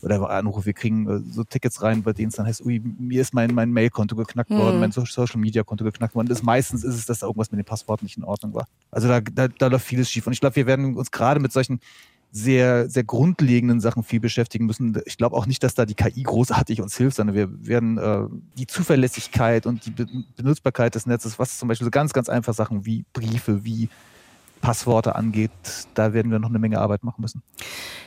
oder 0.02 0.28
Anrufe, 0.28 0.66
wir 0.66 0.72
kriegen 0.72 1.08
äh, 1.08 1.20
so 1.32 1.44
Tickets 1.44 1.82
rein, 1.82 2.02
bei 2.02 2.12
denen 2.12 2.30
es 2.30 2.34
dann 2.34 2.46
heißt, 2.46 2.64
ui, 2.64 2.82
mir 2.98 3.20
ist 3.20 3.32
mein, 3.32 3.54
mein 3.54 3.70
Mail-Konto 3.70 4.16
geknackt 4.16 4.50
mhm. 4.50 4.58
worden, 4.58 4.80
mein 4.80 4.90
Social-Media-Konto 4.90 5.84
geknackt 5.84 6.16
worden. 6.16 6.26
Das, 6.26 6.42
meistens 6.42 6.82
ist 6.82 6.96
es, 6.96 7.06
dass 7.06 7.20
da 7.20 7.26
irgendwas 7.26 7.52
mit 7.52 7.60
dem 7.60 7.64
Passwort 7.64 8.02
nicht 8.02 8.16
in 8.16 8.24
Ordnung 8.24 8.54
war. 8.54 8.66
Also 8.90 9.06
da, 9.06 9.20
da, 9.20 9.46
da 9.46 9.68
läuft 9.68 9.86
vieles 9.86 10.10
schief. 10.10 10.26
Und 10.26 10.32
ich 10.32 10.40
glaube, 10.40 10.56
wir 10.56 10.66
werden 10.66 10.96
uns 10.96 11.12
gerade 11.12 11.38
mit 11.38 11.52
solchen 11.52 11.78
sehr, 12.34 12.88
sehr 12.88 13.04
grundlegenden 13.04 13.80
Sachen 13.80 14.02
viel 14.02 14.18
beschäftigen 14.18 14.64
müssen. 14.64 15.00
Ich 15.04 15.18
glaube 15.18 15.36
auch 15.36 15.44
nicht, 15.44 15.62
dass 15.62 15.74
da 15.74 15.84
die 15.84 15.94
KI 15.94 16.22
großartig 16.22 16.80
uns 16.80 16.96
hilft, 16.96 17.16
sondern 17.16 17.36
wir 17.36 17.50
werden 17.68 17.98
äh, 17.98 18.22
die 18.56 18.66
Zuverlässigkeit 18.66 19.66
und 19.66 19.84
die 19.84 19.90
Benutzbarkeit 20.36 20.94
des 20.94 21.04
Netzes, 21.04 21.38
was 21.38 21.58
zum 21.58 21.68
Beispiel 21.68 21.84
so 21.84 21.90
ganz, 21.90 22.14
ganz 22.14 22.30
einfach 22.30 22.54
Sachen 22.54 22.86
wie 22.86 23.04
Briefe, 23.12 23.66
wie 23.66 23.90
Passworte 24.62 25.16
angeht, 25.16 25.50
da 25.92 26.14
werden 26.14 26.32
wir 26.32 26.38
noch 26.38 26.48
eine 26.48 26.58
Menge 26.58 26.80
Arbeit 26.80 27.02
machen 27.02 27.20
müssen. 27.20 27.42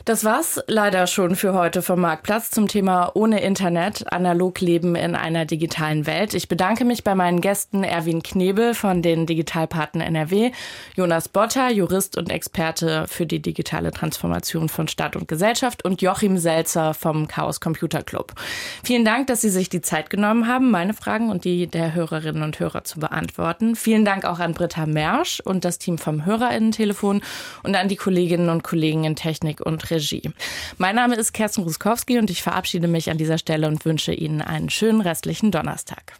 Das 0.06 0.24
war's 0.24 0.60
leider 0.68 1.08
schon 1.08 1.36
für 1.36 1.54
heute 1.54 1.82
vom 1.82 2.00
Marktplatz 2.00 2.52
zum 2.52 2.68
Thema 2.68 3.12
ohne 3.16 3.42
Internet, 3.42 4.12
analog 4.12 4.62
leben 4.62 4.96
in 4.96 5.16
einer 5.16 5.46
digitalen 5.46 6.08
Welt. 6.08 6.34
Ich 6.34 6.48
bedanke 6.48 6.86
mich 6.86 7.04
bei 7.04 7.16
meinen 7.16 7.42
Gästen 7.42 7.84
Erwin 7.84 8.24
Knebel 8.24 8.74
von 8.74 9.02
den 9.02 9.26
Digitalpartnern 9.26 10.08
NRW, 10.08 10.52
Jonas 10.96 11.28
Botter, 11.28 11.72
Jurist 11.72 12.18
und 12.18 12.32
Experte 12.32 13.06
für 13.08 13.26
die 13.26 13.42
digitale 13.42 13.92
Transformation 13.92 14.70
von 14.70 14.88
Staat 14.88 15.16
und 15.16 15.28
Gesellschaft 15.28 15.84
und 15.84 16.02
Joachim 16.02 16.38
Selzer 16.38 16.94
vom 16.94 17.28
Chaos 17.28 17.60
Computer 17.60 18.02
Club. 18.02 18.34
Vielen 18.84 19.06
Dank, 19.06 19.28
dass 19.28 19.42
Sie 19.42 19.50
sich 19.50 19.70
die 19.70 19.82
Zeit 19.82 20.10
genommen 20.10 20.48
haben, 20.48 20.72
meine 20.72 20.94
Fragen 20.94 21.30
und 21.30 21.44
die 21.44 21.68
der 21.68 21.94
Hörerinnen 21.94 22.44
und 22.44 22.60
Hörer 22.60 22.84
zu 22.84 23.00
beantworten. 23.00 23.76
Vielen 23.76 24.06
Dank 24.06 24.24
auch 24.24 24.40
an 24.40 24.54
Britta 24.54 24.86
Mersch 24.86 25.42
und 25.42 25.66
das 25.66 25.80
Team 25.80 25.98
vom 25.98 26.26
Hörer 26.26 26.45
HörerInnen-Telefon 26.46 27.22
und 27.64 27.76
an 27.76 27.88
die 27.88 27.96
Kolleginnen 27.96 28.50
und 28.50 28.64
Kollegen 28.64 29.04
in 29.04 29.16
Technik 29.16 29.62
und 29.62 29.90
Regie. 29.92 30.32
Mein 30.78 30.96
Name 30.96 31.16
ist 31.16 31.34
Kerstin 31.34 31.64
Ruskowski 31.64 32.20
und 32.20 32.30
ich 32.30 32.44
verabschiede 32.44 32.88
mich 32.88 33.10
an 33.10 33.18
dieser 33.18 33.38
Stelle 33.38 33.68
und 33.68 33.86
wünsche 33.86 34.14
Ihnen 34.14 34.42
einen 34.42 34.70
schönen 34.70 35.02
restlichen 35.02 35.52
Donnerstag. 35.52 36.14